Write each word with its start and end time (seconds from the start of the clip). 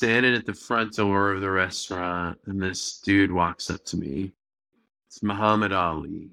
standing 0.00 0.34
at 0.34 0.46
the 0.46 0.54
front 0.54 0.94
door 0.94 1.32
of 1.32 1.42
the 1.42 1.50
restaurant, 1.50 2.38
and 2.46 2.58
this 2.58 3.02
dude 3.04 3.30
walks 3.30 3.68
up 3.68 3.84
to 3.84 3.98
me. 3.98 4.32
It's 5.06 5.22
Muhammad 5.22 5.74
Ali. 5.74 6.30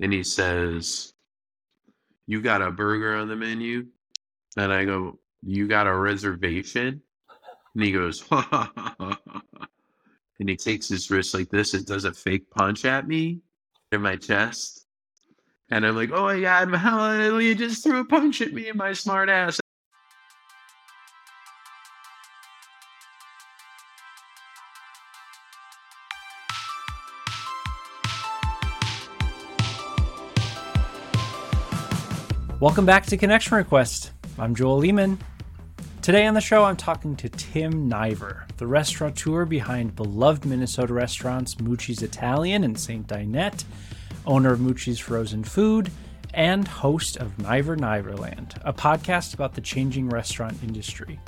And 0.00 0.12
he 0.12 0.22
says, 0.22 1.14
You 2.26 2.42
got 2.42 2.60
a 2.60 2.70
burger 2.70 3.16
on 3.16 3.28
the 3.28 3.36
menu? 3.36 3.86
And 4.58 4.70
I 4.70 4.84
go, 4.84 5.18
You 5.42 5.66
got 5.66 5.86
a 5.86 5.96
reservation? 5.96 7.00
And 7.74 7.82
he 7.82 7.92
goes, 7.92 8.26
and 8.30 9.16
he 10.46 10.54
takes 10.54 10.86
his 10.86 11.10
wrist 11.10 11.32
like 11.32 11.48
this 11.48 11.72
and 11.72 11.86
does 11.86 12.04
a 12.04 12.12
fake 12.12 12.50
punch 12.50 12.84
at 12.84 13.08
me 13.08 13.40
in 13.90 14.02
my 14.02 14.16
chest. 14.16 14.86
And 15.70 15.86
I'm 15.86 15.96
like, 15.96 16.10
oh 16.12 16.24
my 16.24 16.38
God, 16.42 16.68
Muhammad 16.68 17.32
Ali 17.32 17.54
just 17.54 17.84
threw 17.84 18.00
a 18.00 18.04
punch 18.04 18.42
at 18.42 18.52
me 18.52 18.68
in 18.68 18.76
my 18.76 18.92
smart 18.92 19.30
ass. 19.30 19.58
Welcome 32.62 32.86
back 32.86 33.06
to 33.06 33.16
Connection 33.16 33.56
Request. 33.56 34.12
I'm 34.38 34.54
Joel 34.54 34.76
Lehman. 34.76 35.18
Today 36.00 36.26
on 36.26 36.34
the 36.34 36.40
show, 36.40 36.62
I'm 36.62 36.76
talking 36.76 37.16
to 37.16 37.28
Tim 37.28 37.88
Niver, 37.88 38.46
the 38.56 38.68
restaurateur 38.68 39.44
behind 39.44 39.96
beloved 39.96 40.44
Minnesota 40.44 40.94
restaurants 40.94 41.56
Mucci's 41.56 42.02
Italian 42.02 42.62
and 42.62 42.78
St. 42.78 43.04
Dinette, 43.04 43.64
owner 44.26 44.52
of 44.52 44.60
Mucci's 44.60 45.00
Frozen 45.00 45.42
Food, 45.42 45.90
and 46.34 46.68
host 46.68 47.16
of 47.16 47.36
Niver 47.36 47.76
Niverland, 47.76 48.56
a 48.64 48.72
podcast 48.72 49.34
about 49.34 49.54
the 49.54 49.60
changing 49.60 50.08
restaurant 50.08 50.56
industry. 50.62 51.18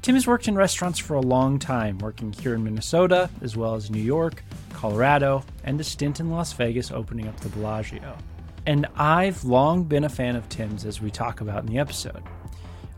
Tim 0.00 0.14
has 0.14 0.26
worked 0.26 0.48
in 0.48 0.54
restaurants 0.54 0.98
for 0.98 1.12
a 1.12 1.20
long 1.20 1.58
time, 1.58 1.98
working 1.98 2.32
here 2.32 2.54
in 2.54 2.64
Minnesota, 2.64 3.28
as 3.42 3.54
well 3.54 3.74
as 3.74 3.90
New 3.90 4.00
York, 4.00 4.42
Colorado, 4.72 5.44
and 5.64 5.78
a 5.78 5.84
stint 5.84 6.20
in 6.20 6.30
Las 6.30 6.54
Vegas 6.54 6.90
opening 6.90 7.28
up 7.28 7.38
the 7.40 7.50
Bellagio 7.50 8.16
and 8.66 8.86
I've 8.96 9.44
long 9.44 9.84
been 9.84 10.04
a 10.04 10.08
fan 10.08 10.36
of 10.36 10.48
Tim's 10.48 10.84
as 10.84 11.00
we 11.00 11.10
talk 11.10 11.40
about 11.40 11.60
in 11.60 11.66
the 11.66 11.78
episode. 11.78 12.22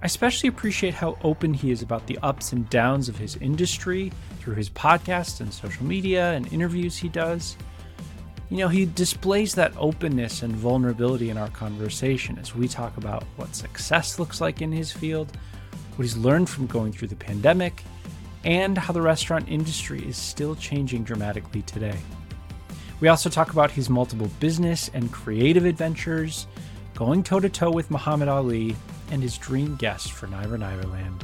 I 0.02 0.06
especially 0.06 0.48
appreciate 0.48 0.94
how 0.94 1.18
open 1.24 1.54
he 1.54 1.70
is 1.70 1.82
about 1.82 2.06
the 2.06 2.18
ups 2.22 2.52
and 2.52 2.68
downs 2.70 3.08
of 3.08 3.16
his 3.16 3.36
industry 3.36 4.12
through 4.38 4.54
his 4.54 4.70
podcasts 4.70 5.40
and 5.40 5.52
social 5.52 5.84
media 5.84 6.32
and 6.32 6.52
interviews 6.52 6.96
he 6.96 7.08
does. 7.08 7.56
You 8.50 8.58
know, 8.58 8.68
he 8.68 8.86
displays 8.86 9.54
that 9.56 9.72
openness 9.76 10.42
and 10.42 10.54
vulnerability 10.54 11.30
in 11.30 11.38
our 11.38 11.48
conversation 11.48 12.38
as 12.38 12.54
we 12.54 12.68
talk 12.68 12.96
about 12.96 13.24
what 13.36 13.56
success 13.56 14.20
looks 14.20 14.40
like 14.40 14.62
in 14.62 14.70
his 14.70 14.92
field, 14.92 15.36
what 15.96 16.04
he's 16.04 16.16
learned 16.16 16.48
from 16.48 16.66
going 16.66 16.92
through 16.92 17.08
the 17.08 17.16
pandemic, 17.16 17.82
and 18.44 18.78
how 18.78 18.92
the 18.92 19.02
restaurant 19.02 19.48
industry 19.48 20.06
is 20.06 20.16
still 20.16 20.54
changing 20.54 21.02
dramatically 21.02 21.62
today. 21.62 21.98
We 23.00 23.08
also 23.08 23.28
talk 23.28 23.52
about 23.52 23.70
his 23.70 23.90
multiple 23.90 24.30
business 24.40 24.90
and 24.94 25.12
creative 25.12 25.66
adventures, 25.66 26.46
going 26.94 27.22
toe 27.22 27.40
to 27.40 27.50
toe 27.50 27.70
with 27.70 27.90
Muhammad 27.90 28.28
Ali, 28.28 28.74
and 29.10 29.22
his 29.22 29.36
dream 29.36 29.76
guest 29.76 30.12
for 30.12 30.26
Niver 30.26 30.56
Niverland. 30.56 31.22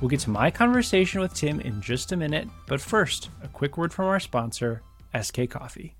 We'll 0.00 0.08
get 0.08 0.20
to 0.20 0.30
my 0.30 0.50
conversation 0.50 1.20
with 1.20 1.34
Tim 1.34 1.60
in 1.60 1.80
just 1.80 2.12
a 2.12 2.16
minute, 2.16 2.48
but 2.68 2.80
first, 2.80 3.30
a 3.42 3.48
quick 3.48 3.76
word 3.76 3.92
from 3.92 4.06
our 4.06 4.20
sponsor, 4.20 4.82
SK 5.20 5.48
Coffee. 5.50 5.96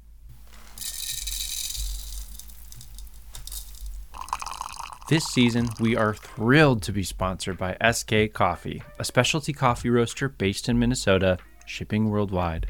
This 5.08 5.24
season, 5.26 5.68
we 5.80 5.96
are 5.96 6.14
thrilled 6.14 6.82
to 6.84 6.92
be 6.92 7.02
sponsored 7.02 7.58
by 7.58 7.76
SK 7.92 8.32
Coffee, 8.32 8.82
a 8.98 9.04
specialty 9.04 9.52
coffee 9.52 9.90
roaster 9.90 10.28
based 10.28 10.68
in 10.68 10.78
Minnesota, 10.78 11.38
shipping 11.66 12.10
worldwide. 12.10 12.66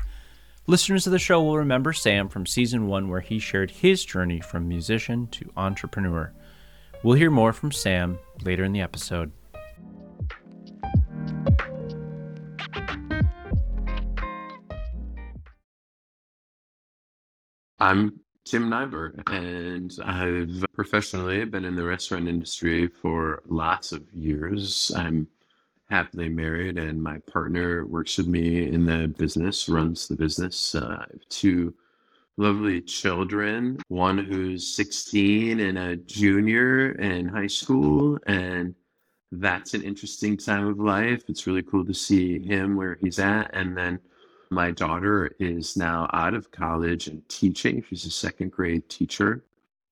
Listeners 0.66 1.06
of 1.06 1.12
the 1.12 1.18
show 1.18 1.42
will 1.42 1.58
remember 1.58 1.92
Sam 1.92 2.30
from 2.30 2.46
season 2.46 2.86
one, 2.86 3.10
where 3.10 3.20
he 3.20 3.38
shared 3.38 3.70
his 3.70 4.02
journey 4.02 4.40
from 4.40 4.66
musician 4.66 5.26
to 5.26 5.52
entrepreneur. 5.58 6.32
We'll 7.02 7.18
hear 7.18 7.30
more 7.30 7.52
from 7.52 7.70
Sam 7.70 8.18
later 8.44 8.64
in 8.64 8.72
the 8.72 8.80
episode. 8.80 9.30
I'm 17.78 18.20
Tim 18.46 18.70
Niver, 18.70 19.22
and 19.26 19.94
I've 20.02 20.64
professionally 20.72 21.44
been 21.44 21.66
in 21.66 21.76
the 21.76 21.84
restaurant 21.84 22.26
industry 22.26 22.88
for 22.88 23.42
lots 23.46 23.92
of 23.92 24.02
years. 24.14 24.90
I'm 24.96 25.28
happily 25.88 26.28
married, 26.28 26.78
and 26.78 27.02
my 27.02 27.18
partner 27.30 27.86
works 27.86 28.18
with 28.18 28.26
me 28.26 28.68
in 28.68 28.86
the 28.86 29.08
business, 29.18 29.68
runs 29.68 30.08
the 30.08 30.16
business. 30.16 30.74
Uh, 30.74 30.96
I 31.00 31.06
have 31.12 31.28
two 31.28 31.74
lovely 32.36 32.80
children, 32.80 33.78
one 33.88 34.18
who's 34.18 34.66
16 34.74 35.60
and 35.60 35.78
a 35.78 35.96
junior 35.96 36.92
in 36.92 37.28
high 37.28 37.46
school, 37.46 38.18
and 38.26 38.74
that's 39.30 39.74
an 39.74 39.82
interesting 39.82 40.36
time 40.36 40.66
of 40.66 40.78
life. 40.78 41.24
It's 41.28 41.46
really 41.46 41.62
cool 41.62 41.84
to 41.84 41.94
see 41.94 42.38
him 42.38 42.76
where 42.76 42.98
he's 43.00 43.18
at. 43.18 43.50
And 43.52 43.76
then 43.76 44.00
my 44.50 44.70
daughter 44.70 45.34
is 45.38 45.76
now 45.76 46.08
out 46.12 46.34
of 46.34 46.50
college 46.50 47.08
and 47.08 47.28
teaching. 47.28 47.84
She's 47.88 48.04
a 48.06 48.10
second 48.10 48.52
grade 48.52 48.88
teacher 48.88 49.44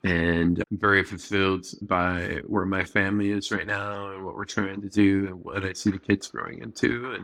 and 0.04 0.58
I'm 0.58 0.78
very 0.78 1.04
fulfilled 1.04 1.66
by 1.82 2.40
where 2.46 2.66
my 2.66 2.84
family 2.84 3.30
is 3.30 3.52
right 3.52 3.66
now 3.66 4.10
and 4.10 4.24
what 4.24 4.34
we're 4.34 4.44
trying 4.44 4.80
to 4.82 4.88
do 4.88 5.26
and 5.28 5.44
what 5.44 5.64
I 5.64 5.72
see 5.72 5.90
the 5.90 5.98
kids 5.98 6.26
growing 6.26 6.60
into. 6.60 7.16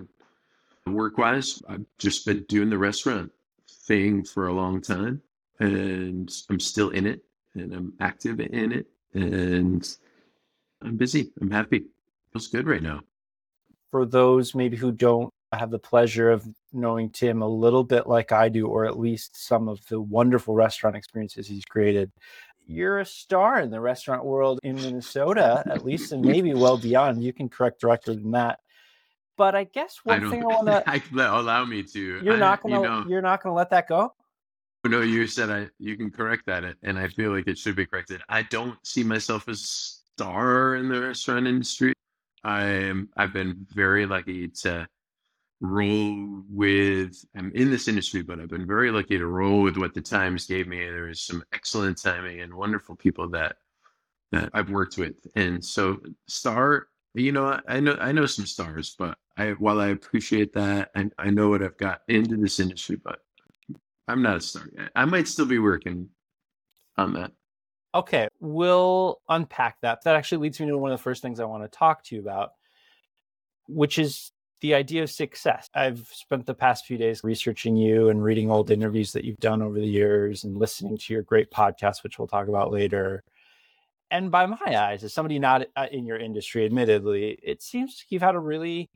And 0.86 0.94
work 0.94 1.18
wise, 1.18 1.60
I've 1.68 1.84
just 1.98 2.24
been 2.24 2.44
doing 2.48 2.70
the 2.70 2.78
restaurant 2.78 3.32
thing 3.86 4.24
for 4.24 4.46
a 4.46 4.52
long 4.52 4.80
time 4.80 5.20
and 5.58 6.30
I'm 6.48 6.60
still 6.60 6.90
in 6.90 7.06
it 7.06 7.24
and 7.54 7.74
I'm 7.74 7.92
active 8.00 8.40
in 8.40 8.72
it 8.72 8.86
and 9.12 9.96
I'm 10.82 10.96
busy. 10.96 11.32
I'm 11.40 11.50
happy. 11.50 11.86
Feels 12.32 12.46
good 12.46 12.68
right 12.68 12.82
now. 12.82 13.00
For 13.90 14.06
those 14.06 14.54
maybe 14.54 14.76
who 14.76 14.92
don't 14.92 15.32
have 15.52 15.70
the 15.70 15.78
pleasure 15.78 16.30
of 16.30 16.46
knowing 16.72 17.10
Tim 17.10 17.42
a 17.42 17.48
little 17.48 17.84
bit 17.84 18.06
like 18.06 18.32
I 18.32 18.48
do, 18.48 18.66
or 18.66 18.84
at 18.84 18.98
least 18.98 19.36
some 19.46 19.68
of 19.68 19.80
the 19.88 20.00
wonderful 20.00 20.54
restaurant 20.54 20.94
experiences 20.94 21.48
he's 21.48 21.64
created 21.64 22.12
you're 22.68 22.98
a 22.98 23.06
star 23.06 23.60
in 23.60 23.70
the 23.70 23.80
restaurant 23.80 24.24
world 24.24 24.60
in 24.62 24.76
Minnesota, 24.76 25.62
at 25.66 25.84
least, 25.84 26.12
and 26.12 26.22
maybe 26.22 26.52
well 26.52 26.76
beyond. 26.76 27.24
You 27.24 27.32
can 27.32 27.48
correct 27.48 27.80
director 27.80 28.14
than 28.14 28.32
that. 28.32 28.60
But 29.38 29.54
I 29.54 29.64
guess 29.64 30.00
one 30.04 30.26
I 30.26 30.30
thing 30.30 30.42
I 30.42 30.46
want 30.46 30.84
to 30.84 31.34
allow 31.34 31.64
me 31.64 31.82
to. 31.82 32.20
You're 32.22 32.36
not 32.36 32.62
gonna. 32.62 32.76
You 32.76 32.82
know, 32.82 33.04
you're 33.08 33.22
not 33.22 33.42
gonna 33.42 33.54
let 33.54 33.70
that 33.70 33.88
go. 33.88 34.12
Oh, 34.84 34.88
no, 34.88 35.00
you 35.00 35.26
said 35.26 35.50
I. 35.50 35.68
You 35.78 35.96
can 35.96 36.10
correct 36.10 36.44
that, 36.46 36.64
and 36.82 36.98
I 36.98 37.08
feel 37.08 37.32
like 37.32 37.48
it 37.48 37.56
should 37.56 37.74
be 37.74 37.86
corrected. 37.86 38.20
I 38.28 38.42
don't 38.42 38.76
see 38.84 39.02
myself 39.02 39.48
as 39.48 39.60
a 39.62 39.66
star 40.16 40.76
in 40.76 40.88
the 40.88 41.00
restaurant 41.00 41.46
industry. 41.46 41.94
I 42.44 42.64
am. 42.64 43.08
I've 43.16 43.32
been 43.32 43.66
very 43.70 44.04
lucky 44.04 44.48
to 44.48 44.86
roll 45.60 46.42
with 46.48 47.24
i'm 47.36 47.50
in 47.52 47.68
this 47.68 47.88
industry 47.88 48.22
but 48.22 48.38
i've 48.38 48.48
been 48.48 48.66
very 48.66 48.92
lucky 48.92 49.18
to 49.18 49.26
roll 49.26 49.60
with 49.60 49.76
what 49.76 49.92
the 49.92 50.00
times 50.00 50.46
gave 50.46 50.68
me 50.68 50.78
there 50.78 51.08
is 51.08 51.20
some 51.20 51.42
excellent 51.52 52.00
timing 52.00 52.40
and 52.42 52.54
wonderful 52.54 52.94
people 52.94 53.28
that 53.28 53.56
that 54.30 54.50
i've 54.54 54.70
worked 54.70 54.98
with. 54.98 55.26
And 55.34 55.64
so 55.64 55.98
star 56.26 56.88
you 57.14 57.32
know 57.32 57.58
i 57.66 57.80
know 57.80 57.96
i 58.00 58.12
know 58.12 58.26
some 58.26 58.46
stars 58.46 58.94
but 58.98 59.16
i 59.36 59.50
while 59.52 59.80
i 59.80 59.88
appreciate 59.88 60.52
that 60.52 60.90
and 60.94 61.12
I, 61.18 61.26
I 61.26 61.30
know 61.30 61.48
what 61.48 61.62
i've 61.62 61.78
got 61.78 62.02
into 62.06 62.36
this 62.36 62.60
industry 62.60 62.96
but 63.02 63.20
i'm 64.06 64.22
not 64.22 64.36
a 64.36 64.40
star 64.40 64.68
yet. 64.76 64.90
I 64.94 65.06
might 65.06 65.26
still 65.26 65.46
be 65.46 65.58
working 65.58 66.10
on 66.96 67.14
that. 67.14 67.32
Okay 67.94 68.28
we'll 68.38 69.20
unpack 69.28 69.80
that. 69.80 70.04
That 70.04 70.14
actually 70.14 70.38
leads 70.38 70.60
me 70.60 70.66
to 70.66 70.78
one 70.78 70.92
of 70.92 70.98
the 70.98 71.02
first 71.02 71.22
things 71.22 71.40
i 71.40 71.44
want 71.44 71.64
to 71.64 71.76
talk 71.76 72.04
to 72.04 72.14
you 72.14 72.20
about 72.20 72.52
which 73.66 73.98
is 73.98 74.30
the 74.60 74.74
idea 74.74 75.02
of 75.02 75.10
success. 75.10 75.68
I've 75.74 76.06
spent 76.12 76.46
the 76.46 76.54
past 76.54 76.86
few 76.86 76.98
days 76.98 77.22
researching 77.22 77.76
you 77.76 78.08
and 78.08 78.22
reading 78.22 78.50
old 78.50 78.70
interviews 78.70 79.12
that 79.12 79.24
you've 79.24 79.38
done 79.38 79.62
over 79.62 79.78
the 79.78 79.86
years 79.86 80.44
and 80.44 80.56
listening 80.56 80.98
to 80.98 81.12
your 81.12 81.22
great 81.22 81.50
podcast, 81.50 82.02
which 82.02 82.18
we'll 82.18 82.28
talk 82.28 82.48
about 82.48 82.72
later. 82.72 83.22
And 84.10 84.30
by 84.30 84.46
my 84.46 84.58
eyes, 84.66 85.04
as 85.04 85.12
somebody 85.12 85.38
not 85.38 85.66
uh, 85.76 85.86
in 85.92 86.06
your 86.06 86.16
industry, 86.16 86.64
admittedly, 86.64 87.38
it 87.42 87.62
seems 87.62 88.04
you've 88.08 88.22
had 88.22 88.34
a 88.34 88.40
really 88.40 88.88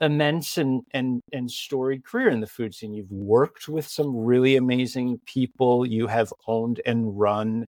immense 0.00 0.58
and 0.58 0.82
and 0.92 1.20
and 1.32 1.50
storied 1.50 2.04
career 2.04 2.28
in 2.28 2.40
the 2.40 2.46
food 2.46 2.74
scene. 2.74 2.94
You've 2.94 3.10
worked 3.10 3.68
with 3.68 3.86
some 3.86 4.16
really 4.16 4.56
amazing 4.56 5.20
people. 5.26 5.86
You 5.86 6.08
have 6.08 6.32
owned 6.46 6.80
and 6.84 7.18
run 7.18 7.64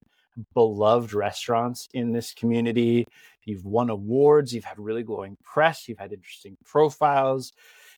beloved 0.54 1.12
restaurants 1.12 1.88
in 1.94 2.12
this 2.12 2.32
community. 2.34 3.06
You've 3.44 3.64
won 3.64 3.90
awards, 3.90 4.54
you've 4.54 4.64
had 4.64 4.78
really 4.78 5.02
glowing 5.02 5.36
press, 5.42 5.88
you've 5.88 5.98
had 5.98 6.12
interesting 6.12 6.56
profiles, 6.64 7.52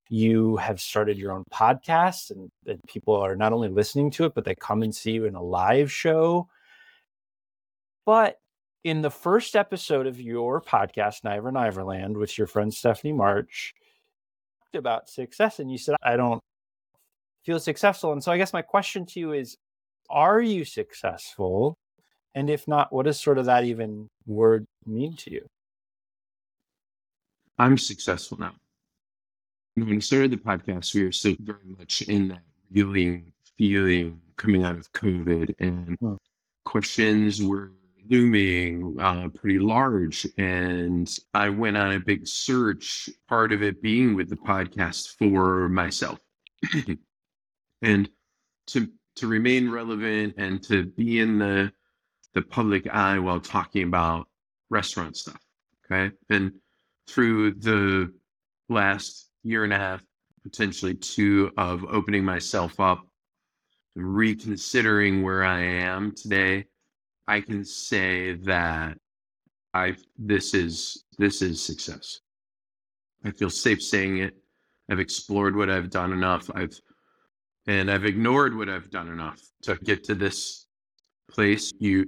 you 0.09 0.57
have 0.57 0.81
started 0.81 1.19
your 1.19 1.33
own 1.33 1.45
podcast, 1.53 2.31
and, 2.31 2.51
and 2.67 2.81
people 2.87 3.15
are 3.15 3.37
not 3.37 3.53
only 3.53 3.69
listening 3.69 4.11
to 4.13 4.25
it, 4.25 4.35
but 4.35 4.45
they 4.45 4.55
come 4.55 4.83
and 4.83 4.95
see 4.95 5.13
you 5.13 5.25
in 5.25 5.35
a 5.35 5.43
live 5.43 5.91
show. 5.91 6.49
But 8.05 8.39
in 8.85 9.03
the 9.03 9.11
first 9.11 9.55
episode 9.55 10.07
of 10.07 10.21
your 10.21 10.61
podcast, 10.61 11.25
Niver 11.25 11.53
Niverland, 11.53 12.17
with 12.17 12.37
your 12.37 12.47
friend 12.47 12.73
Stephanie 12.73 13.13
March, 13.13 13.75
talked 14.61 14.75
about 14.75 15.09
success 15.09 15.61
and 15.61 15.71
you 15.71 15.79
said, 15.79 15.97
I 16.03 16.17
don't 16.17 16.41
feel 17.45 17.61
successful. 17.61 18.13
And 18.13 18.23
so 18.23 18.33
I 18.33 18.39
guess 18.39 18.53
my 18.53 18.63
question 18.63 19.07
to 19.07 19.21
you 19.21 19.33
is 19.33 19.57
Are 20.11 20.41
you 20.41 20.65
successful? 20.65 21.77
And 22.35 22.49
if 22.49 22.67
not, 22.67 22.93
what 22.93 23.05
does 23.07 23.21
sort 23.21 23.39
of 23.39 23.47
that 23.47 23.65
even 23.65 24.09
word 24.27 24.67
mean 24.87 25.17
to 25.17 25.33
you? 25.33 25.47
I'm 27.59 27.77
successful 27.79 28.39
now. 28.39 28.55
When 29.75 29.89
we 29.89 30.01
started 30.01 30.31
the 30.33 30.37
podcast, 30.37 30.95
we 30.95 31.05
were 31.05 31.13
still 31.13 31.37
very 31.41 31.59
much 31.79 32.03
in 32.03 32.29
that 32.29 32.43
feeling, 32.73 33.33
feeling 33.57 34.21
coming 34.37 34.65
out 34.65 34.77
of 34.77 34.93
COVID, 34.93 35.55
and 35.59 35.97
Hmm. 36.01 36.15
questions 36.65 37.43
were 37.43 37.73
looming 38.09 38.97
uh, 38.99 39.29
pretty 39.29 39.59
large. 39.59 40.27
And 40.39 41.09
I 41.35 41.49
went 41.51 41.77
on 41.77 41.93
a 41.93 42.01
big 42.01 42.27
search, 42.27 43.09
part 43.29 43.53
of 43.53 43.63
it 43.63 43.81
being 43.81 44.15
with 44.15 44.29
the 44.29 44.37
podcast 44.37 45.17
for 45.19 45.69
myself. 45.69 46.19
and 47.83 48.11
to 48.69 48.89
to 49.17 49.27
remain 49.27 49.71
relevant 49.71 50.35
and 50.39 50.63
to 50.63 50.87
be 50.87 51.21
in 51.21 51.39
the 51.39 51.71
the 52.35 52.43
public 52.43 52.89
eye 52.89 53.19
while 53.19 53.41
talking 53.41 53.85
about 53.85 54.27
restaurant 54.71 55.17
stuff. 55.17 55.41
Okay. 55.91 56.15
And 56.31 56.53
through 57.07 57.55
the 57.55 58.13
last 58.69 59.29
year 59.43 59.65
and 59.65 59.73
a 59.73 59.79
half, 59.79 60.03
potentially 60.43 60.95
two, 60.95 61.51
of 61.57 61.85
opening 61.85 62.25
myself 62.25 62.81
up, 62.81 63.07
and 63.95 64.15
reconsidering 64.15 65.23
where 65.23 65.45
I 65.45 65.61
am 65.61 66.15
today, 66.17 66.67
I 67.29 67.41
can 67.41 67.65
say 67.65 68.35
that 68.35 68.99
I 69.75 69.97
this 70.19 70.55
is 70.55 71.05
this 71.19 71.43
is 71.43 71.63
success. 71.63 72.21
I 73.25 73.31
feel 73.31 73.51
safe 73.51 73.83
saying 73.83 74.19
it. 74.19 74.35
I've 74.91 75.01
explored 75.01 75.57
what 75.57 75.71
I've 75.71 75.91
done 75.91 76.13
enough. 76.13 76.51
I've 76.55 76.79
and 77.67 77.91
I've 77.91 78.05
ignored 78.05 78.57
what 78.57 78.69
I've 78.69 78.91
done 78.91 79.09
enough 79.09 79.41
to 79.63 79.77
get 79.77 80.05
to 80.05 80.15
this 80.15 80.67
place. 81.31 81.73
You 81.79 82.07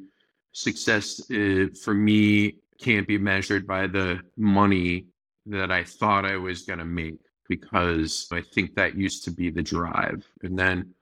success 0.54 1.20
uh, 1.30 1.66
for 1.82 1.92
me 1.92 2.56
can't 2.80 3.06
be 3.06 3.18
measured 3.18 3.66
by 3.66 3.86
the 3.86 4.20
money 4.36 5.06
that 5.46 5.70
I 5.70 5.84
thought 5.84 6.24
I 6.24 6.36
was 6.36 6.62
going 6.62 6.78
to 6.78 6.84
make 6.84 7.18
because 7.48 8.26
I 8.32 8.40
think 8.40 8.74
that 8.74 8.96
used 8.96 9.24
to 9.24 9.30
be 9.30 9.50
the 9.50 9.62
drive. 9.62 10.26
And 10.42 10.58
then 10.58 10.94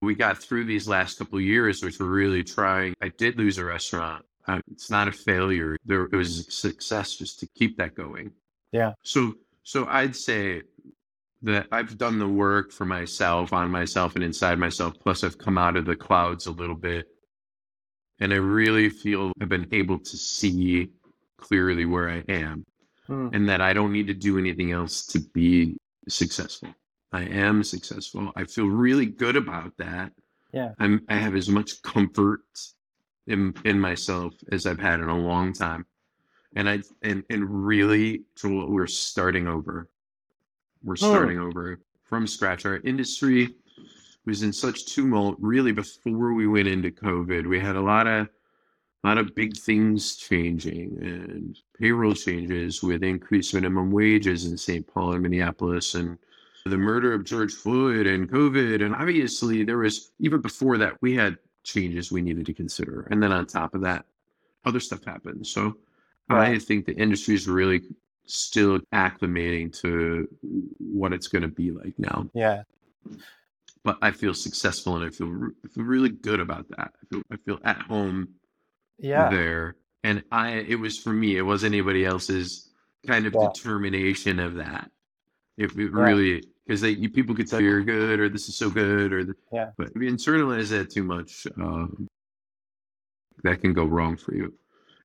we 0.00 0.14
got 0.14 0.38
through 0.38 0.66
these 0.66 0.86
last 0.86 1.18
couple 1.18 1.38
of 1.38 1.44
years, 1.44 1.82
which 1.82 1.98
were 1.98 2.06
really 2.06 2.44
trying. 2.44 2.94
I 3.02 3.08
did 3.08 3.36
lose 3.36 3.58
a 3.58 3.64
restaurant. 3.64 4.24
Uh, 4.46 4.60
it's 4.70 4.90
not 4.90 5.08
a 5.08 5.12
failure. 5.12 5.76
There 5.84 6.04
it 6.04 6.12
was 6.12 6.46
a 6.46 6.50
success 6.50 7.16
just 7.16 7.40
to 7.40 7.46
keep 7.54 7.76
that 7.78 7.94
going. 7.94 8.30
Yeah. 8.72 8.92
So 9.02 9.34
so 9.62 9.86
I'd 9.88 10.16
say 10.16 10.62
that 11.42 11.66
I've 11.72 11.98
done 11.98 12.18
the 12.18 12.28
work 12.28 12.70
for 12.70 12.84
myself, 12.84 13.52
on 13.52 13.70
myself, 13.70 14.14
and 14.14 14.24
inside 14.24 14.58
myself. 14.58 14.94
Plus, 15.00 15.24
I've 15.24 15.38
come 15.38 15.58
out 15.58 15.76
of 15.76 15.86
the 15.86 15.96
clouds 15.96 16.46
a 16.46 16.52
little 16.52 16.74
bit. 16.74 17.06
And 18.20 18.32
I 18.32 18.36
really 18.36 18.90
feel 18.90 19.32
I've 19.40 19.48
been 19.48 19.66
able 19.72 19.98
to 19.98 20.16
see 20.16 20.90
clearly 21.38 21.86
where 21.86 22.08
I 22.10 22.22
am 22.28 22.64
Hmm. 23.06 23.28
and 23.32 23.48
that 23.48 23.60
I 23.60 23.72
don't 23.72 23.92
need 23.92 24.06
to 24.08 24.14
do 24.14 24.38
anything 24.38 24.72
else 24.72 25.06
to 25.06 25.20
be 25.20 25.76
successful. 26.08 26.68
I 27.12 27.22
am 27.22 27.64
successful. 27.64 28.30
I 28.36 28.44
feel 28.44 28.66
really 28.66 29.06
good 29.06 29.36
about 29.36 29.76
that. 29.78 30.12
Yeah. 30.52 30.74
I'm 30.78 31.00
I 31.08 31.16
have 31.16 31.34
as 31.34 31.48
much 31.48 31.82
comfort 31.82 32.42
in 33.26 33.54
in 33.64 33.80
myself 33.80 34.34
as 34.52 34.66
I've 34.66 34.78
had 34.78 35.00
in 35.00 35.08
a 35.08 35.18
long 35.18 35.52
time. 35.52 35.86
And 36.54 36.68
I 36.68 36.82
and 37.02 37.24
and 37.30 37.66
really 37.66 38.24
Joel, 38.36 38.70
we're 38.70 38.86
starting 38.86 39.48
over. 39.48 39.88
We're 40.84 40.94
Hmm. 40.96 41.04
starting 41.06 41.38
over 41.38 41.80
from 42.04 42.26
scratch. 42.26 42.64
Our 42.66 42.76
industry 42.78 43.54
was 44.30 44.44
in 44.44 44.52
such 44.52 44.86
tumult 44.86 45.36
really 45.40 45.72
before 45.72 46.34
we 46.34 46.46
went 46.46 46.68
into 46.68 46.92
COVID. 46.92 47.48
We 47.48 47.58
had 47.58 47.74
a 47.74 47.80
lot 47.80 48.06
of 48.06 48.28
a 49.02 49.08
lot 49.08 49.18
of 49.18 49.34
big 49.34 49.56
things 49.56 50.16
changing 50.16 50.96
and 51.00 51.58
payroll 51.78 52.14
changes 52.14 52.80
with 52.80 53.02
increased 53.02 53.54
minimum 53.54 53.90
wages 53.90 54.44
in 54.44 54.56
St. 54.56 54.86
Paul 54.86 55.14
and 55.14 55.22
Minneapolis 55.22 55.96
and 55.96 56.16
the 56.64 56.76
murder 56.76 57.12
of 57.12 57.24
George 57.24 57.54
Floyd 57.54 58.06
and 58.06 58.30
COVID. 58.30 58.84
And 58.84 58.94
obviously, 58.94 59.64
there 59.64 59.78
was, 59.78 60.12
even 60.20 60.40
before 60.40 60.78
that, 60.78 61.00
we 61.00 61.16
had 61.16 61.38
changes 61.64 62.12
we 62.12 62.22
needed 62.22 62.46
to 62.46 62.54
consider. 62.54 63.08
And 63.10 63.22
then 63.22 63.32
on 63.32 63.46
top 63.46 63.74
of 63.74 63.80
that, 63.80 64.04
other 64.64 64.80
stuff 64.80 65.02
happened. 65.04 65.44
So 65.44 65.76
I 66.28 66.58
think 66.58 66.86
the 66.86 66.94
industry 66.94 67.34
is 67.34 67.48
really 67.48 67.80
still 68.26 68.78
acclimating 68.94 69.76
to 69.80 70.28
what 70.78 71.12
it's 71.12 71.26
going 71.26 71.42
to 71.42 71.48
be 71.48 71.72
like 71.72 71.94
now. 71.98 72.28
Yeah. 72.34 72.62
But 73.84 73.96
I 74.02 74.10
feel 74.10 74.34
successful 74.34 74.96
and 74.96 75.04
I 75.04 75.10
feel, 75.10 75.28
re- 75.28 75.52
I 75.64 75.68
feel 75.68 75.84
really 75.84 76.10
good 76.10 76.40
about 76.40 76.68
that. 76.70 76.92
I 77.02 77.06
feel, 77.08 77.22
I 77.32 77.36
feel 77.36 77.58
at 77.64 77.78
home 77.82 78.28
Yeah. 78.98 79.30
there 79.30 79.76
and 80.02 80.22
i 80.32 80.52
it 80.52 80.76
was 80.76 80.96
for 80.98 81.12
me 81.12 81.36
it 81.36 81.42
was 81.42 81.62
anybody 81.62 82.04
else's 82.06 82.70
kind 83.06 83.26
of 83.26 83.34
Yeah. 83.34 83.48
determination 83.52 84.38
of 84.38 84.54
that 84.54 84.90
If 85.58 85.78
it 85.78 85.90
Right. 85.92 86.08
really 86.10 86.42
because 86.66 86.80
they 86.80 86.90
you, 86.90 87.10
people 87.10 87.34
could 87.34 87.46
tell 87.48 87.60
you're 87.60 87.82
good 87.82 88.18
or 88.20 88.28
this 88.30 88.48
is 88.48 88.56
so 88.56 88.70
good 88.70 89.12
or 89.12 89.20
Yeah. 89.52 89.72
but 89.76 89.88
if 89.94 89.96
you 90.02 90.10
internalize 90.10 90.70
that 90.70 90.90
too 90.90 91.04
much 91.04 91.46
um, 91.56 92.06
that 93.42 93.60
can 93.60 93.72
go 93.74 93.84
wrong 93.84 94.16
for 94.16 94.34
you 94.34 94.54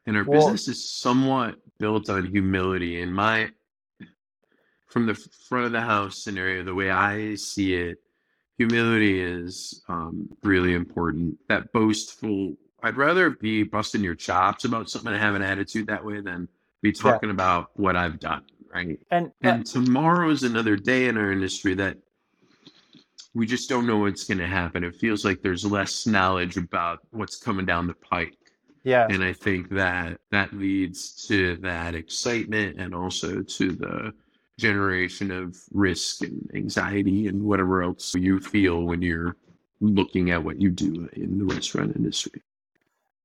and 0.05 0.15
our 0.17 0.23
Well- 0.23 0.41
business 0.51 0.67
is 0.69 0.89
somewhat 0.89 1.55
built 1.77 2.09
on 2.09 2.25
humility 2.25 3.01
and 3.01 3.13
my 3.13 3.51
from 4.87 5.05
the 5.07 5.15
front 5.49 5.65
of 5.65 5.71
the 5.73 5.81
house 5.81 6.23
scenario 6.23 6.63
the 6.63 6.73
way 6.75 6.89
i 6.91 7.35
see 7.35 7.73
it 7.75 7.97
humility 8.57 9.21
is 9.21 9.83
um, 9.87 10.29
really 10.43 10.73
important. 10.73 11.37
That 11.49 11.71
boastful 11.73 12.55
i'd 12.83 12.97
rather 12.97 13.31
be 13.31 13.63
busting 13.63 14.03
your 14.03 14.13
chops 14.13 14.65
about 14.65 14.89
something 14.89 15.11
and 15.11 15.19
have 15.19 15.33
an 15.33 15.41
attitude 15.41 15.87
that 15.87 16.03
way 16.05 16.19
than 16.19 16.47
be 16.83 16.91
talking 16.91 17.31
about 17.31 17.69
what 17.73 17.95
i've 17.95 18.19
done 18.19 18.43
right? 18.75 18.99
And, 19.09 19.27
uh, 19.27 19.29
and 19.49 19.65
tomorrow 19.65 20.29
is 20.29 20.43
another 20.43 20.75
day 20.75 21.07
in 21.07 21.17
our 21.17 21.31
industry 21.31 21.73
that 21.75 21.97
we 23.33 23.45
just 23.45 23.69
don't 23.69 23.87
know 23.87 23.97
what's 23.97 24.25
going 24.25 24.37
to 24.37 24.47
happen. 24.47 24.83
It 24.83 24.95
feels 24.95 25.25
like 25.25 25.41
there's 25.41 25.65
less 25.65 26.05
knowledge 26.05 26.57
about 26.57 26.99
what's 27.11 27.37
coming 27.37 27.65
down 27.65 27.87
the 27.87 27.93
pike. 27.93 28.35
Yeah. 28.83 29.07
and 29.09 29.23
I 29.23 29.33
think 29.33 29.69
that 29.71 30.19
that 30.29 30.53
leads 30.53 31.25
to 31.27 31.55
that 31.57 31.95
excitement 31.95 32.79
and 32.79 32.93
also 32.93 33.41
to 33.41 33.71
the 33.71 34.13
generation 34.57 35.31
of 35.31 35.57
risk 35.71 36.21
and 36.21 36.49
anxiety 36.55 37.27
and 37.27 37.43
whatever 37.43 37.83
else 37.83 38.15
you 38.15 38.39
feel 38.39 38.83
when 38.83 39.01
you're 39.01 39.35
looking 39.81 40.31
at 40.31 40.43
what 40.43 40.61
you 40.61 40.69
do 40.69 41.09
in 41.13 41.37
the 41.37 41.45
restaurant 41.45 41.95
industry. 41.95 42.41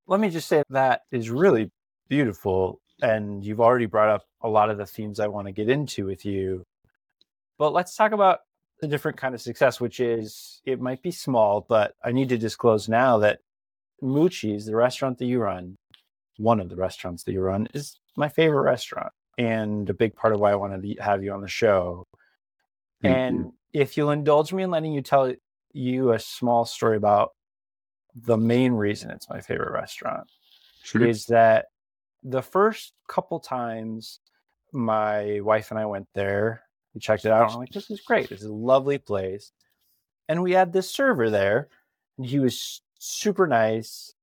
let 0.08 0.18
me 0.18 0.28
just 0.28 0.48
say 0.48 0.62
that 0.68 1.02
is 1.12 1.30
really 1.30 1.70
beautiful 2.08 2.80
and 3.02 3.44
you've 3.44 3.60
already 3.60 3.86
brought 3.86 4.08
up 4.08 4.24
a 4.42 4.48
lot 4.48 4.68
of 4.68 4.76
the 4.76 4.86
themes 4.86 5.20
i 5.20 5.28
want 5.28 5.46
to 5.46 5.52
get 5.52 5.68
into 5.68 6.04
with 6.04 6.24
you 6.24 6.64
but 7.58 7.72
let's 7.72 7.94
talk 7.94 8.10
about 8.10 8.40
the 8.80 8.88
different 8.88 9.16
kind 9.16 9.34
of 9.34 9.40
success 9.40 9.80
which 9.80 10.00
is 10.00 10.60
it 10.64 10.80
might 10.80 11.00
be 11.02 11.12
small 11.12 11.64
but 11.68 11.94
i 12.04 12.10
need 12.10 12.28
to 12.28 12.38
disclose 12.38 12.88
now 12.88 13.18
that 13.18 13.38
Mucci's, 14.02 14.64
the 14.64 14.74
restaurant 14.74 15.18
that 15.18 15.26
you 15.26 15.40
run 15.40 15.76
one 16.38 16.58
of 16.58 16.68
the 16.70 16.76
restaurants 16.76 17.22
that 17.24 17.32
you 17.32 17.40
run 17.40 17.68
is 17.74 18.00
my 18.16 18.28
favorite 18.28 18.62
restaurant 18.62 19.12
and 19.44 19.88
a 19.90 19.94
big 19.94 20.14
part 20.14 20.32
of 20.32 20.40
why 20.40 20.50
i 20.52 20.54
wanted 20.54 20.82
to 20.82 21.02
have 21.02 21.22
you 21.22 21.32
on 21.32 21.40
the 21.40 21.48
show 21.48 22.06
Thank 23.02 23.16
and 23.16 23.38
you. 23.38 23.54
if 23.72 23.96
you'll 23.96 24.10
indulge 24.10 24.52
me 24.52 24.62
in 24.62 24.70
letting 24.70 24.92
you 24.92 25.02
tell 25.02 25.32
you 25.72 26.12
a 26.12 26.18
small 26.18 26.64
story 26.64 26.96
about 26.96 27.30
the 28.14 28.36
main 28.36 28.72
reason 28.72 29.10
it's 29.10 29.28
my 29.28 29.40
favorite 29.40 29.72
restaurant 29.72 30.28
Sure. 30.82 31.04
is 31.06 31.26
that 31.26 31.66
the 32.22 32.42
first 32.42 32.94
couple 33.08 33.40
times 33.40 34.20
my 34.72 35.40
wife 35.40 35.70
and 35.70 35.80
I 35.80 35.86
went 35.86 36.08
there, 36.14 36.62
we 36.94 37.00
checked 37.00 37.24
it 37.24 37.32
out. 37.32 37.44
And 37.44 37.52
I'm 37.52 37.58
like, 37.58 37.70
this 37.70 37.90
is 37.90 38.00
great. 38.00 38.28
This 38.28 38.40
is 38.40 38.46
a 38.46 38.52
lovely 38.54 38.98
place. 38.98 39.52
And 40.28 40.42
we 40.42 40.52
had 40.52 40.72
this 40.72 40.90
server 40.90 41.30
there, 41.30 41.68
and 42.16 42.26
he 42.26 42.38
was 42.38 42.82
super 42.98 43.46
nice 43.46 44.14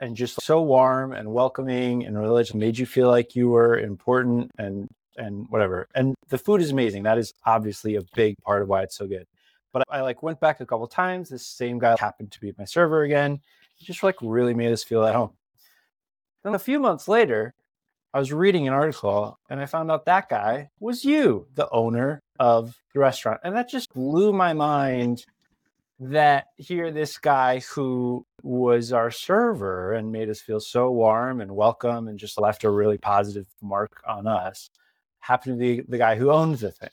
and 0.00 0.16
just 0.16 0.42
so 0.42 0.62
warm 0.62 1.12
and 1.12 1.32
welcoming 1.32 2.04
and 2.04 2.16
just 2.38 2.54
made 2.54 2.78
you 2.78 2.86
feel 2.86 3.08
like 3.08 3.34
you 3.34 3.48
were 3.48 3.78
important 3.78 4.50
and 4.58 4.88
and 5.16 5.46
whatever. 5.48 5.86
And 5.94 6.14
the 6.28 6.38
food 6.38 6.60
is 6.60 6.70
amazing. 6.70 7.04
That 7.04 7.18
is 7.18 7.32
obviously 7.46 7.96
a 7.96 8.02
big 8.14 8.36
part 8.44 8.62
of 8.62 8.68
why 8.68 8.82
it's 8.82 8.96
so 8.96 9.06
good. 9.06 9.26
But 9.72 9.84
I 9.88 10.00
like 10.00 10.22
went 10.22 10.40
back 10.40 10.60
a 10.60 10.66
couple 10.66 10.86
times. 10.86 11.28
This 11.28 11.46
same 11.46 11.78
guy 11.78 11.96
happened 11.98 12.32
to 12.32 12.40
be 12.40 12.52
my 12.58 12.64
server 12.64 13.02
again. 13.02 13.40
He 13.76 13.84
just 13.84 14.02
like 14.02 14.16
really 14.22 14.54
made 14.54 14.72
us 14.72 14.84
feel 14.84 15.04
at 15.04 15.14
home. 15.14 15.32
Then 16.42 16.54
a 16.54 16.58
few 16.58 16.78
months 16.78 17.08
later, 17.08 17.54
I 18.12 18.18
was 18.18 18.32
reading 18.32 18.68
an 18.68 18.74
article 18.74 19.38
and 19.50 19.60
I 19.60 19.66
found 19.66 19.90
out 19.90 20.04
that 20.04 20.28
guy 20.28 20.68
was 20.78 21.04
you, 21.04 21.48
the 21.54 21.68
owner 21.70 22.20
of 22.38 22.76
the 22.92 23.00
restaurant. 23.00 23.40
And 23.42 23.56
that 23.56 23.68
just 23.68 23.92
blew 23.92 24.32
my 24.32 24.52
mind 24.52 25.24
that 26.10 26.48
here 26.56 26.90
this 26.90 27.16
guy 27.16 27.60
who 27.60 28.26
was 28.42 28.92
our 28.92 29.10
server 29.10 29.94
and 29.94 30.12
made 30.12 30.28
us 30.28 30.40
feel 30.40 30.60
so 30.60 30.90
warm 30.90 31.40
and 31.40 31.50
welcome 31.50 32.08
and 32.08 32.18
just 32.18 32.38
left 32.38 32.64
a 32.64 32.70
really 32.70 32.98
positive 32.98 33.46
mark 33.62 34.02
on 34.06 34.26
us 34.26 34.68
happened 35.20 35.58
to 35.58 35.58
be 35.58 35.80
the 35.88 35.96
guy 35.96 36.14
who 36.16 36.30
owns 36.30 36.60
the 36.60 36.70
thing. 36.70 36.90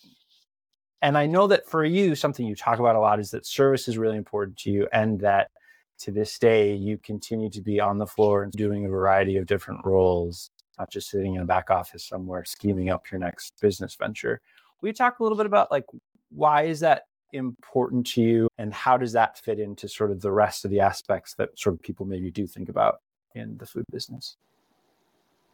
And 1.01 1.17
I 1.17 1.25
know 1.25 1.47
that 1.47 1.67
for 1.67 1.83
you, 1.83 2.15
something 2.15 2.45
you 2.45 2.55
talk 2.55 2.79
about 2.79 2.95
a 2.95 2.99
lot 2.99 3.19
is 3.19 3.31
that 3.31 3.45
service 3.45 3.89
is 3.89 3.97
really 3.97 4.15
important 4.15 4.57
to 4.59 4.71
you 4.71 4.87
and 4.93 5.19
that 5.19 5.51
to 5.99 6.11
this 6.11 6.39
day 6.39 6.73
you 6.73 6.97
continue 6.97 7.49
to 7.49 7.61
be 7.61 7.81
on 7.81 7.97
the 7.97 8.07
floor 8.07 8.43
and 8.43 8.53
doing 8.53 8.85
a 8.85 8.89
variety 8.89 9.35
of 9.35 9.45
different 9.45 9.83
roles, 9.83 10.51
not 10.79 10.89
just 10.89 11.09
sitting 11.09 11.35
in 11.35 11.41
a 11.41 11.45
back 11.45 11.69
office 11.69 12.05
somewhere 12.05 12.45
scheming 12.45 12.89
up 12.89 13.11
your 13.11 13.19
next 13.19 13.59
business 13.59 13.93
venture. 13.95 14.39
Will 14.79 14.87
you 14.87 14.93
talk 14.93 15.19
a 15.19 15.23
little 15.23 15.37
bit 15.37 15.47
about 15.47 15.69
like 15.69 15.85
why 16.29 16.63
is 16.63 16.79
that 16.79 17.03
important 17.33 18.05
to 18.07 18.21
you 18.21 18.47
and 18.57 18.73
how 18.73 18.97
does 18.97 19.13
that 19.13 19.37
fit 19.37 19.59
into 19.59 19.87
sort 19.87 20.11
of 20.11 20.21
the 20.21 20.31
rest 20.31 20.65
of 20.65 20.71
the 20.71 20.79
aspects 20.79 21.33
that 21.35 21.57
sort 21.57 21.75
of 21.75 21.81
people 21.81 22.05
maybe 22.05 22.31
do 22.31 22.45
think 22.47 22.69
about 22.69 23.01
in 23.35 23.57
the 23.57 23.65
food 23.65 23.85
business? 23.91 24.37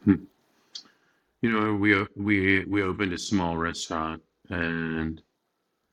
Hmm. 0.04 0.24
You 1.40 1.52
know, 1.52 1.74
we 1.74 2.04
we 2.16 2.64
we 2.64 2.82
opened 2.82 3.12
a 3.12 3.18
small 3.18 3.56
restaurant, 3.56 4.20
and 4.50 5.22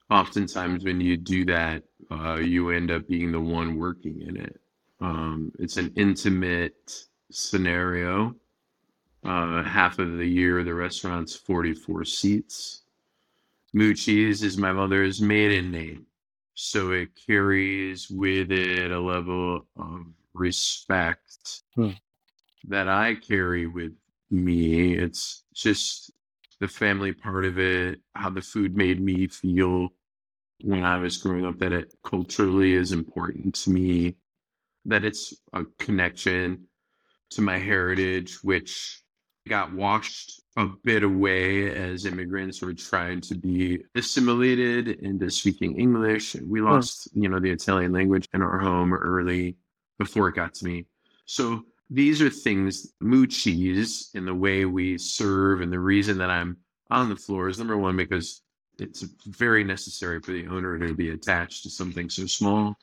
oftentimes 0.09 0.83
when 0.83 0.99
you 0.99 1.17
do 1.17 1.45
that, 1.45 1.83
uh, 2.11 2.37
you 2.37 2.71
end 2.71 2.89
up 2.89 3.07
being 3.07 3.31
the 3.31 3.39
one 3.39 3.77
working 3.77 4.21
in 4.21 4.37
it. 4.37 4.59
Um, 5.01 5.51
it's 5.59 5.77
an 5.77 5.93
intimate 5.95 7.05
scenario. 7.31 8.35
Uh, 9.23 9.63
half 9.63 9.99
of 9.99 10.17
the 10.17 10.25
year, 10.25 10.63
the 10.63 10.73
restaurant's 10.73 11.35
44 11.35 12.05
seats. 12.05 12.83
Mucci's 13.75 14.41
is 14.41 14.57
my 14.57 14.71
mother's 14.71 15.21
maiden 15.21 15.69
name. 15.69 16.05
So 16.53 16.91
it 16.91 17.09
carries 17.27 18.09
with 18.09 18.51
it 18.51 18.91
a 18.91 18.99
level 18.99 19.67
of 19.77 20.05
respect 20.33 21.63
hmm. 21.75 21.91
that 22.69 22.87
I 22.87 23.15
carry 23.15 23.67
with 23.67 23.91
me. 24.31 24.95
It's 24.95 25.43
just 25.53 26.11
the 26.61 26.67
family 26.69 27.11
part 27.11 27.43
of 27.43 27.59
it, 27.59 27.99
how 28.13 28.29
the 28.29 28.41
food 28.41 28.77
made 28.77 29.01
me 29.01 29.27
feel 29.27 29.89
when 30.61 30.83
I 30.83 30.97
was 30.97 31.17
growing 31.17 31.45
up, 31.45 31.59
that 31.59 31.73
it 31.73 31.93
culturally 32.05 32.73
is 32.73 32.93
important 32.93 33.55
to 33.55 33.71
me, 33.71 34.15
that 34.85 35.03
it's 35.03 35.33
a 35.51 35.65
connection 35.79 36.67
to 37.31 37.41
my 37.41 37.57
heritage, 37.57 38.41
which 38.41 39.01
got 39.49 39.73
washed 39.73 40.41
a 40.57 40.67
bit 40.83 41.03
away 41.03 41.69
as 41.71 42.05
immigrants 42.05 42.61
were 42.61 42.73
trying 42.73 43.19
to 43.21 43.35
be 43.35 43.83
assimilated 43.95 44.87
into 44.87 45.29
speaking 45.29 45.77
English. 45.79 46.35
We 46.35 46.59
hmm. 46.59 46.67
lost, 46.67 47.09
you 47.13 47.29
know, 47.29 47.39
the 47.39 47.51
Italian 47.51 47.91
language 47.91 48.27
in 48.33 48.41
our 48.41 48.59
home 48.59 48.93
early 48.93 49.57
before 49.99 50.29
it 50.29 50.35
got 50.35 50.53
to 50.55 50.65
me. 50.65 50.85
So 51.25 51.63
these 51.89 52.21
are 52.21 52.29
things, 52.29 52.93
Mucci's, 53.01 54.11
in 54.13 54.25
the 54.25 54.33
way 54.33 54.65
we 54.65 54.97
serve, 54.97 55.61
and 55.61 55.71
the 55.71 55.79
reason 55.79 56.17
that 56.19 56.29
I'm 56.29 56.57
on 56.89 57.09
the 57.09 57.15
floor 57.15 57.49
is 57.49 57.57
number 57.57 57.77
one 57.77 57.97
because 57.97 58.41
it's 58.79 59.01
very 59.25 59.63
necessary 59.63 60.19
for 60.19 60.31
the 60.31 60.47
owner 60.47 60.77
to 60.77 60.93
be 60.93 61.09
attached 61.09 61.63
to 61.63 61.69
something 61.69 62.09
so 62.09 62.25
small 62.25 62.75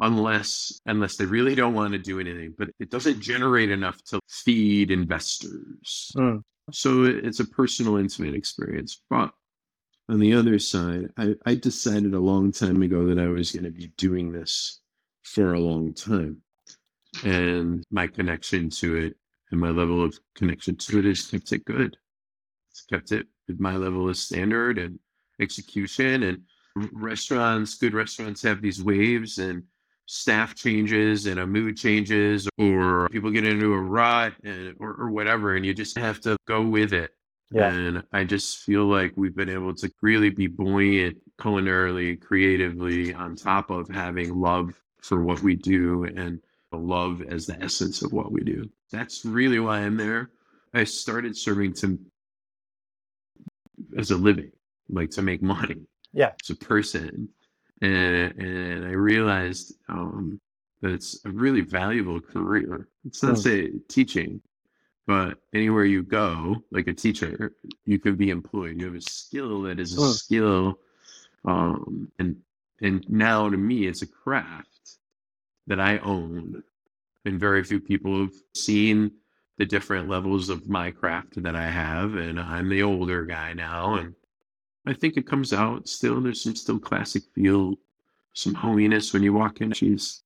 unless 0.00 0.80
unless 0.86 1.16
they 1.16 1.24
really 1.24 1.54
don't 1.54 1.74
want 1.74 1.92
to 1.92 1.98
do 1.98 2.18
anything 2.18 2.54
but 2.58 2.68
it 2.80 2.90
doesn't 2.90 3.20
generate 3.20 3.70
enough 3.70 4.02
to 4.02 4.18
feed 4.28 4.90
investors 4.90 6.12
mm. 6.16 6.42
So 6.70 7.04
it's 7.04 7.40
a 7.40 7.44
personal 7.44 7.96
intimate 7.96 8.34
experience 8.34 9.02
but 9.10 9.32
on 10.08 10.20
the 10.20 10.32
other 10.32 10.58
side 10.58 11.08
I, 11.16 11.34
I 11.44 11.54
decided 11.54 12.14
a 12.14 12.20
long 12.20 12.52
time 12.52 12.82
ago 12.82 13.06
that 13.06 13.18
i 13.18 13.26
was 13.26 13.52
going 13.52 13.64
to 13.64 13.70
be 13.70 13.92
doing 13.96 14.32
this 14.32 14.82
for 15.22 15.54
a 15.54 15.60
long 15.60 15.94
time. 15.94 16.42
And 17.24 17.84
my 17.90 18.06
connection 18.06 18.70
to 18.70 18.96
it 18.96 19.16
and 19.50 19.60
my 19.60 19.70
level 19.70 20.02
of 20.04 20.18
connection 20.34 20.76
to 20.76 20.98
it 20.98 21.04
has 21.04 21.26
kept 21.26 21.52
it 21.52 21.64
good. 21.64 21.96
It's 22.70 22.82
kept 22.82 23.12
it 23.12 23.26
at 23.48 23.60
my 23.60 23.76
level 23.76 24.08
of 24.08 24.16
standard 24.16 24.78
and 24.78 24.98
execution 25.40 26.22
and 26.22 26.42
restaurants 26.92 27.74
good 27.74 27.92
restaurants 27.92 28.40
have 28.42 28.62
these 28.62 28.82
waves 28.82 29.38
and 29.38 29.62
staff 30.12 30.54
changes 30.54 31.24
and 31.24 31.40
a 31.40 31.46
mood 31.46 31.74
changes 31.74 32.46
or 32.58 33.08
people 33.08 33.30
get 33.30 33.46
into 33.46 33.72
a 33.72 33.80
rut 33.80 34.34
and, 34.44 34.76
or, 34.78 34.92
or 34.92 35.10
whatever 35.10 35.56
and 35.56 35.64
you 35.64 35.72
just 35.72 35.96
have 35.96 36.20
to 36.20 36.36
go 36.46 36.60
with 36.60 36.92
it. 36.92 37.12
Yeah. 37.50 37.70
and 37.70 38.02
i 38.12 38.24
just 38.24 38.60
feel 38.60 38.86
like 38.86 39.12
we've 39.14 39.36
been 39.36 39.50
able 39.50 39.74
to 39.74 39.92
really 40.00 40.30
be 40.30 40.46
buoyant 40.46 41.18
culinarily 41.38 42.18
creatively 42.18 43.12
on 43.12 43.36
top 43.36 43.68
of 43.68 43.90
having 43.90 44.40
love 44.40 44.72
for 45.02 45.22
what 45.22 45.42
we 45.42 45.54
do 45.54 46.04
and 46.04 46.40
love 46.72 47.20
as 47.22 47.46
the 47.46 47.62
essence 47.62 48.00
of 48.02 48.12
what 48.12 48.32
we 48.32 48.42
do. 48.42 48.70
That's 48.90 49.24
really 49.24 49.60
why 49.60 49.80
i'm 49.80 49.96
there. 49.96 50.30
I 50.74 50.84
started 50.84 51.36
serving 51.36 51.74
to 51.74 51.98
as 53.98 54.10
a 54.10 54.16
living 54.16 54.52
like 54.88 55.10
to 55.10 55.22
make 55.22 55.42
money. 55.42 55.86
Yeah. 56.12 56.32
As 56.42 56.50
a 56.50 56.56
person 56.56 57.28
and 57.82 58.40
and 58.40 58.86
i 58.86 58.90
realized 58.90 59.74
um 59.88 60.40
that 60.80 60.90
it's 60.90 61.24
a 61.24 61.30
really 61.30 61.60
valuable 61.60 62.20
career. 62.20 62.88
It's 63.04 63.22
not 63.22 63.38
say 63.38 63.70
teaching 63.88 64.40
but 65.06 65.38
anywhere 65.52 65.84
you 65.84 66.02
go 66.02 66.62
like 66.70 66.86
a 66.86 66.92
teacher 66.92 67.54
you 67.84 67.98
could 67.98 68.16
be 68.16 68.30
employed. 68.30 68.80
You 68.80 68.86
have 68.86 68.94
a 68.94 69.00
skill 69.00 69.62
that 69.62 69.80
is 69.80 69.96
a 69.96 70.00
mm. 70.00 70.12
skill 70.12 70.78
um 71.44 72.10
and 72.18 72.36
and 72.80 73.04
now 73.08 73.48
to 73.48 73.56
me 73.56 73.86
it's 73.86 74.02
a 74.02 74.06
craft 74.06 74.98
that 75.66 75.80
i 75.80 75.98
own. 75.98 76.62
And 77.24 77.38
very 77.38 77.62
few 77.62 77.80
people 77.80 78.18
have 78.20 78.34
seen 78.54 79.12
the 79.58 79.64
different 79.64 80.08
levels 80.08 80.48
of 80.48 80.68
my 80.68 80.90
craft 80.90 81.40
that 81.42 81.54
i 81.54 81.68
have 81.68 82.14
and 82.14 82.40
i'm 82.40 82.68
the 82.68 82.82
older 82.82 83.24
guy 83.24 83.52
now 83.52 83.94
and 83.94 84.14
I 84.86 84.92
think 84.92 85.16
it 85.16 85.26
comes 85.26 85.52
out 85.52 85.88
still. 85.88 86.20
There's 86.20 86.42
some 86.42 86.56
still 86.56 86.78
classic 86.78 87.22
feel, 87.34 87.74
some 88.34 88.54
hominess 88.54 89.12
when 89.12 89.22
you 89.22 89.32
walk 89.32 89.60
in. 89.60 89.72
She's, 89.72 90.22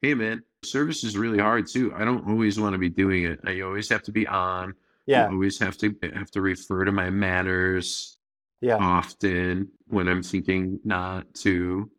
hey 0.00 0.14
man, 0.14 0.42
service 0.62 1.04
is 1.04 1.16
really 1.16 1.38
hard 1.38 1.66
too. 1.66 1.92
I 1.94 2.04
don't 2.04 2.26
always 2.28 2.58
want 2.58 2.72
to 2.74 2.78
be 2.78 2.88
doing 2.88 3.24
it. 3.24 3.40
I 3.44 3.60
always 3.60 3.88
have 3.90 4.02
to 4.04 4.12
be 4.12 4.26
on. 4.26 4.74
Yeah. 5.06 5.24
I 5.24 5.28
always 5.30 5.58
have 5.58 5.76
to 5.78 5.94
have 6.14 6.30
to 6.32 6.40
refer 6.40 6.84
to 6.84 6.92
my 6.92 7.10
manners. 7.10 8.16
Yeah. 8.60 8.76
Often 8.76 9.68
when 9.88 10.08
I'm 10.08 10.22
thinking 10.22 10.80
not 10.84 11.32
to. 11.42 11.90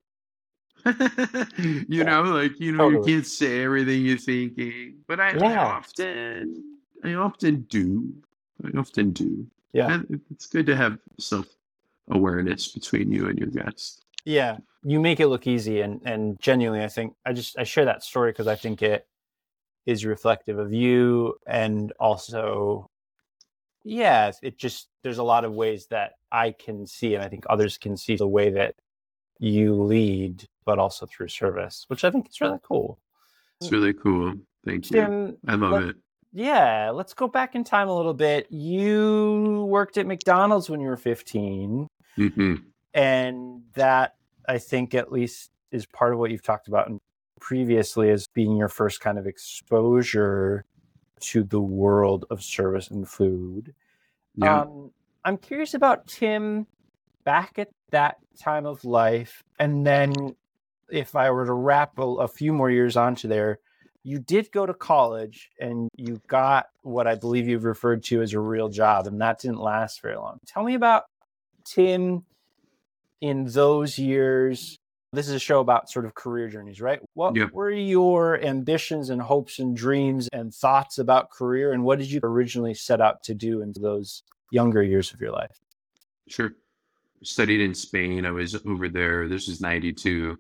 you 0.86 1.86
yeah. 1.90 2.04
know, 2.04 2.24
like 2.24 2.60
you 2.60 2.72
know, 2.72 2.90
totally. 2.90 3.12
you 3.12 3.18
can't 3.18 3.28
say 3.28 3.64
everything 3.64 4.06
you're 4.06 4.18
thinking, 4.18 4.96
but 5.08 5.20
I, 5.20 5.34
yeah. 5.34 5.46
I 5.46 5.56
often, 5.58 6.64
I 7.04 7.14
often 7.16 7.62
do. 7.64 8.14
I 8.64 8.78
often 8.78 9.12
do. 9.12 9.46
Yeah, 9.74 9.94
and 9.94 10.22
it's 10.32 10.48
good 10.48 10.66
to 10.68 10.78
have 10.78 10.98
self 11.20 11.48
awareness 12.10 12.70
between 12.70 13.12
you 13.12 13.28
and 13.28 13.38
your 13.38 13.50
guest. 13.50 14.04
Yeah, 14.26 14.58
you 14.84 15.00
make 15.00 15.20
it 15.20 15.28
look 15.28 15.48
easy, 15.48 15.82
and 15.82 16.02
and 16.06 16.40
genuinely, 16.40 16.84
I 16.84 16.90
think 16.90 17.14
I 17.26 17.34
just 17.34 17.58
I 17.58 17.64
share 17.64 17.86
that 17.86 18.04
story 18.04 18.32
because 18.32 18.48
I 18.48 18.56
think 18.56 18.82
it 18.82 19.08
is 19.86 20.06
reflective 20.06 20.60
of 20.60 20.74
you, 20.74 21.36
and 21.48 21.92
also, 22.00 22.90
yeah, 23.84 24.32
it 24.44 24.58
just 24.58 24.90
there's 25.04 25.18
a 25.18 25.24
lot 25.24 25.46
of 25.46 25.54
ways 25.54 25.88
that 25.88 26.14
I 26.32 26.52
can 26.52 26.86
see, 26.86 27.16
and 27.16 27.24
I 27.24 27.30
think 27.30 27.46
others 27.50 27.78
can 27.78 27.98
see 27.98 28.16
the 28.16 28.28
way 28.28 28.52
that 28.52 28.76
you 29.40 29.74
lead, 29.74 30.46
but 30.66 30.80
also 30.80 31.06
through 31.06 31.30
service, 31.30 31.86
which 31.88 32.04
I 32.04 32.12
think 32.12 32.30
is 32.30 32.42
really 32.42 32.60
cool. 32.62 33.00
It's 33.62 33.72
really 33.72 33.94
cool. 33.94 34.36
Thank 34.66 34.92
you. 34.92 35.38
I 35.48 35.56
love 35.56 35.72
let, 35.72 35.84
it. 35.84 35.96
Yeah, 36.32 36.92
let's 36.92 37.14
go 37.14 37.28
back 37.28 37.56
in 37.56 37.64
time 37.64 37.88
a 37.88 37.96
little 37.96 38.14
bit. 38.14 38.52
You 38.52 39.66
worked 39.68 39.98
at 39.98 40.06
McDonald's 40.06 40.70
when 40.70 40.80
you 40.80 40.88
were 40.88 40.98
15. 40.98 41.88
Mm-hmm. 42.20 42.56
And 42.94 43.62
that, 43.74 44.16
I 44.48 44.58
think, 44.58 44.94
at 44.94 45.12
least 45.12 45.52
is 45.72 45.86
part 45.86 46.14
of 46.14 46.20
what 46.20 46.32
you've 46.32 46.44
talked 46.44 46.68
about 46.68 46.92
previously 47.40 48.10
as 48.10 48.28
being 48.34 48.58
your 48.58 48.68
first 48.68 49.00
kind 49.00 49.18
of 49.18 49.26
exposure 49.26 50.66
to 51.22 51.44
the 51.44 51.62
world 51.62 52.26
of 52.30 52.44
service 52.44 52.90
and 52.90 53.08
food. 53.08 53.74
Yeah. 54.36 54.62
Um, 54.62 54.92
I'm 55.24 55.38
curious 55.38 55.74
about 55.74 56.08
Tim 56.08 56.68
back 57.24 57.60
at 57.60 57.70
that 57.92 58.18
time 58.42 58.66
of 58.66 58.84
life. 58.86 59.44
And 59.60 59.86
then 59.86 60.36
if 60.90 61.16
I 61.16 61.30
were 61.30 61.46
to 61.46 61.54
wrap 61.54 61.98
a, 62.00 62.04
a 62.04 62.28
few 62.28 62.54
more 62.54 62.72
years 62.72 62.98
onto 62.98 63.28
there, 63.28 63.60
you 64.04 64.20
did 64.20 64.52
go 64.52 64.66
to 64.66 64.74
college 64.74 65.50
and 65.60 65.90
you 65.96 66.22
got 66.28 66.68
what 66.84 67.06
I 67.06 67.16
believe 67.16 67.48
you've 67.48 67.66
referred 67.66 68.04
to 68.06 68.22
as 68.22 68.34
a 68.34 68.40
real 68.40 68.70
job, 68.70 69.08
and 69.08 69.20
that 69.22 69.40
didn't 69.40 69.60
last 69.60 70.02
very 70.02 70.16
long. 70.16 70.40
Tell 70.48 70.64
me 70.64 70.74
about 70.74 71.04
Tim 71.74 72.24
in 73.22 73.46
those 73.46 73.98
years. 73.98 74.78
This 75.12 75.28
is 75.28 75.34
a 75.34 75.40
show 75.40 75.60
about 75.60 75.90
sort 75.90 76.06
of 76.06 76.14
career 76.14 76.48
journeys, 76.48 76.82
right? 76.82 77.00
What 77.16 77.36
yep. 77.36 77.52
were 77.52 77.72
your 77.72 78.44
ambitions 78.44 79.10
and 79.10 79.22
hopes 79.22 79.58
and 79.58 79.76
dreams 79.76 80.30
and 80.32 80.54
thoughts 80.54 81.00
about 81.00 81.32
career, 81.32 81.74
and 81.74 81.84
what 81.84 81.98
did 81.98 82.12
you 82.12 82.20
originally 82.24 82.76
set 82.76 83.02
out 83.02 83.24
to 83.24 83.34
do 83.34 83.62
in 83.62 83.74
those 83.80 84.24
younger 84.52 84.84
years 84.84 85.12
of 85.14 85.20
your 85.20 85.32
life? 85.32 85.60
Sure. 86.28 86.52
Studied 87.24 87.62
in 87.62 87.74
Spain. 87.74 88.26
I 88.26 88.32
was 88.32 88.56
over 88.66 88.88
there. 88.88 89.28
This 89.28 89.48
was 89.48 89.62
92 89.62 90.38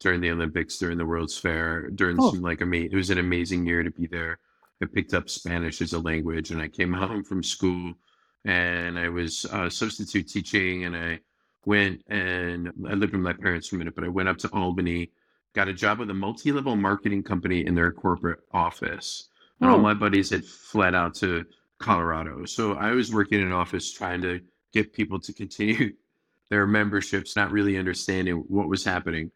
during 0.00 0.20
the 0.20 0.30
Olympics, 0.30 0.78
during 0.78 0.98
the 0.98 1.06
World's 1.06 1.38
Fair, 1.38 1.90
during 1.90 2.16
oh. 2.20 2.30
some 2.30 2.42
like 2.42 2.60
amazing. 2.60 2.92
It 2.92 2.96
was 2.96 3.10
an 3.10 3.18
amazing 3.18 3.66
year 3.66 3.82
to 3.82 3.90
be 3.90 4.06
there. 4.06 4.38
I 4.82 4.86
picked 4.86 5.14
up 5.14 5.28
Spanish 5.28 5.82
as 5.82 5.92
a 5.92 5.98
language, 5.98 6.50
and 6.50 6.60
I 6.60 6.68
came 6.68 6.92
home 6.92 7.22
from 7.22 7.42
school, 7.42 7.94
and 8.44 8.98
I 8.98 9.08
was 9.08 9.44
uh, 9.46 9.68
substitute 9.70 10.28
teaching, 10.28 10.84
and 10.84 10.96
I 10.96 11.20
went 11.66 12.02
and 12.08 12.72
I 12.88 12.94
lived 12.94 13.12
with 13.12 13.22
my 13.22 13.32
parents 13.34 13.68
for 13.68 13.76
a 13.76 13.78
minute, 13.78 13.94
but 13.94 14.04
I 14.04 14.08
went 14.08 14.28
up 14.28 14.38
to 14.38 14.48
Albany, 14.48 15.10
got 15.54 15.68
a 15.68 15.72
job 15.74 15.98
with 15.98 16.10
a 16.10 16.14
multi-level 16.14 16.76
marketing 16.76 17.22
company 17.22 17.66
in 17.66 17.74
their 17.74 17.92
corporate 17.92 18.40
office. 18.52 19.28
And 19.60 19.70
all 19.70 19.78
Oh. 19.78 19.82
my 19.82 19.94
buddies 19.94 20.30
had 20.30 20.44
fled 20.44 20.94
out 20.94 21.14
to 21.16 21.44
Colorado. 21.78 22.44
So 22.46 22.74
I 22.74 22.92
was 22.92 23.12
working 23.12 23.40
in 23.40 23.46
an 23.48 23.52
office 23.52 23.92
trying 23.92 24.22
to 24.22 24.40
get 24.72 24.92
people 24.92 25.18
to 25.20 25.32
continue 25.32 25.92
their 26.50 26.66
memberships, 26.66 27.36
not 27.36 27.50
really 27.52 27.76
understanding 27.76 28.36
what 28.48 28.68
was 28.68 28.84
happening. 28.84 29.30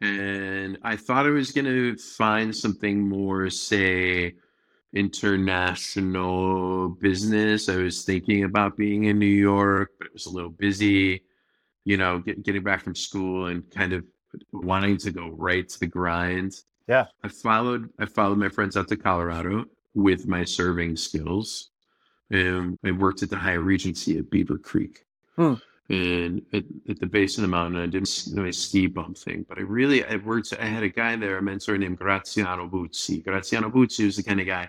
And 0.00 0.78
I 0.82 0.96
thought 0.96 1.26
I 1.26 1.30
was 1.30 1.50
going 1.52 1.64
to 1.64 1.96
find 1.96 2.54
something 2.54 3.08
more, 3.08 3.50
say, 3.50 4.34
international 4.94 6.88
business. 6.88 7.68
I 7.68 7.76
was 7.76 8.04
thinking 8.04 8.44
about 8.44 8.76
being 8.76 9.04
in 9.04 9.18
New 9.18 9.26
York, 9.26 9.92
but 9.98 10.06
it 10.06 10.12
was 10.12 10.26
a 10.26 10.30
little 10.30 10.50
busy, 10.50 11.24
you 11.84 11.96
know, 11.96 12.18
get, 12.20 12.42
getting 12.42 12.62
back 12.62 12.82
from 12.84 12.94
school 12.94 13.46
and 13.46 13.68
kind 13.70 13.92
of 13.92 14.04
wanting 14.52 14.96
to 14.98 15.10
go 15.10 15.28
right 15.30 15.68
to 15.68 15.80
the 15.80 15.86
grind. 15.86 16.54
Yeah. 16.86 17.06
I 17.22 17.28
followed 17.28 17.90
I 17.98 18.06
followed 18.06 18.38
my 18.38 18.48
friends 18.48 18.76
out 18.76 18.88
to 18.88 18.96
Colorado 18.96 19.66
with 19.94 20.26
my 20.26 20.44
serving 20.44 20.96
skills. 20.96 21.70
And 22.30 22.78
I 22.84 22.90
worked 22.90 23.22
at 23.22 23.30
the 23.30 23.36
Hyatt 23.36 23.62
Regency 23.62 24.18
at 24.18 24.30
Beaver 24.30 24.58
Creek. 24.58 25.04
Hmm. 25.36 25.54
And 25.88 26.42
at, 26.52 26.64
at 26.88 27.00
the 27.00 27.06
base 27.06 27.38
of 27.38 27.42
the 27.42 27.48
mountain, 27.48 27.80
I 27.80 27.86
did 27.86 28.06
my 28.34 28.50
ski 28.50 28.86
bump 28.86 29.16
thing. 29.16 29.46
But 29.48 29.58
I 29.58 29.62
really, 29.62 30.04
I 30.04 30.16
worked, 30.16 30.52
I 30.60 30.66
had 30.66 30.82
a 30.82 30.90
guy 30.90 31.16
there, 31.16 31.38
a 31.38 31.42
mentor 31.42 31.78
named 31.78 31.98
Graziano 31.98 32.68
Buzzi. 32.68 33.24
Graziano 33.24 33.70
Buzzi 33.70 34.04
was 34.04 34.16
the 34.16 34.22
kind 34.22 34.40
of 34.40 34.46
guy, 34.46 34.68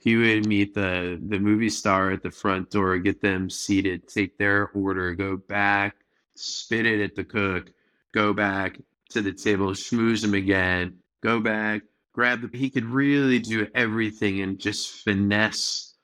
he 0.00 0.16
would 0.16 0.46
meet 0.46 0.74
the, 0.74 1.20
the 1.28 1.38
movie 1.38 1.68
star 1.68 2.10
at 2.10 2.22
the 2.22 2.30
front 2.30 2.70
door, 2.70 2.96
get 2.98 3.20
them 3.20 3.50
seated, 3.50 4.08
take 4.08 4.38
their 4.38 4.70
order, 4.70 5.14
go 5.14 5.36
back, 5.36 5.96
spit 6.34 6.86
it 6.86 7.02
at 7.02 7.14
the 7.14 7.22
cook, 7.22 7.70
go 8.12 8.32
back 8.32 8.78
to 9.10 9.20
the 9.20 9.32
table, 9.32 9.68
schmooze 9.72 10.22
them 10.22 10.32
again, 10.32 10.96
go 11.22 11.38
back, 11.38 11.82
grab 12.14 12.40
the, 12.40 12.56
he 12.56 12.70
could 12.70 12.86
really 12.86 13.38
do 13.38 13.66
everything 13.74 14.40
and 14.40 14.58
just 14.58 15.04
finesse 15.04 15.94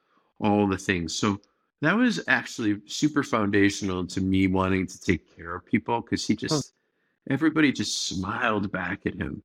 all 0.41 0.69
the 0.69 0.77
things. 0.77 1.15
So 1.15 1.41
that 1.81 1.97
was 1.97 2.23
actually 2.29 2.83
super 2.87 3.23
foundational 3.23 4.07
to 4.09 4.21
me 4.21 4.47
wanting 4.47 4.87
to 4.89 5.01
take 5.01 5.35
care 5.35 5.55
of 5.55 5.65
people 5.65 6.03
because 6.03 6.27
he 6.27 6.37
just 6.37 6.75
everybody 7.31 7.73
just 7.73 8.09
smiled 8.09 8.71
back 8.71 9.07
at 9.07 9.15
him. 9.15 9.43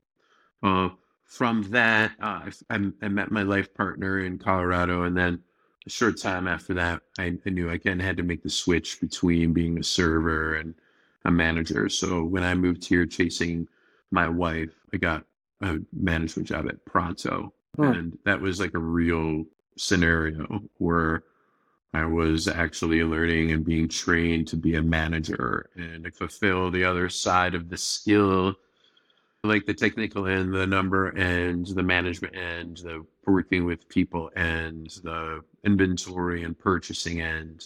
Uh, 0.61 0.89
from 1.31 1.63
that, 1.71 2.11
uh, 2.21 2.41
I, 2.69 2.91
I 3.01 3.07
met 3.07 3.31
my 3.31 3.43
life 3.43 3.73
partner 3.73 4.19
in 4.19 4.37
Colorado, 4.37 5.03
and 5.03 5.15
then 5.15 5.41
a 5.87 5.89
short 5.89 6.17
time 6.17 6.45
after 6.45 6.73
that, 6.73 7.03
I, 7.17 7.37
I 7.45 7.49
knew 7.49 7.69
I 7.69 7.75
again 7.75 8.01
had 8.01 8.17
to 8.17 8.23
make 8.23 8.43
the 8.43 8.49
switch 8.49 8.99
between 8.99 9.53
being 9.53 9.79
a 9.79 9.83
server 9.83 10.55
and 10.55 10.75
a 11.23 11.31
manager. 11.31 11.87
So 11.87 12.25
when 12.25 12.43
I 12.43 12.53
moved 12.53 12.83
here, 12.83 13.05
chasing 13.05 13.69
my 14.11 14.27
wife, 14.27 14.71
I 14.93 14.97
got 14.97 15.23
a 15.61 15.77
management 15.93 16.49
job 16.49 16.67
at 16.67 16.83
Pronto, 16.83 17.53
and 17.77 18.17
that 18.25 18.41
was 18.41 18.59
like 18.59 18.73
a 18.73 18.79
real 18.79 19.45
scenario 19.77 20.61
where 20.79 21.23
I 21.93 22.03
was 22.03 22.49
actually 22.49 23.05
learning 23.05 23.51
and 23.51 23.63
being 23.63 23.87
trained 23.87 24.49
to 24.49 24.57
be 24.57 24.75
a 24.75 24.81
manager 24.81 25.69
and 25.77 26.03
to 26.03 26.11
fulfill 26.11 26.71
the 26.71 26.83
other 26.83 27.07
side 27.07 27.55
of 27.55 27.69
the 27.69 27.77
skill, 27.77 28.55
like 29.43 29.65
the 29.65 29.73
technical 29.73 30.27
end, 30.27 30.53
the 30.53 30.67
number 30.67 31.09
and 31.09 31.65
the 31.65 31.81
management 31.81 32.35
end, 32.35 32.77
the 32.77 33.05
working 33.25 33.65
with 33.65 33.89
people 33.89 34.29
and 34.35 34.87
the 35.03 35.41
inventory 35.63 36.43
and 36.43 36.57
purchasing 36.57 37.21
end. 37.21 37.65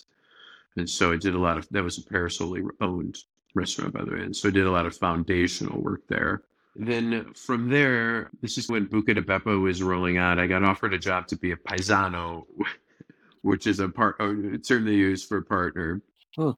And 0.78 0.90
so 0.90 1.12
I 1.12 1.18
did 1.18 1.36
a 1.36 1.40
lot 1.40 1.58
of 1.58 1.68
that 1.72 1.84
was 1.84 1.98
a 1.98 2.04
Parasole 2.04 2.62
owned 2.82 3.18
restaurant 3.54 3.94
by 3.94 4.04
the 4.04 4.12
way. 4.12 4.22
And 4.22 4.36
so 4.36 4.50
I 4.50 4.52
did 4.52 4.66
a 4.66 4.72
lot 4.72 4.86
of 4.86 4.96
foundational 4.96 5.82
work 5.82 6.02
there. 6.08 6.44
Then 6.78 7.34
from 7.34 7.70
there, 7.70 8.30
this 8.42 8.58
is 8.58 8.70
when 8.70 8.88
Buca 8.88 9.16
di 9.16 9.22
Beppo 9.22 9.62
was 9.62 9.82
rolling 9.82 10.18
out. 10.18 10.40
I 10.40 10.48
got 10.48 10.64
offered 10.64 10.94
a 10.94 11.00
job 11.00 11.28
to 11.28 11.38
be 11.38 11.52
a 11.52 11.58
paisano, 11.58 12.46
which 13.42 13.68
is 13.68 13.80
a 13.80 13.90
part 13.90 14.16
a 14.20 14.58
term 14.58 14.86
they 14.86 14.94
use 14.94 15.24
for 15.24 15.42
partner. 15.42 16.02
Hmm. 16.36 16.52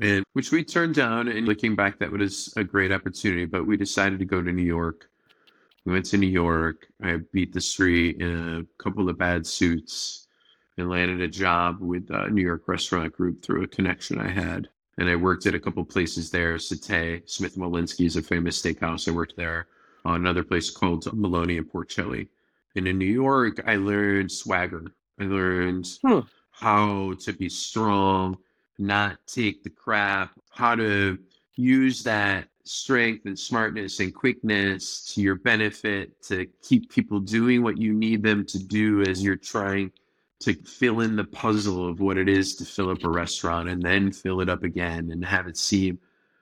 And 0.00 0.24
which 0.34 0.52
we 0.52 0.64
turned 0.64 0.94
down. 0.94 1.28
And 1.28 1.46
looking 1.46 1.74
back, 1.74 1.98
that 1.98 2.10
was 2.10 2.52
a 2.56 2.64
great 2.64 2.92
opportunity. 2.92 3.44
But 3.44 3.66
we 3.66 3.76
decided 3.76 4.18
to 4.18 4.24
go 4.24 4.42
to 4.42 4.52
New 4.52 4.62
York. 4.62 5.08
We 5.84 5.92
went 5.92 6.04
to 6.06 6.18
New 6.18 6.26
York. 6.28 6.86
I 7.02 7.16
beat 7.32 7.52
the 7.52 7.60
street 7.60 8.20
in 8.20 8.66
a 8.78 8.82
couple 8.82 9.08
of 9.08 9.18
bad 9.18 9.46
suits 9.46 10.26
and 10.76 10.90
landed 10.90 11.20
a 11.20 11.28
job 11.28 11.78
with 11.80 12.10
a 12.10 12.28
New 12.30 12.42
York 12.42 12.68
Restaurant 12.68 13.12
Group 13.12 13.42
through 13.42 13.64
a 13.64 13.68
connection 13.68 14.18
I 14.20 14.28
had. 14.28 14.68
And 14.98 15.08
I 15.08 15.16
worked 15.16 15.46
at 15.46 15.54
a 15.54 15.60
couple 15.60 15.84
places 15.84 16.30
there. 16.30 16.56
Cité, 16.56 17.28
Smith 17.28 17.56
Wollensky 17.56 18.06
is 18.06 18.16
a 18.16 18.22
famous 18.22 18.60
steakhouse. 18.60 19.08
I 19.08 19.12
worked 19.12 19.36
there. 19.36 19.66
Uh, 20.04 20.12
another 20.12 20.44
place 20.44 20.70
called 20.70 21.12
Maloney 21.16 21.56
and 21.56 21.70
Porcelli. 21.70 22.28
And 22.76 22.86
in 22.86 22.98
New 22.98 23.06
York, 23.06 23.60
I 23.66 23.76
learned 23.76 24.30
swagger. 24.30 24.84
I 25.20 25.24
learned 25.24 25.88
Hmm. 26.04 26.20
how 26.50 27.14
to 27.20 27.32
be 27.32 27.48
strong, 27.48 28.38
not 28.78 29.18
take 29.26 29.62
the 29.62 29.70
crap, 29.70 30.32
how 30.50 30.74
to 30.74 31.18
use 31.56 32.02
that 32.04 32.48
strength 32.64 33.24
and 33.26 33.38
smartness 33.38 33.98
and 34.00 34.14
quickness 34.14 35.12
to 35.14 35.22
your 35.22 35.36
benefit 35.36 36.22
to 36.22 36.46
keep 36.62 36.90
people 36.90 37.18
doing 37.18 37.62
what 37.62 37.78
you 37.78 37.94
need 37.94 38.22
them 38.22 38.44
to 38.44 38.58
do 38.58 39.02
as 39.02 39.22
you're 39.22 39.36
trying 39.36 39.90
to 40.40 40.54
fill 40.64 41.00
in 41.00 41.16
the 41.16 41.24
puzzle 41.24 41.88
of 41.88 42.00
what 42.00 42.18
it 42.18 42.28
is 42.28 42.54
to 42.54 42.64
fill 42.64 42.90
up 42.90 43.02
a 43.04 43.08
restaurant 43.08 43.68
and 43.68 43.82
then 43.82 44.12
fill 44.12 44.40
it 44.40 44.48
up 44.48 44.62
again 44.62 45.10
and 45.10 45.24
have 45.24 45.46
it 45.46 45.56
seem 45.56 45.98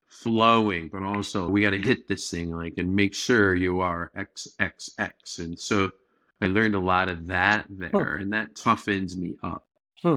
flowing 0.08 0.88
but 0.88 1.02
also 1.02 1.48
we 1.48 1.62
got 1.62 1.70
to 1.70 1.78
hit 1.78 2.06
this 2.08 2.30
thing 2.30 2.50
like 2.50 2.74
and 2.78 2.94
make 2.94 3.14
sure 3.14 3.54
you 3.54 3.80
are 3.80 4.10
xxx 4.16 5.38
and 5.38 5.58
so 5.58 5.90
i 6.40 6.46
learned 6.46 6.74
a 6.74 6.80
lot 6.80 7.08
of 7.08 7.26
that 7.26 7.64
there 7.70 8.16
and 8.16 8.32
that 8.32 8.54
toughens 8.54 9.16
me 9.16 9.34
up. 9.42 9.64
Hmm. 10.02 10.16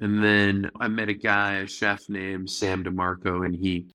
And 0.00 0.22
then 0.22 0.70
i 0.80 0.88
met 0.88 1.08
a 1.08 1.14
guy 1.14 1.54
a 1.58 1.66
chef 1.66 2.08
named 2.08 2.48
sam 2.48 2.82
demarco 2.82 3.44
and 3.44 3.54
he 3.54 3.86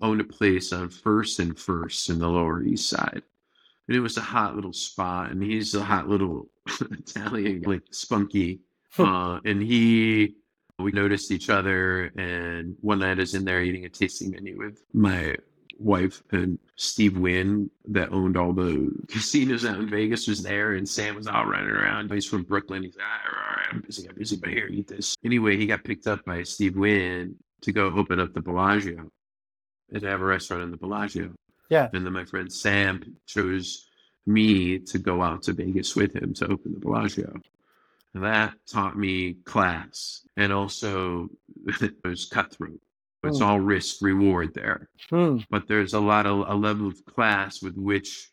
owned 0.00 0.20
a 0.20 0.24
place 0.24 0.72
on 0.72 0.88
first 0.88 1.38
and 1.38 1.58
first 1.58 2.10
in 2.10 2.18
the 2.18 2.28
lower 2.28 2.62
east 2.62 2.88
side. 2.88 3.22
And 3.88 3.96
it 3.96 4.00
was 4.00 4.16
a 4.16 4.22
hot 4.22 4.56
little 4.56 4.72
spot 4.72 5.30
and 5.30 5.42
he's 5.42 5.74
a 5.74 5.82
hot 5.82 6.08
little 6.08 6.48
italian 6.80 7.62
like 7.62 7.82
spunky 7.90 8.60
uh, 8.98 9.38
and 9.44 9.62
he 9.62 10.34
we 10.78 10.90
noticed 10.90 11.30
each 11.30 11.48
other 11.48 12.06
and 12.16 12.76
one 12.80 12.98
night 12.98 13.18
I 13.18 13.20
was 13.20 13.34
in 13.34 13.44
there 13.44 13.62
eating 13.62 13.84
a 13.84 13.88
tasting 13.88 14.32
menu 14.32 14.58
with 14.58 14.82
my 14.92 15.36
wife 15.78 16.22
and 16.30 16.58
Steve 16.76 17.18
Wynn 17.18 17.70
that 17.86 18.12
owned 18.12 18.36
all 18.36 18.52
the 18.52 18.90
casinos 19.08 19.64
out 19.64 19.78
in 19.78 19.88
Vegas 19.88 20.26
was 20.26 20.42
there 20.42 20.74
and 20.74 20.88
Sam 20.88 21.16
was 21.16 21.26
all 21.26 21.46
running 21.46 21.70
around. 21.70 22.10
He's 22.10 22.26
from 22.26 22.42
Brooklyn. 22.42 22.82
He's 22.82 22.96
like, 22.96 23.06
ah, 23.06 23.28
all 23.28 23.56
right, 23.56 23.66
I'm 23.72 23.80
busy, 23.80 24.08
I'm 24.08 24.14
busy, 24.14 24.36
but 24.36 24.50
here, 24.50 24.68
eat 24.68 24.88
this. 24.88 25.16
Anyway, 25.24 25.56
he 25.56 25.66
got 25.66 25.84
picked 25.84 26.06
up 26.06 26.24
by 26.24 26.42
Steve 26.42 26.76
Wynn 26.76 27.36
to 27.62 27.72
go 27.72 27.86
open 27.86 28.20
up 28.20 28.32
the 28.32 28.40
Bellagio 28.40 29.10
and 29.92 30.02
have 30.02 30.20
a 30.20 30.24
restaurant 30.24 30.62
in 30.62 30.70
the 30.70 30.76
Bellagio. 30.76 31.32
Yeah. 31.68 31.88
And 31.92 32.04
then 32.04 32.12
my 32.12 32.24
friend 32.24 32.52
Sam 32.52 33.16
chose 33.26 33.88
me 34.26 34.78
to 34.78 34.98
go 34.98 35.22
out 35.22 35.42
to 35.44 35.52
Vegas 35.52 35.96
with 35.96 36.14
him 36.14 36.34
to 36.34 36.50
open 36.50 36.72
the 36.72 36.80
Bellagio. 36.80 37.32
And 38.14 38.24
that 38.24 38.54
taught 38.66 38.96
me 38.98 39.34
class 39.44 40.22
and 40.36 40.52
also 40.52 41.28
it 41.80 41.94
was 42.04 42.26
cutthroat. 42.26 42.80
It's 43.26 43.38
Hmm. 43.38 43.44
all 43.44 43.60
risk 43.60 44.02
reward 44.02 44.54
there, 44.54 44.88
Hmm. 45.10 45.38
but 45.50 45.66
there's 45.68 45.94
a 45.94 46.00
lot 46.00 46.26
of 46.26 46.48
a 46.48 46.54
level 46.54 46.86
of 46.88 47.04
class 47.04 47.62
with 47.62 47.76
which 47.76 48.30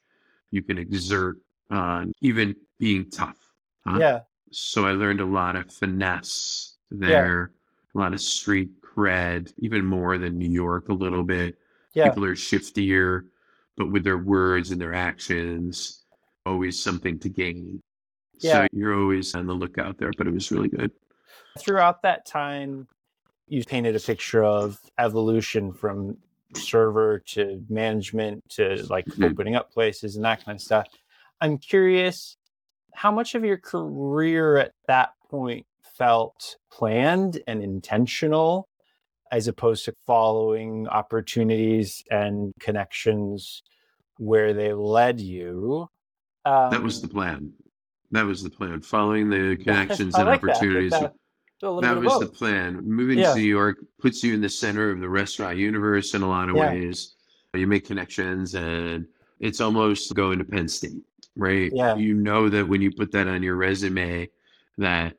you 0.52 0.62
can 0.62 0.78
exert 0.78 1.38
on 1.70 2.14
even 2.22 2.56
being 2.80 3.10
tough. 3.10 3.38
huh? 3.86 3.98
Yeah. 4.00 4.20
So 4.52 4.86
I 4.86 4.92
learned 4.94 5.20
a 5.20 5.26
lot 5.26 5.56
of 5.58 5.70
finesse 5.74 6.78
there, 6.90 7.52
a 7.94 7.98
lot 7.98 8.14
of 8.14 8.22
street 8.22 8.70
cred, 8.82 9.52
even 9.58 9.84
more 9.86 10.18
than 10.18 10.38
New 10.38 10.50
York 10.50 10.88
a 10.90 10.94
little 10.94 11.24
bit. 11.24 11.58
Yeah. 11.94 12.08
People 12.10 12.24
are 12.26 12.36
shiftier, 12.36 13.28
but 13.76 13.92
with 13.92 14.04
their 14.06 14.18
words 14.20 14.72
and 14.72 14.80
their 14.80 14.94
actions, 14.94 16.06
always 16.46 16.82
something 16.82 17.20
to 17.20 17.30
gain. 17.30 17.82
Yeah. 18.40 18.54
So 18.64 18.68
you're 18.72 18.98
always 18.98 19.36
on 19.36 19.48
the 19.48 19.54
lookout 19.56 19.98
there, 19.98 20.12
but 20.18 20.28
it 20.28 20.34
was 20.34 20.50
really 20.52 20.70
good. 20.70 20.92
Throughout 21.60 22.02
that 22.04 22.26
time, 22.26 22.88
you 23.48 23.64
painted 23.64 23.96
a 23.96 24.00
picture 24.00 24.44
of 24.44 24.80
evolution 24.98 25.74
from 25.74 26.18
server 26.56 27.20
to 27.20 27.64
management 27.70 28.44
to 28.50 28.86
like 28.90 29.06
Mhm. 29.06 29.32
opening 29.32 29.56
up 29.56 29.72
places 29.72 30.16
and 30.16 30.24
that 30.26 30.44
kind 30.46 30.56
of 30.56 30.62
stuff. 30.62 30.88
I'm 31.42 31.58
curious 31.58 32.38
how 32.94 33.12
much 33.12 33.34
of 33.36 33.44
your 33.44 33.58
career 33.58 34.58
at 34.58 34.72
that 34.88 35.14
point 35.30 35.66
felt 35.98 36.58
planned 36.72 37.42
and 37.48 37.62
intentional 37.64 38.68
as 39.32 39.48
opposed 39.48 39.86
to 39.86 39.94
following 40.06 40.88
opportunities 40.88 42.04
and 42.12 42.54
connections 42.60 43.64
where 44.18 44.54
they 44.54 44.74
led 44.74 45.20
you. 45.20 45.88
Um, 46.46 46.70
That 46.70 46.84
was 46.84 47.02
the 47.02 47.08
plan. 47.08 47.52
That 48.12 48.26
was 48.28 48.44
the 48.44 48.52
plan. 48.52 48.82
Following 48.82 49.30
the 49.30 49.56
connections 49.64 50.14
and 50.16 50.28
like 50.28 50.44
opportunities. 50.44 50.92
that- 50.92 51.14
So 51.64 51.80
That 51.80 51.98
was 51.98 52.20
the 52.20 52.26
plan. 52.26 52.82
Moving 52.84 53.20
Yeah. 53.20 53.32
to 53.34 53.40
New 53.40 53.46
York 53.46 53.78
puts 53.98 54.22
you 54.22 54.34
in 54.34 54.42
the 54.42 54.50
center 54.50 54.90
of 54.90 55.00
the 55.00 55.08
restaurant 55.08 55.58
universe 55.58 56.14
in 56.14 56.22
a 56.22 56.28
lot 56.28 56.50
of 56.50 56.58
Yeah. 56.58 56.74
ways. 56.74 57.16
You 57.54 57.68
make 57.68 57.86
connections, 57.86 58.54
and 58.54 59.08
it's 59.40 59.62
almost 59.62 60.14
going 60.14 60.40
to 60.40 60.44
Penn 60.44 60.68
State, 60.68 61.02
right? 61.38 61.72
Yeah. 61.74 61.96
You 61.96 62.16
know 62.16 62.50
that 62.50 62.68
when 62.68 62.82
you 62.82 62.92
put 62.92 63.14
that 63.14 63.30
on 63.30 63.42
your 63.44 63.56
resume, 63.56 64.30
that 64.78 65.16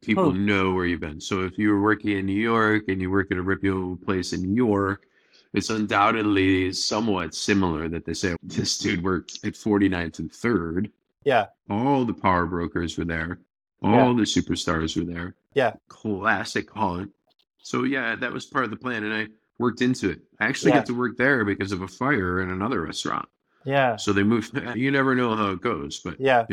people 0.00 0.32
Hmm. 0.32 0.46
know 0.46 0.72
where 0.72 0.86
you've 0.86 1.00
been. 1.00 1.20
So 1.20 1.42
if 1.42 1.58
you 1.58 1.68
were 1.68 1.82
working 1.82 2.12
in 2.16 2.24
New 2.24 2.32
York 2.40 2.84
and 2.88 2.98
you 3.02 3.10
work 3.10 3.30
at 3.30 3.36
a 3.36 3.42
reputable 3.42 3.98
place 3.98 4.32
in 4.32 4.40
New 4.40 4.54
York, 4.54 5.06
it's 5.52 5.68
undoubtedly 5.68 6.72
somewhat 6.72 7.34
similar 7.34 7.90
that 7.90 8.06
they 8.06 8.14
say 8.14 8.36
this 8.42 8.78
dude 8.78 9.02
worked 9.04 9.38
at 9.44 9.54
49th 9.54 10.18
and 10.18 10.32
3rd. 10.32 10.90
Yeah. 11.26 11.48
All 11.68 12.06
the 12.06 12.14
power 12.14 12.46
brokers 12.46 12.96
were 12.96 13.04
there. 13.04 13.38
All 13.84 14.14
the 14.14 14.22
superstars 14.22 14.96
were 14.96 15.04
there. 15.04 15.34
Yeah. 15.54 15.72
Classic 15.88 16.68
haunt. 16.70 17.10
So 17.58 17.84
yeah, 17.84 18.16
that 18.16 18.32
was 18.32 18.46
part 18.46 18.64
of 18.64 18.70
the 18.70 18.76
plan, 18.76 19.04
and 19.04 19.12
I 19.14 19.28
worked 19.58 19.82
into 19.82 20.10
it. 20.10 20.20
I 20.40 20.46
actually 20.46 20.72
Yeah. 20.72 20.78
got 20.78 20.86
to 20.86 20.94
work 20.98 21.16
there 21.16 21.44
because 21.44 21.72
of 21.72 21.82
a 21.82 21.88
fire 21.88 22.40
in 22.40 22.50
another 22.50 22.82
restaurant. 22.82 23.28
Yeah. 23.64 23.96
So 23.96 24.12
they 24.12 24.22
moved. 24.22 24.52
You 24.76 24.90
never 24.90 25.14
know 25.14 25.34
how 25.36 25.50
it 25.52 25.60
goes, 25.60 26.00
but 26.00 26.20
Yeah. 26.20 26.46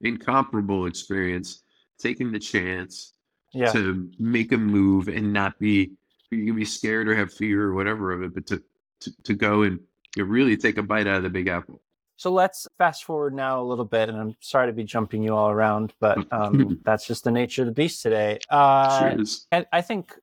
incomparable 0.00 0.86
experience. 0.86 1.62
Taking 1.98 2.30
the 2.32 2.38
chance 2.38 3.14
Yeah. 3.52 3.72
to 3.72 4.10
make 4.18 4.52
a 4.52 4.58
move 4.58 5.08
and 5.08 5.32
not 5.32 5.58
be 5.58 5.92
you 6.30 6.44
can 6.46 6.56
be 6.56 6.64
scared 6.64 7.08
or 7.08 7.14
have 7.14 7.32
fear 7.32 7.62
or 7.62 7.72
whatever 7.74 8.12
of 8.12 8.22
it, 8.22 8.34
but 8.34 8.46
to 8.48 8.62
to, 9.00 9.12
to 9.22 9.34
go 9.34 9.62
and 9.62 9.78
you 10.16 10.24
really 10.24 10.56
take 10.56 10.76
a 10.78 10.82
bite 10.82 11.06
out 11.06 11.18
of 11.18 11.22
the 11.22 11.30
big 11.30 11.46
apple. 11.48 11.80
So 12.16 12.32
let's 12.32 12.66
fast 12.78 13.04
forward 13.04 13.34
now 13.34 13.60
a 13.60 13.64
little 13.64 13.84
bit, 13.84 14.08
and 14.08 14.18
I'm 14.18 14.36
sorry 14.40 14.68
to 14.68 14.72
be 14.72 14.84
jumping 14.84 15.22
you 15.22 15.34
all 15.34 15.50
around, 15.50 15.92
but 16.00 16.18
um, 16.32 16.80
that's 16.84 17.06
just 17.06 17.24
the 17.24 17.30
nature 17.30 17.62
of 17.62 17.66
the 17.66 17.72
beast 17.72 18.02
today. 18.02 18.38
Uh. 18.48 19.16
And 19.52 19.66
I 19.72 19.82
think 19.82 20.14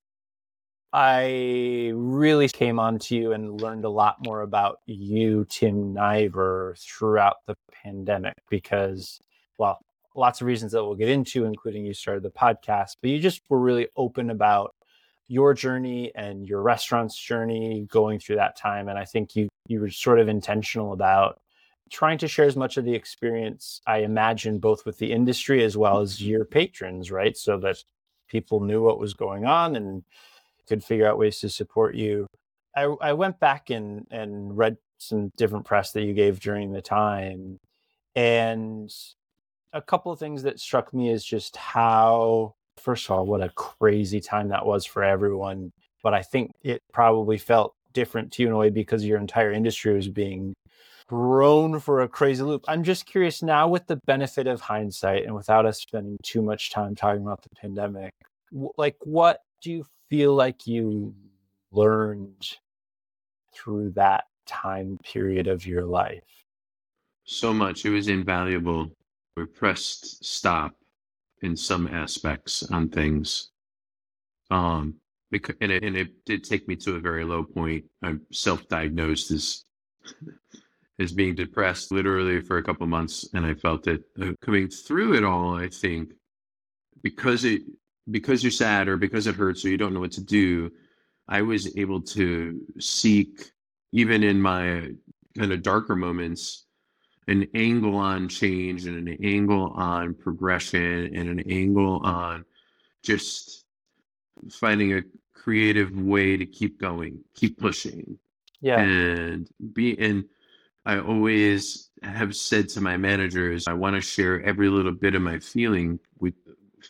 I 0.91 1.91
really 1.93 2.47
came 2.49 2.79
onto 2.79 3.15
you 3.15 3.31
and 3.31 3.61
learned 3.61 3.85
a 3.85 3.89
lot 3.89 4.17
more 4.25 4.41
about 4.41 4.77
you, 4.85 5.45
Tim 5.49 5.93
Niver, 5.93 6.75
throughout 6.79 7.37
the 7.47 7.55
pandemic 7.83 8.35
because, 8.49 9.19
well, 9.59 9.79
lots 10.15 10.41
of 10.41 10.47
reasons 10.47 10.71
that 10.71 10.83
we'll 10.83 10.95
get 10.95 11.09
into, 11.09 11.45
including 11.45 11.85
you 11.85 11.93
started 11.93 12.23
the 12.23 12.29
podcast, 12.31 12.97
but 13.01 13.09
you 13.11 13.19
just 13.19 13.41
were 13.49 13.59
really 13.59 13.87
open 13.97 14.29
about 14.29 14.73
your 15.27 15.53
journey 15.53 16.11
and 16.15 16.47
your 16.47 16.61
restaurant's 16.61 17.17
journey 17.17 17.87
going 17.89 18.19
through 18.19 18.35
that 18.35 18.57
time. 18.57 18.87
And 18.87 18.99
I 18.99 19.05
think 19.05 19.35
you 19.35 19.49
you 19.67 19.79
were 19.79 19.89
sort 19.89 20.19
of 20.19 20.27
intentional 20.27 20.93
about 20.93 21.39
trying 21.93 22.17
to 22.17 22.27
share 22.27 22.45
as 22.45 22.55
much 22.55 22.75
of 22.77 22.85
the 22.85 22.95
experience, 22.95 23.79
I 23.85 23.99
imagine, 23.99 24.57
both 24.57 24.83
with 24.83 24.97
the 24.97 25.11
industry 25.11 25.63
as 25.63 25.77
well 25.77 25.99
as 25.99 26.17
mm-hmm. 26.17 26.29
your 26.29 26.45
patrons, 26.45 27.11
right? 27.11 27.37
So 27.37 27.59
that 27.59 27.77
people 28.27 28.61
knew 28.61 28.81
what 28.81 28.99
was 28.99 29.13
going 29.13 29.45
on 29.45 29.75
and 29.75 30.03
could 30.67 30.83
figure 30.83 31.07
out 31.07 31.19
ways 31.19 31.39
to 31.39 31.49
support 31.49 31.93
you. 31.93 32.25
I, 32.75 32.85
I 32.99 33.13
went 33.13 33.39
back 33.39 33.69
and, 33.69 34.07
and 34.09 34.57
read 34.57 34.77
some 34.97 35.31
different 35.37 35.65
press 35.65 35.91
that 35.91 36.01
you 36.01 36.15
gave 36.15 36.39
during 36.39 36.71
the 36.71 36.81
time. 36.81 37.59
And 38.15 38.91
a 39.71 39.81
couple 39.81 40.11
of 40.11 40.17
things 40.17 40.41
that 40.43 40.59
struck 40.59 40.93
me 40.95 41.09
is 41.11 41.23
just 41.23 41.55
how, 41.55 42.55
first 42.77 43.05
of 43.05 43.11
all, 43.11 43.25
what 43.27 43.43
a 43.43 43.49
crazy 43.49 44.19
time 44.19 44.47
that 44.47 44.65
was 44.65 44.83
for 44.83 45.03
everyone. 45.03 45.71
But 46.01 46.15
I 46.15 46.23
think 46.23 46.53
it 46.63 46.81
probably 46.91 47.37
felt 47.37 47.75
different 47.93 48.31
to 48.33 48.41
you 48.41 48.47
in 48.47 48.53
a 48.55 48.57
way 48.57 48.71
because 48.71 49.05
your 49.05 49.19
entire 49.19 49.51
industry 49.51 49.93
was 49.93 50.09
being 50.09 50.55
thrown 51.13 51.79
for 51.79 52.01
a 52.01 52.07
crazy 52.07 52.41
loop. 52.41 52.65
I'm 52.67 52.83
just 52.83 53.05
curious 53.05 53.43
now, 53.43 53.67
with 53.67 53.85
the 53.85 53.99
benefit 54.07 54.47
of 54.47 54.61
hindsight 54.61 55.25
and 55.25 55.35
without 55.35 55.63
us 55.63 55.79
spending 55.79 56.17
too 56.23 56.41
much 56.41 56.71
time 56.71 56.95
talking 56.95 57.21
about 57.21 57.43
the 57.43 57.49
pandemic, 57.49 58.11
like 58.77 58.95
what 59.01 59.41
do 59.61 59.71
you 59.71 59.85
feel 60.09 60.33
like 60.33 60.65
you 60.65 61.13
learned 61.71 62.57
through 63.53 63.91
that 63.91 64.23
time 64.47 64.97
period 65.03 65.47
of 65.47 65.67
your 65.67 65.85
life? 65.85 66.23
So 67.25 67.53
much. 67.53 67.85
It 67.85 67.91
was 67.91 68.07
invaluable. 68.07 68.89
We 69.37 69.45
pressed 69.45 70.25
stop 70.25 70.73
in 71.43 71.55
some 71.55 71.87
aspects 71.87 72.63
on 72.71 72.89
things. 72.89 73.51
Um, 74.49 74.95
because, 75.29 75.55
and, 75.61 75.71
it, 75.71 75.83
and 75.83 75.95
it 75.95 76.25
did 76.25 76.43
take 76.43 76.67
me 76.67 76.75
to 76.77 76.95
a 76.95 76.99
very 76.99 77.23
low 77.23 77.43
point. 77.43 77.85
I'm 78.01 78.21
self-diagnosed 78.31 79.29
as 79.29 79.63
as 80.99 81.11
being 81.11 81.35
depressed 81.35 81.91
literally 81.91 82.39
for 82.41 82.57
a 82.57 82.63
couple 82.63 82.85
months, 82.87 83.27
and 83.33 83.45
I 83.45 83.53
felt 83.53 83.87
it 83.87 84.03
uh, 84.21 84.31
coming 84.41 84.67
through 84.69 85.15
it 85.15 85.23
all. 85.23 85.55
I 85.55 85.67
think 85.69 86.13
because 87.01 87.45
it 87.45 87.61
because 88.11 88.43
you're 88.43 88.51
sad 88.51 88.87
or 88.87 88.97
because 88.97 89.27
it 89.27 89.35
hurts 89.35 89.63
or 89.65 89.69
you 89.69 89.77
don't 89.77 89.93
know 89.93 89.99
what 90.01 90.11
to 90.13 90.23
do, 90.23 90.71
I 91.27 91.41
was 91.41 91.75
able 91.77 92.01
to 92.01 92.61
seek 92.79 93.51
even 93.91 94.23
in 94.23 94.41
my 94.41 94.91
kind 95.37 95.51
of 95.51 95.63
darker 95.63 95.95
moments 95.95 96.65
an 97.27 97.47
angle 97.55 97.95
on 97.95 98.27
change 98.27 98.85
and 98.85 99.07
an 99.07 99.17
angle 99.23 99.69
on 99.75 100.13
progression 100.13 101.15
and 101.15 101.29
an 101.29 101.39
angle 101.49 102.01
on 102.03 102.43
just 103.01 103.63
finding 104.51 104.93
a 104.93 105.01
creative 105.33 105.97
way 105.97 106.35
to 106.35 106.45
keep 106.45 106.79
going, 106.81 107.19
keep 107.33 107.57
pushing, 107.57 108.17
Yeah. 108.61 108.81
and 108.81 109.47
be 109.73 109.97
and 109.97 110.25
I 110.85 110.99
always 110.99 111.89
have 112.03 112.35
said 112.35 112.67
to 112.69 112.81
my 112.81 112.97
managers, 112.97 113.67
I 113.67 113.73
want 113.73 113.95
to 113.95 114.01
share 114.01 114.41
every 114.43 114.69
little 114.69 114.91
bit 114.91 115.15
of 115.15 115.21
my 115.21 115.39
feeling 115.39 115.99
with 116.19 116.33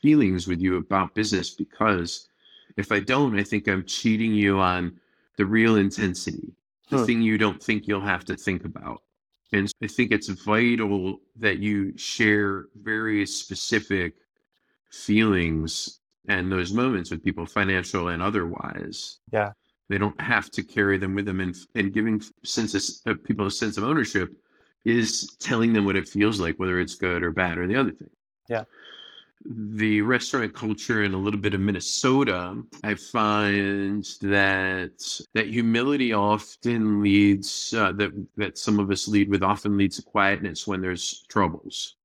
feelings 0.01 0.47
with 0.47 0.59
you 0.59 0.77
about 0.77 1.13
business 1.13 1.51
because 1.51 2.27
if 2.77 2.91
I 2.91 2.99
don't, 2.99 3.37
I 3.37 3.43
think 3.43 3.67
I'm 3.67 3.85
cheating 3.85 4.33
you 4.33 4.59
on 4.59 4.99
the 5.37 5.45
real 5.45 5.75
intensity, 5.75 6.53
the 6.89 6.97
Hmm. 6.99 7.05
thing 7.05 7.21
you 7.21 7.37
don't 7.37 7.61
think 7.61 7.87
you'll 7.87 8.01
have 8.01 8.25
to 8.25 8.35
think 8.35 8.65
about. 8.65 9.03
And 9.51 9.71
I 9.83 9.87
think 9.87 10.11
it's 10.11 10.29
vital 10.29 11.21
that 11.35 11.59
you 11.59 11.95
share 11.95 12.65
very 12.75 13.25
specific 13.27 14.15
feelings 14.89 15.99
and 16.27 16.51
those 16.51 16.73
moments 16.73 17.11
with 17.11 17.23
people, 17.23 17.45
financial 17.45 18.07
and 18.07 18.21
otherwise. 18.21 19.19
Yeah. 19.31 19.51
They 19.89 19.97
don't 19.97 20.19
have 20.21 20.49
to 20.51 20.63
carry 20.63 20.97
them 20.97 21.13
with 21.15 21.25
them, 21.25 21.39
and 21.39 21.55
and 21.75 21.93
giving 21.93 22.21
sense 22.43 22.73
of, 22.73 23.11
uh, 23.11 23.19
people 23.23 23.45
a 23.45 23.51
sense 23.51 23.77
of 23.77 23.83
ownership 23.83 24.29
is 24.85 25.35
telling 25.39 25.73
them 25.73 25.85
what 25.85 25.95
it 25.95 26.07
feels 26.07 26.39
like, 26.39 26.57
whether 26.57 26.79
it's 26.79 26.95
good 26.95 27.23
or 27.23 27.31
bad 27.31 27.57
or 27.57 27.67
the 27.67 27.75
other 27.75 27.91
thing. 27.91 28.09
Yeah. 28.49 28.63
The 29.45 30.01
restaurant 30.01 30.53
culture 30.53 31.03
in 31.03 31.13
a 31.13 31.17
little 31.17 31.39
bit 31.39 31.53
of 31.53 31.59
Minnesota, 31.59 32.61
I 32.83 32.95
find 32.95 34.05
that 34.21 35.21
that 35.33 35.47
humility 35.47 36.13
often 36.13 37.01
leads 37.01 37.73
uh, 37.73 37.91
that 37.93 38.11
that 38.37 38.57
some 38.57 38.79
of 38.79 38.89
us 38.89 39.07
lead 39.07 39.29
with 39.29 39.43
often 39.43 39.77
leads 39.77 39.97
to 39.97 40.01
quietness 40.01 40.65
when 40.65 40.81
there's 40.81 41.25
troubles. 41.27 41.95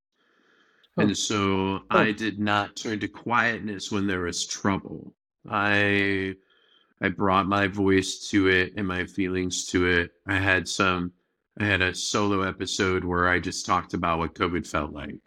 Huh. 0.97 1.03
And 1.03 1.17
so 1.17 1.81
I 1.91 2.11
did 2.11 2.41
not 2.41 2.75
turn 2.75 2.99
to 3.01 3.09
quietness 3.09 3.93
when 3.93 4.09
there 4.09 4.23
was 4.23 4.45
trouble. 4.45 5.15
I 5.49 6.35
I 7.01 7.09
brought 7.09 7.47
my 7.47 7.69
voice 7.69 8.29
to 8.31 8.49
it 8.49 8.75
and 8.77 8.87
my 8.87 9.05
feelings 9.07 9.67
to 9.67 9.87
it. 9.87 10.13
I 10.27 10.37
had 10.37 10.69
some 10.69 11.13
I 11.61 11.65
had 11.65 11.83
a 11.83 11.95
solo 11.95 12.43
episode 12.43 13.05
where 13.05 13.29
I 13.29 13.41
just 13.41 13.67
talked 13.67 13.95
about 13.95 14.19
what 14.19 14.35
COVID 14.35 14.67
felt 14.67 14.93
like. 14.93 15.21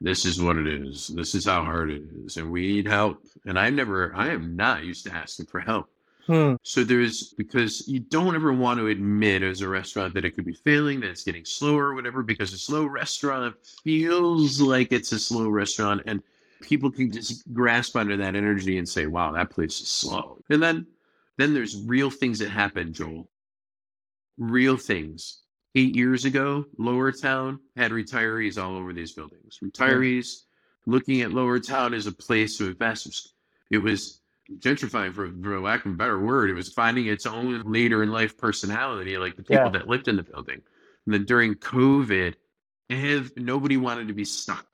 This 0.00 0.24
is 0.24 0.42
what 0.42 0.56
it 0.56 0.66
is. 0.66 1.08
This 1.08 1.34
is 1.34 1.46
how 1.46 1.64
hard 1.64 1.90
it 1.90 2.02
is. 2.24 2.36
And 2.36 2.50
we 2.50 2.66
need 2.66 2.86
help. 2.86 3.24
And 3.46 3.58
I 3.58 3.70
never 3.70 4.14
I 4.14 4.28
am 4.28 4.56
not 4.56 4.84
used 4.84 5.04
to 5.06 5.14
asking 5.14 5.46
for 5.46 5.60
help. 5.60 5.88
Hmm. 6.26 6.54
So 6.62 6.82
there's 6.82 7.32
because 7.34 7.86
you 7.86 8.00
don't 8.00 8.34
ever 8.34 8.52
want 8.52 8.80
to 8.80 8.88
admit 8.88 9.42
as 9.42 9.60
a 9.60 9.68
restaurant 9.68 10.12
that 10.14 10.24
it 10.24 10.32
could 10.32 10.44
be 10.44 10.54
failing, 10.54 11.00
that 11.00 11.10
it's 11.10 11.22
getting 11.22 11.44
slower 11.44 11.86
or 11.86 11.94
whatever, 11.94 12.24
because 12.24 12.52
a 12.52 12.58
slow 12.58 12.86
restaurant 12.86 13.54
feels 13.84 14.60
like 14.60 14.90
it's 14.90 15.12
a 15.12 15.20
slow 15.20 15.48
restaurant 15.48 16.02
and 16.06 16.22
people 16.62 16.90
can 16.90 17.10
just 17.10 17.52
grasp 17.52 17.96
under 17.96 18.16
that 18.16 18.34
energy 18.34 18.78
and 18.78 18.88
say, 18.88 19.06
wow, 19.06 19.32
that 19.32 19.50
place 19.50 19.80
is 19.80 19.88
slow. 19.88 20.38
And 20.50 20.62
then 20.62 20.86
then 21.38 21.52
there's 21.52 21.82
real 21.82 22.10
things 22.10 22.38
that 22.38 22.50
happen, 22.50 22.92
Joel. 22.92 23.28
Real 24.38 24.76
things. 24.76 25.42
Eight 25.74 25.94
years 25.94 26.24
ago, 26.24 26.64
Lowertown 26.78 27.58
had 27.76 27.90
retirees 27.90 28.62
all 28.62 28.76
over 28.76 28.92
these 28.94 29.12
buildings. 29.12 29.58
Retirees 29.62 30.44
looking 30.86 31.20
at 31.20 31.30
Lowertown 31.30 31.94
as 31.94 32.06
a 32.06 32.12
place 32.12 32.56
to 32.58 32.68
invest. 32.68 33.34
It 33.70 33.78
was 33.78 34.20
gentrifying 34.58 35.12
for, 35.12 35.30
for 35.42 35.60
lack 35.60 35.84
of 35.84 35.92
a 35.92 35.96
better 35.96 36.18
word. 36.18 36.48
It 36.48 36.54
was 36.54 36.72
finding 36.72 37.06
its 37.08 37.26
own 37.26 37.62
later 37.70 38.02
in 38.02 38.10
life 38.10 38.38
personality, 38.38 39.18
like 39.18 39.36
the 39.36 39.42
people 39.42 39.64
Yeah. 39.64 39.68
that 39.70 39.88
lived 39.88 40.08
in 40.08 40.16
the 40.16 40.22
building. 40.22 40.62
And 41.04 41.14
then 41.14 41.24
during 41.24 41.54
COVID, 41.56 42.34
nobody 43.36 43.76
wanted 43.76 44.08
to 44.08 44.14
be 44.14 44.24
stuck 44.24 44.65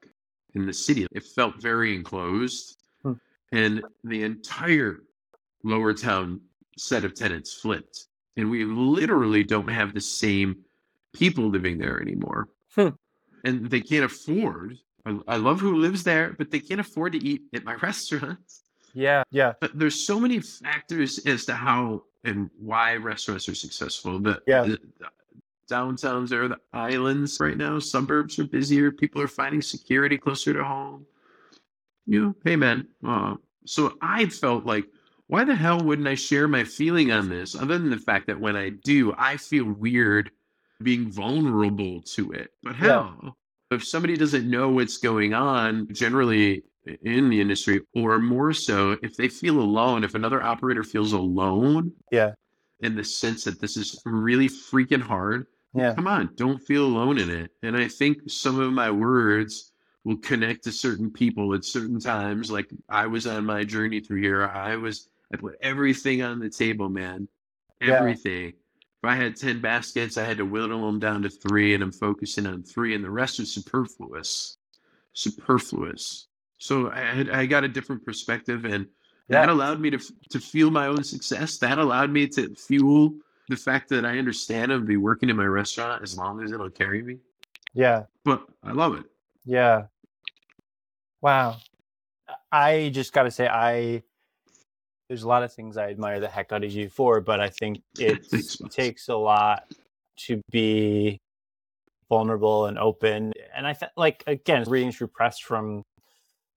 in 0.55 0.67
the 0.67 0.73
city. 0.73 1.07
It 1.13 1.25
felt 1.25 1.61
very 1.61 1.95
enclosed. 1.95 2.83
Hmm. 3.03 3.13
And 3.53 3.85
the 4.05 4.23
entire 4.23 5.03
Lowertown 5.65 6.41
set 6.77 7.05
of 7.05 7.15
tenants 7.15 7.55
flipped. 7.55 8.07
And 8.37 8.51
we 8.51 8.65
literally 8.65 9.45
don't 9.45 9.69
have 9.69 9.95
the 9.95 10.01
same 10.01 10.65
people 11.13 11.49
living 11.49 11.79
there 11.79 12.01
anymore. 12.01 12.49
Hmm. 12.75 12.89
And 13.45 13.69
they 13.69 13.81
can't 13.81 14.05
afford 14.05 14.79
I, 15.05 15.19
I 15.29 15.37
love 15.37 15.61
who 15.61 15.77
lives 15.77 16.05
there, 16.05 16.35
but 16.39 16.51
they 16.51 16.61
can't 16.61 16.81
afford 16.81 17.13
to 17.13 17.25
eat 17.25 17.43
at 17.55 17.65
my 17.65 17.75
restaurants. 17.83 18.63
Yeah, 18.95 19.23
yeah. 19.31 19.55
But 19.61 19.79
there's 19.79 19.99
so 19.99 20.21
many 20.21 20.41
factors 20.41 21.19
as 21.27 21.45
to 21.47 21.55
how 21.55 22.05
and 22.25 22.51
why 22.59 22.97
restaurants 22.97 23.49
are 23.49 23.55
successful. 23.55 24.19
But 24.19 24.43
Yeah. 24.47 24.75
Downtowns 25.71 26.33
are 26.33 26.49
the 26.49 26.59
islands 26.73 27.39
right 27.41 27.57
now. 27.57 27.79
Suburbs 27.79 28.39
are 28.39 28.45
busier. 28.45 28.91
People 28.91 29.23
are 29.23 29.29
finding 29.29 29.63
security 29.63 30.19
closer 30.19 30.53
to 30.53 30.65
home. 30.65 31.07
You 32.07 32.21
know, 32.23 32.35
hey 32.45 32.57
man. 32.57 32.89
Uh, 33.07 33.37
so 33.65 33.97
I 34.03 34.27
felt 34.27 34.67
like, 34.67 34.87
why 35.29 35.45
the 35.45 35.55
hell 35.55 35.81
wouldn't 35.83 36.09
I 36.09 36.15
share 36.15 36.49
my 36.49 36.65
feeling 36.65 37.13
on 37.13 37.29
this? 37.29 37.55
Other 37.55 37.79
than 37.79 37.91
the 37.91 37.99
fact 37.99 38.27
that 38.27 38.39
when 38.41 38.57
I 38.57 38.71
do, 38.71 39.15
I 39.17 39.37
feel 39.37 39.65
weird 39.65 40.31
being 40.83 41.11
vulnerable 41.11 42.03
to 42.03 42.33
it. 42.33 42.51
But 42.63 42.77
Yeah. 42.79 43.13
if 43.71 43.85
somebody 43.85 44.17
doesn't 44.17 44.51
know 44.51 44.69
what's 44.69 44.99
going 44.99 45.33
on, 45.33 45.89
generally 45.93 46.65
in 47.05 47.31
the 47.31 47.41
industry, 47.41 47.81
or 47.95 48.19
more 48.19 48.53
so, 48.53 48.99
if 49.03 49.17
they 49.17 49.29
feel 49.29 49.61
alone, 49.61 50.03
if 50.03 50.17
another 50.17 50.43
operator 50.43 50.83
feels 50.83 51.13
alone 51.13 51.93
Yeah. 52.11 52.35
in 52.81 52.97
the 52.97 53.05
sense 53.05 53.45
that 53.45 53.61
this 53.61 53.77
is 53.77 54.03
really 54.05 54.49
freaking 54.49 55.01
hard, 55.01 55.47
Yeah. 55.75 55.95
come 55.95 56.07
on, 56.07 56.31
don't 56.35 56.59
feel 56.59 56.85
alone 56.85 57.19
in 57.19 57.31
it. 57.31 57.51
And 57.63 57.77
I 57.77 57.89
think 57.89 58.31
some 58.31 58.61
of 58.61 58.73
my 58.73 58.91
words 58.91 59.73
will 60.05 60.19
connect 60.19 60.65
to 60.65 60.73
certain 60.73 61.11
people 61.11 61.55
at 61.55 61.65
certain 61.65 62.01
times. 62.01 62.51
Like 62.51 62.71
I 62.89 63.07
was 63.07 63.27
on 63.27 63.47
my 63.47 63.65
journey 63.65 64.01
through 64.01 64.21
here. 64.21 64.47
I 64.47 64.77
was, 64.77 65.09
I 65.33 65.37
put 65.37 65.57
everything 65.63 66.23
on 66.23 66.41
the 66.41 66.51
table, 66.51 66.89
man. 66.89 67.29
Yeah. 67.81 67.95
Everything. 67.95 68.49
If 68.49 69.09
I 69.09 69.17
had 69.17 69.35
10 69.35 69.61
baskets, 69.61 70.17
I 70.17 70.25
had 70.25 70.39
to 70.39 70.45
whittle 70.45 70.87
them 70.87 71.01
down 71.01 71.23
to 71.23 71.31
three, 71.31 71.75
and 71.75 71.83
I'm 71.83 71.91
focusing 71.91 72.47
on 72.47 72.63
three, 72.63 72.95
and 72.95 73.03
the 73.03 73.11
rest 73.11 73.41
are 73.41 73.45
superfluous. 73.45 74.59
Superfluous. 75.13 76.29
So 76.59 76.91
I 76.91 77.01
had, 77.01 77.31
I 77.31 77.47
got 77.47 77.65
a 77.65 77.69
different 77.69 78.05
perspective, 78.05 78.65
and 78.65 78.87
that 79.29 79.49
allowed 79.49 79.81
me 79.81 79.91
to, 79.91 79.99
to 80.31 80.39
feel 80.39 80.71
my 80.71 80.87
own 80.87 81.03
success. 81.03 81.59
That 81.59 81.79
allowed 81.79 82.11
me 82.11 82.29
to 82.29 82.55
fuel 82.55 83.15
the 83.49 83.57
fact 83.57 83.89
that 83.91 84.05
I 84.05 84.19
understand 84.19 84.73
I'll 84.73 84.81
be 84.81 84.97
working 84.97 85.29
in 85.29 85.37
my 85.37 85.47
restaurant 85.47 86.03
as 86.03 86.17
long 86.17 86.43
as 86.43 86.53
it'll 86.53 86.71
carry 86.71 87.03
me. 87.03 87.19
Yeah. 87.75 88.05
But 88.25 88.47
I 88.63 88.73
love 88.73 88.95
it. 88.95 89.05
Yeah. 89.45 89.87
Wow. 91.21 91.57
I 92.51 92.91
just 92.93 93.13
got 93.13 93.25
to 93.25 93.31
say, 93.31 93.49
I 93.49 94.03
there's 95.09 95.25
a 95.25 95.29
lot 95.29 95.43
of 95.43 95.53
things 95.53 95.77
I 95.77 95.91
admire 95.91 96.21
the 96.21 96.29
heck 96.29 96.53
out 96.53 96.65
of 96.65 96.73
you 96.73 96.89
for, 96.89 97.21
but 97.21 97.39
I 97.41 97.51
think 97.51 97.83
it 97.99 98.27
takes 98.71 99.09
a 99.09 99.17
lot 99.17 99.65
to 100.21 100.41
be 100.51 101.21
vulnerable 102.09 102.67
and 102.67 102.79
open. 102.79 103.33
And 103.55 103.67
I 103.67 103.75
felt 103.75 103.93
like 103.97 104.23
again, 104.27 104.65
reading 104.69 104.93
through 104.93 105.09
press 105.09 105.39
from 105.39 105.83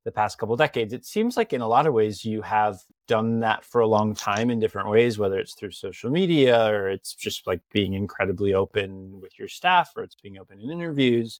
the 0.04 0.12
past 0.12 0.38
couple 0.38 0.56
decades, 0.56 0.93
it 0.93 1.06
seems 1.06 1.36
like 1.36 1.54
in 1.54 1.62
a 1.62 1.67
lot 1.67 1.88
of 1.88 1.93
ways 1.93 2.24
you 2.24 2.41
have 2.43 2.80
done 3.08 3.39
that 3.41 3.63
for 3.65 3.82
a 3.82 3.88
long 3.88 4.15
time 4.15 4.50
in 4.50 4.60
different 4.60 4.89
ways, 4.89 5.18
whether 5.18 5.38
it's 5.39 5.54
through 5.54 5.72
social 5.72 6.10
media 6.10 6.68
or 6.68 6.89
it's 6.89 7.13
just 7.13 7.48
like 7.48 7.62
being 7.72 7.94
incredibly 7.94 8.54
open 8.54 9.20
with 9.22 9.38
your 9.38 9.48
staff 9.48 9.91
or 9.96 10.04
it's 10.04 10.15
being 10.15 10.38
open 10.38 10.60
in 10.60 10.70
interviews. 10.72 11.39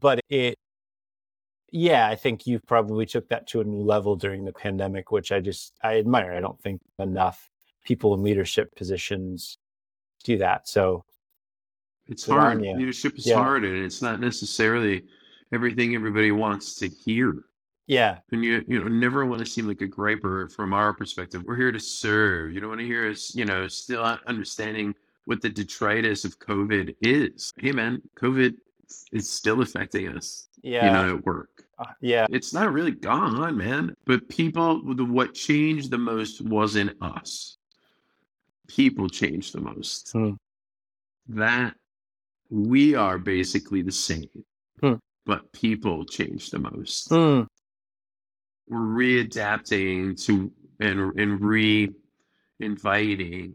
But 0.00 0.20
it 0.28 0.58
yeah, 1.72 2.06
I 2.08 2.14
think 2.14 2.46
you 2.46 2.60
probably 2.60 3.06
took 3.06 3.28
that 3.28 3.48
to 3.48 3.60
a 3.60 3.64
new 3.64 3.82
level 3.82 4.16
during 4.16 4.44
the 4.44 4.52
pandemic, 4.52 5.10
which 5.10 5.32
I 5.32 5.40
just 5.40 5.72
I 5.82 5.98
admire. 5.98 6.32
I 6.32 6.40
don't 6.40 6.60
think 6.60 6.80
enough 6.98 7.50
people 7.84 8.14
in 8.14 8.22
leadership 8.22 8.74
positions 8.76 9.58
do 10.24 10.38
that. 10.38 10.68
So 10.68 11.04
It's 12.08 12.26
hard. 12.26 12.60
Leadership 12.60 13.18
is 13.18 13.26
Yeah. 13.26 13.36
hard, 13.36 13.64
and 13.64 13.84
it's 13.84 14.00
not 14.00 14.20
necessarily 14.20 15.04
everything 15.52 15.94
everybody 15.94 16.30
wants 16.30 16.76
to 16.76 16.88
hear. 16.88 17.44
Yeah, 17.86 18.18
And 18.32 18.44
you 18.44 18.64
you 18.68 18.80
know 18.80 18.88
never 18.88 19.24
want 19.26 19.40
to 19.40 19.46
seem 19.46 19.66
like 19.68 19.80
a 19.80 19.86
griper 19.88 20.50
from 20.52 20.72
our 20.72 20.92
perspective. 20.92 21.42
We're 21.46 21.56
here 21.56 21.72
to 21.72 21.80
serve. 21.80 22.52
You 22.52 22.60
don't 22.60 22.68
want 22.70 22.80
to 22.80 22.86
hear 22.86 23.08
us, 23.10 23.34
you 23.34 23.44
know, 23.44 23.68
still 23.68 24.02
understanding 24.26 24.94
what 25.26 25.40
the 25.42 25.48
detritus 25.48 26.24
of 26.24 26.38
COVID 26.38 26.94
is. 27.00 27.52
Hey 27.58 27.72
man, 27.72 28.02
COVID 28.16 28.54
is 29.12 29.28
still 29.30 29.62
affecting 29.62 30.08
us. 30.08 30.48
yeah, 30.62 30.86
You 30.86 30.92
know, 30.92 31.16
at 31.16 31.24
work. 31.26 31.50
uh, 31.78 31.86
yeah, 32.00 32.26
It's 32.30 32.52
not 32.52 32.72
really 32.72 32.92
gone, 32.92 33.56
man. 33.56 33.94
But 34.06 34.28
people, 34.28 34.94
the 34.94 35.04
what 35.04 35.34
changed 35.34 35.90
the 35.90 35.98
most 35.98 36.40
wasn't 36.40 36.96
us. 37.00 37.56
People 38.68 39.08
changed 39.08 39.54
the 39.54 39.60
most. 39.60 40.10
Hmm. 40.12 40.32
That 41.28 41.74
we 42.50 42.94
are 42.94 43.18
basically 43.18 43.82
the 43.82 43.92
same, 43.92 44.28
Hmm. 44.80 44.94
but 45.24 45.50
people 45.52 46.04
change 46.04 46.50
the 46.50 46.58
most. 46.60 47.10
Mm, 47.10 47.46
We're 48.68 48.78
readapting 48.78 50.22
to 50.26 50.52
and 50.80 51.18
and 51.18 51.40
re-inviting 52.60 53.54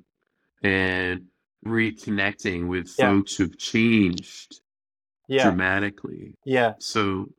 and 0.64 1.22
reconnecting 1.66 2.68
with 2.68 2.94
Yeah. 2.98 3.10
folks 3.12 3.36
who've 3.36 3.58
changed 3.58 4.62
yeah, 5.28 5.44
dramatically. 5.44 6.34
yeah, 6.46 6.74
So 6.80 7.30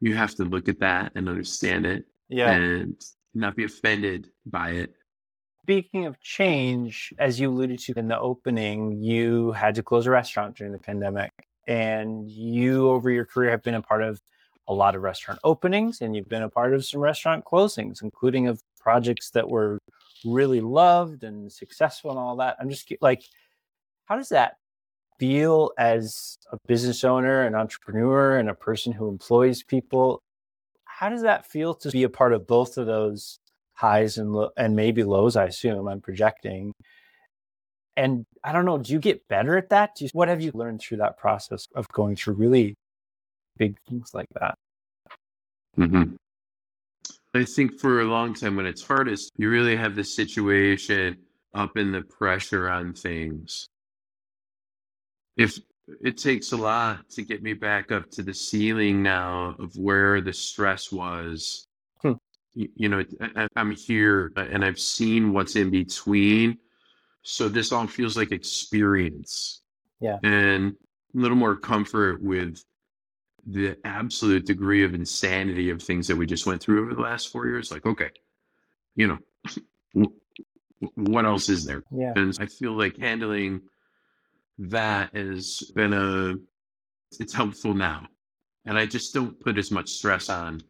you 0.00 0.14
have 0.16 0.34
to 0.36 0.44
look 0.44 0.68
at 0.68 0.78
that 0.80 1.12
and 1.14 1.28
understand 1.28 1.86
it 1.86 2.04
yeah. 2.28 2.50
and 2.52 3.00
not 3.34 3.54
be 3.56 3.64
offended 3.64 4.30
by 4.46 4.70
it. 4.70 4.94
Speaking 5.62 6.06
of 6.06 6.18
change, 6.20 7.12
as 7.18 7.38
you 7.38 7.48
alluded 7.50 7.78
to 7.80 7.92
in 7.96 8.08
the 8.08 8.18
opening, 8.18 9.00
you 9.02 9.52
had 9.52 9.74
to 9.76 9.82
close 9.82 10.06
a 10.06 10.10
restaurant 10.10 10.56
during 10.56 10.72
the 10.72 10.78
pandemic, 10.78 11.30
and 11.68 12.28
you 12.28 12.88
over 12.88 13.10
your 13.10 13.24
career 13.26 13.50
have 13.50 13.62
been 13.62 13.74
a 13.74 13.82
part 13.82 14.02
of 14.02 14.20
a 14.68 14.74
lot 14.74 14.94
of 14.94 15.02
restaurant 15.02 15.40
openings, 15.44 16.00
and 16.00 16.14
you've 16.14 16.28
been 16.28 16.42
a 16.42 16.48
part 16.48 16.74
of 16.74 16.84
some 16.84 17.00
restaurant 17.00 17.44
closings, 17.44 18.02
including 18.02 18.46
of 18.46 18.60
projects 18.80 19.30
that 19.30 19.48
were 19.48 19.78
really 20.24 20.60
loved 20.60 21.24
and 21.24 21.52
successful 21.52 22.10
and 22.10 22.18
all 22.18 22.36
that. 22.36 22.56
I'm 22.60 22.70
just 22.70 22.92
like, 23.00 23.22
how 24.04 24.16
does 24.16 24.28
that 24.30 24.56
feel 25.18 25.72
as 25.78 26.38
a 26.52 26.58
business 26.66 27.04
owner, 27.04 27.42
an 27.42 27.54
entrepreneur, 27.54 28.38
and 28.38 28.48
a 28.48 28.54
person 28.54 28.92
who 28.92 29.08
employs 29.08 29.62
people? 29.62 30.20
How 30.84 31.08
does 31.08 31.22
that 31.22 31.46
feel 31.46 31.74
to 31.76 31.90
be 31.90 32.04
a 32.04 32.08
part 32.08 32.32
of 32.32 32.46
both 32.46 32.78
of 32.78 32.86
those 32.86 33.38
highs 33.74 34.18
and 34.18 34.32
lo- 34.32 34.50
and 34.56 34.76
maybe 34.76 35.02
lows? 35.02 35.36
I 35.36 35.46
assume 35.46 35.88
I'm 35.88 36.00
projecting. 36.00 36.72
And 37.96 38.24
I 38.44 38.52
don't 38.52 38.64
know. 38.64 38.78
Do 38.78 38.92
you 38.92 38.98
get 38.98 39.26
better 39.28 39.56
at 39.56 39.70
that? 39.70 40.00
You, 40.00 40.08
what 40.12 40.28
have 40.28 40.40
you 40.40 40.50
learned 40.54 40.80
through 40.80 40.98
that 40.98 41.18
process 41.18 41.66
of 41.74 41.88
going 41.88 42.16
through 42.16 42.34
really 42.34 42.74
big 43.56 43.76
things 43.88 44.10
like 44.14 44.28
that? 44.40 44.56
Mm-hmm. 45.78 46.14
I 47.34 47.44
think 47.44 47.78
for 47.80 48.00
a 48.02 48.04
long 48.04 48.34
time, 48.34 48.56
when 48.56 48.66
it's 48.66 48.82
hardest, 48.86 49.32
you 49.38 49.48
really 49.48 49.76
have 49.76 49.94
the 49.94 50.04
situation 50.04 51.16
up 51.54 51.76
in 51.76 51.90
the 51.92 52.02
pressure 52.02 52.68
on 52.68 52.92
things. 52.92 53.68
If 55.36 55.58
it 56.02 56.18
takes 56.18 56.52
a 56.52 56.56
lot 56.56 57.08
to 57.10 57.22
get 57.22 57.42
me 57.42 57.54
back 57.54 57.90
up 57.90 58.10
to 58.12 58.22
the 58.22 58.34
ceiling 58.34 59.02
now 59.02 59.56
of 59.58 59.74
where 59.76 60.20
the 60.20 60.32
stress 60.32 60.92
was, 60.92 61.66
Hmm. 62.02 62.12
you, 62.54 62.68
you 62.76 62.88
know, 62.88 63.02
I, 63.20 63.44
I- 63.44 63.48
I'm 63.56 63.70
here 63.70 64.32
and 64.36 64.64
I've 64.64 64.78
seen 64.78 65.32
what's 65.32 65.56
in 65.56 65.70
between. 65.70 66.58
So 67.22 67.48
this 67.48 67.72
all 67.72 67.86
feels 67.86 68.16
like 68.16 68.32
experience. 68.32 69.62
Yeah. 70.00 70.18
And 70.22 70.74
a 71.14 71.18
little 71.18 71.36
more 71.36 71.56
comfort 71.56 72.22
with 72.22 72.62
the 73.46 73.76
absolute 73.84 74.46
degree 74.46 74.84
of 74.84 74.94
insanity 74.94 75.70
of 75.70 75.82
things 75.82 76.06
that 76.08 76.16
we 76.16 76.26
just 76.26 76.46
went 76.46 76.62
through 76.62 76.82
over 76.82 76.94
the 76.94 77.00
last 77.00 77.30
four 77.30 77.46
years. 77.46 77.72
Like, 77.72 77.86
okay, 77.86 78.10
you 78.94 79.08
know, 79.08 79.18
w- 79.94 80.14
what 80.94 81.24
else 81.24 81.48
is 81.48 81.64
there? 81.64 81.82
Yeah. 81.90 82.12
And 82.14 82.36
I 82.40 82.46
feel 82.46 82.72
like 82.72 82.96
handling 82.98 83.62
that 84.58 85.16
has 85.16 85.70
been 85.74 85.92
a, 85.92 86.34
it's 87.18 87.34
helpful 87.34 87.74
now. 87.74 88.06
And 88.64 88.78
I 88.78 88.86
just 88.86 89.12
don't 89.12 89.38
put 89.40 89.58
as 89.58 89.70
much 89.70 89.90
stress 89.90 90.28
on 90.28 90.62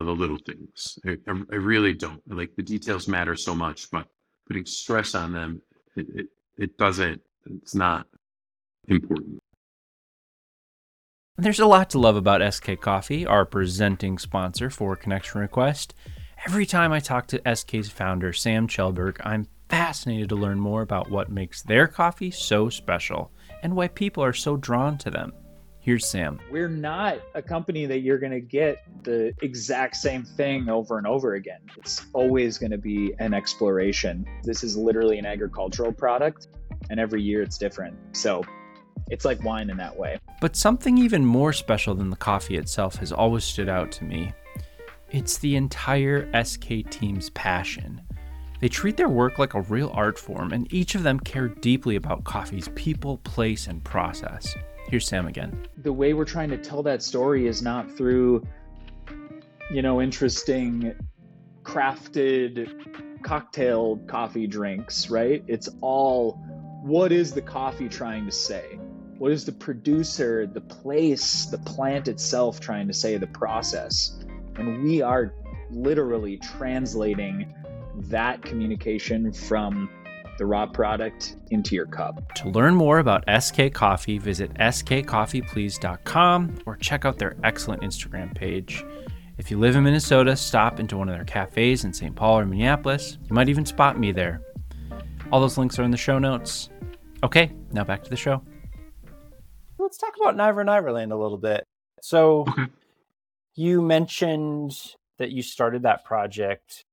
the 0.00 0.12
little 0.12 0.38
things. 0.46 0.98
I, 1.06 1.16
I 1.26 1.42
I 1.52 1.56
really 1.56 1.94
don't. 1.94 2.22
Like 2.28 2.54
the 2.54 2.62
details 2.62 3.08
matter 3.08 3.34
so 3.34 3.54
much, 3.54 3.90
but 3.90 4.06
putting 4.46 4.66
stress 4.66 5.14
on 5.14 5.32
them, 5.32 5.62
it, 5.96 6.06
it, 6.14 6.26
it 6.58 6.78
doesn't, 6.78 7.20
it's 7.46 7.74
not 7.74 8.06
important. 8.88 9.40
There's 11.40 11.60
a 11.60 11.66
lot 11.66 11.90
to 11.90 12.00
love 12.00 12.16
about 12.16 12.52
SK 12.52 12.80
Coffee, 12.80 13.24
our 13.24 13.44
presenting 13.44 14.18
sponsor 14.18 14.70
for 14.70 14.96
Connection 14.96 15.40
Request. 15.40 15.94
Every 16.44 16.66
time 16.66 16.90
I 16.90 16.98
talk 16.98 17.28
to 17.28 17.54
SK's 17.54 17.88
founder, 17.88 18.32
Sam 18.32 18.66
Chelberg, 18.66 19.20
I'm 19.24 19.46
fascinated 19.68 20.30
to 20.30 20.34
learn 20.34 20.58
more 20.58 20.82
about 20.82 21.12
what 21.12 21.30
makes 21.30 21.62
their 21.62 21.86
coffee 21.86 22.32
so 22.32 22.68
special 22.68 23.30
and 23.62 23.76
why 23.76 23.86
people 23.86 24.24
are 24.24 24.32
so 24.32 24.56
drawn 24.56 24.98
to 24.98 25.10
them. 25.12 25.32
Here's 25.78 26.08
Sam. 26.08 26.40
We're 26.50 26.68
not 26.68 27.20
a 27.36 27.40
company 27.40 27.86
that 27.86 28.00
you're 28.00 28.18
going 28.18 28.32
to 28.32 28.40
get 28.40 28.82
the 29.04 29.32
exact 29.40 29.94
same 29.94 30.24
thing 30.24 30.68
over 30.68 30.98
and 30.98 31.06
over 31.06 31.34
again. 31.34 31.60
It's 31.76 32.04
always 32.14 32.58
going 32.58 32.72
to 32.72 32.78
be 32.78 33.14
an 33.20 33.32
exploration. 33.32 34.26
This 34.42 34.64
is 34.64 34.76
literally 34.76 35.20
an 35.20 35.26
agricultural 35.26 35.92
product, 35.92 36.48
and 36.90 36.98
every 36.98 37.22
year 37.22 37.42
it's 37.42 37.58
different. 37.58 37.96
So 38.10 38.42
it's 39.10 39.24
like 39.24 39.42
wine 39.42 39.70
in 39.70 39.76
that 39.78 39.96
way. 39.96 40.18
But 40.40 40.56
something 40.56 40.98
even 40.98 41.24
more 41.24 41.52
special 41.52 41.94
than 41.94 42.10
the 42.10 42.16
coffee 42.16 42.56
itself 42.56 42.96
has 42.96 43.12
always 43.12 43.44
stood 43.44 43.68
out 43.68 43.90
to 43.92 44.04
me. 44.04 44.32
It's 45.10 45.38
the 45.38 45.56
entire 45.56 46.28
SK 46.44 46.90
team's 46.90 47.30
passion. 47.30 48.02
They 48.60 48.68
treat 48.68 48.96
their 48.96 49.08
work 49.08 49.38
like 49.38 49.54
a 49.54 49.62
real 49.62 49.90
art 49.94 50.18
form, 50.18 50.52
and 50.52 50.72
each 50.72 50.94
of 50.94 51.02
them 51.02 51.20
care 51.20 51.48
deeply 51.48 51.96
about 51.96 52.24
coffee's 52.24 52.68
people, 52.74 53.18
place, 53.18 53.68
and 53.68 53.82
process. 53.84 54.54
Here's 54.88 55.06
Sam 55.06 55.26
again. 55.26 55.66
The 55.78 55.92
way 55.92 56.12
we're 56.12 56.24
trying 56.24 56.50
to 56.50 56.58
tell 56.58 56.82
that 56.82 57.02
story 57.02 57.46
is 57.46 57.62
not 57.62 57.90
through, 57.96 58.46
you 59.70 59.82
know, 59.82 60.02
interesting 60.02 60.94
crafted 61.62 63.22
cocktail 63.22 63.98
coffee 64.06 64.46
drinks, 64.46 65.10
right? 65.10 65.44
It's 65.46 65.68
all 65.80 66.32
what 66.82 67.12
is 67.12 67.32
the 67.32 67.42
coffee 67.42 67.88
trying 67.88 68.24
to 68.26 68.32
say? 68.32 68.78
What 69.18 69.32
is 69.32 69.44
the 69.44 69.52
producer, 69.52 70.46
the 70.46 70.60
place, 70.60 71.46
the 71.46 71.58
plant 71.58 72.06
itself 72.06 72.60
trying 72.60 72.86
to 72.86 72.94
say, 72.94 73.16
the 73.16 73.26
process? 73.26 74.16
And 74.54 74.84
we 74.84 75.02
are 75.02 75.34
literally 75.70 76.36
translating 76.36 77.52
that 77.96 78.42
communication 78.42 79.32
from 79.32 79.90
the 80.38 80.46
raw 80.46 80.66
product 80.66 81.34
into 81.50 81.74
your 81.74 81.86
cup. 81.86 82.32
To 82.34 82.48
learn 82.48 82.76
more 82.76 83.00
about 83.00 83.24
SK 83.42 83.72
Coffee, 83.72 84.18
visit 84.18 84.54
skcoffeeplease.com 84.54 86.58
or 86.64 86.76
check 86.76 87.04
out 87.04 87.18
their 87.18 87.34
excellent 87.42 87.82
Instagram 87.82 88.32
page. 88.36 88.84
If 89.36 89.50
you 89.50 89.58
live 89.58 89.74
in 89.74 89.82
Minnesota, 89.82 90.36
stop 90.36 90.78
into 90.78 90.96
one 90.96 91.08
of 91.08 91.16
their 91.16 91.24
cafes 91.24 91.84
in 91.84 91.92
St. 91.92 92.14
Paul 92.14 92.38
or 92.38 92.46
Minneapolis. 92.46 93.18
You 93.28 93.34
might 93.34 93.48
even 93.48 93.66
spot 93.66 93.98
me 93.98 94.12
there. 94.12 94.42
All 95.32 95.40
those 95.40 95.58
links 95.58 95.76
are 95.80 95.82
in 95.82 95.90
the 95.90 95.96
show 95.96 96.20
notes. 96.20 96.70
Okay, 97.24 97.50
now 97.72 97.82
back 97.82 98.04
to 98.04 98.10
the 98.10 98.16
show. 98.16 98.44
Let's 99.78 99.98
talk 99.98 100.14
about 100.20 100.36
Niver 100.36 100.60
and 100.60 100.66
Niver 100.68 100.92
Land 100.92 101.12
a 101.12 101.16
little 101.16 101.38
bit. 101.38 101.64
So, 102.02 102.40
Okay. 102.48 102.66
you 103.54 103.80
mentioned 103.82 104.72
that 105.18 105.30
you 105.30 105.42
started 105.42 105.82
that 105.82 106.04
project 106.04 106.84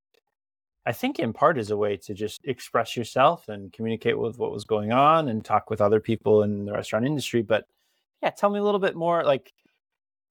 I 0.88 0.91
think 0.93 1.17
in 1.17 1.34
part 1.34 1.58
as 1.58 1.71
a 1.71 1.78
way 1.78 1.98
to 1.98 2.13
just 2.13 2.41
express 2.45 2.95
yourself 2.95 3.50
and 3.50 3.74
communicate 3.74 4.19
with 4.19 4.38
what 4.38 4.52
was 4.52 4.65
going 4.65 4.91
on 4.91 5.28
and 5.30 5.43
talk 5.43 5.71
with 5.71 5.82
other 5.82 6.00
people 6.00 6.43
in 6.43 6.65
the 6.65 6.74
restaurant 6.74 7.08
industry. 7.08 7.41
But 7.41 7.65
yeah, 8.21 8.30
tell 8.30 8.52
me 8.52 8.60
a 8.60 8.63
little 8.63 8.80
bit 8.80 8.95
more 8.95 9.24
like 9.24 9.52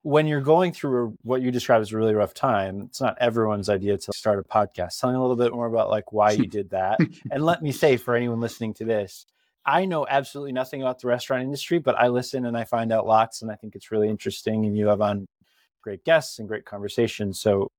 when 0.03 0.29
you're 0.29 0.41
going 0.41 0.73
through 0.73 1.19
what 1.23 1.43
you 1.43 1.51
describe 1.51 1.81
as 1.81 1.91
a 1.93 1.97
really 1.97 2.15
rough 2.15 2.35
time, 2.35 2.83
it's 2.83 3.01
not 3.01 3.17
everyone's 3.21 3.69
idea 3.69 3.99
to 3.99 4.13
start 4.13 4.39
a 4.39 4.43
podcast. 4.45 5.01
Tell 5.01 5.11
me 5.11 5.17
a 5.17 5.21
little 5.21 5.35
bit 5.35 5.53
more 5.53 5.67
about 5.67 5.91
like 5.91 6.13
why 6.13 6.31
you 6.31 6.47
did 6.59 6.71
that. 6.71 7.01
and 7.33 7.45
let 7.45 7.61
me 7.61 7.73
say 7.73 7.97
for 7.97 8.15
anyone 8.15 8.41
listening 8.41 8.75
to 8.75 8.85
this, 8.85 9.27
I 9.67 9.87
know 9.87 10.07
absolutely 10.09 10.53
nothing 10.53 10.83
about 10.83 11.01
the 11.01 11.09
restaurant 11.09 11.43
industry, 11.43 11.79
but 11.79 11.99
I 11.99 12.09
listen 12.09 12.47
and 12.47 12.57
I 12.57 12.65
find 12.65 12.93
out 12.93 13.07
lots 13.07 13.43
and 13.43 13.51
I 13.51 13.55
think 13.55 13.75
it's 13.75 13.91
really 13.91 14.09
interesting 14.09 14.67
and 14.67 14.77
you 14.77 14.89
have 14.89 15.01
on 15.01 15.27
great 15.83 16.05
guests 16.05 16.39
and 16.39 16.49
great 16.49 16.65
conversations. 16.65 17.41
So 17.41 17.71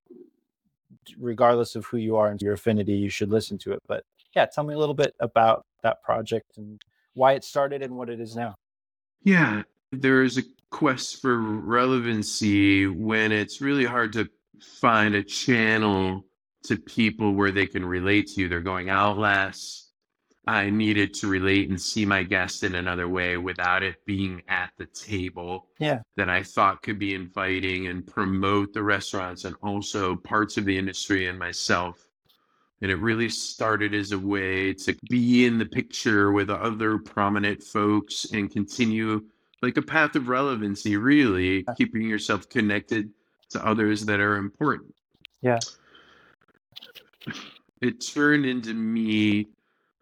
regardless 1.18 1.76
of 1.76 1.86
who 1.86 1.98
you 1.98 2.16
are 2.16 2.30
and 2.30 2.42
your 2.42 2.54
affinity, 2.54 2.94
you 2.94 3.10
should 3.10 3.30
listen 3.30 3.58
to 3.60 3.74
it. 3.74 3.80
But 3.88 4.04
yeah, 4.36 4.46
tell 4.46 4.64
me 4.64 4.74
a 4.74 4.78
little 4.78 4.96
bit 4.96 5.14
about 5.20 5.64
that 5.84 6.02
project 6.04 6.58
and 6.58 6.82
why 7.14 7.34
it 7.34 7.44
started 7.44 7.82
and 7.82 7.96
what 7.96 8.10
it 8.10 8.20
is 8.20 8.36
now. 8.36 8.56
Yeah, 9.24 9.64
there 9.92 10.24
is 10.24 10.38
a 10.38 10.44
quest 10.70 11.22
for 11.22 11.38
relevancy 11.38 12.88
when 12.88 13.32
it's 13.32 13.62
really 13.62 13.86
hard 13.86 14.14
to 14.14 14.28
find 14.60 15.16
a 15.16 15.24
channel 15.24 16.26
to 16.64 16.78
people 16.78 17.34
where 17.34 17.52
they 17.52 17.68
can 17.68 17.86
relate 17.86 18.28
to 18.28 18.42
you. 18.42 18.50
They're 18.50 18.62
going 18.62 18.90
out 18.90 19.18
less. 19.18 19.85
I 20.48 20.70
needed 20.70 21.14
to 21.16 21.28
relate 21.28 21.70
and 21.70 21.82
see 21.82 22.06
my 22.06 22.24
guest 22.24 22.64
in 22.64 22.76
another 22.76 23.08
way 23.08 23.38
without 23.38 23.84
it 23.84 24.06
being 24.06 24.42
at 24.48 24.72
the 24.78 24.86
table. 24.86 25.68
Yeah. 25.80 26.02
That 26.18 26.30
I 26.30 26.44
thought 26.44 26.84
could 26.84 27.00
be 27.00 27.16
inviting 27.16 27.88
and 27.88 28.06
promote 28.06 28.74
the 28.74 28.84
restaurants 28.84 29.46
and 29.46 29.56
also 29.64 30.16
parts 30.16 30.58
of 30.58 30.66
the 30.66 30.78
industry 30.78 31.28
and 31.28 31.40
myself. 31.40 32.08
And 32.82 32.92
it 32.92 32.98
really 32.98 33.30
started 33.30 33.94
as 33.94 34.12
a 34.12 34.20
way 34.20 34.74
to 34.74 34.96
be 35.10 35.46
in 35.46 35.58
the 35.58 35.66
picture 35.66 36.32
with 36.32 36.50
other 36.50 36.98
prominent 36.98 37.64
folks 37.64 38.28
and 38.34 38.52
continue 38.52 39.24
like 39.62 39.78
a 39.78 39.82
path 39.82 40.16
of 40.16 40.28
relevancy, 40.28 40.98
really, 40.98 41.66
keeping 41.78 42.04
yourself 42.04 42.48
connected 42.50 43.10
to 43.50 43.66
others 43.66 44.06
that 44.06 44.20
are 44.20 44.36
important. 44.36 44.94
Yeah. 45.42 45.60
It 47.82 48.06
turned 48.06 48.46
into 48.46 48.74
me 48.74 49.48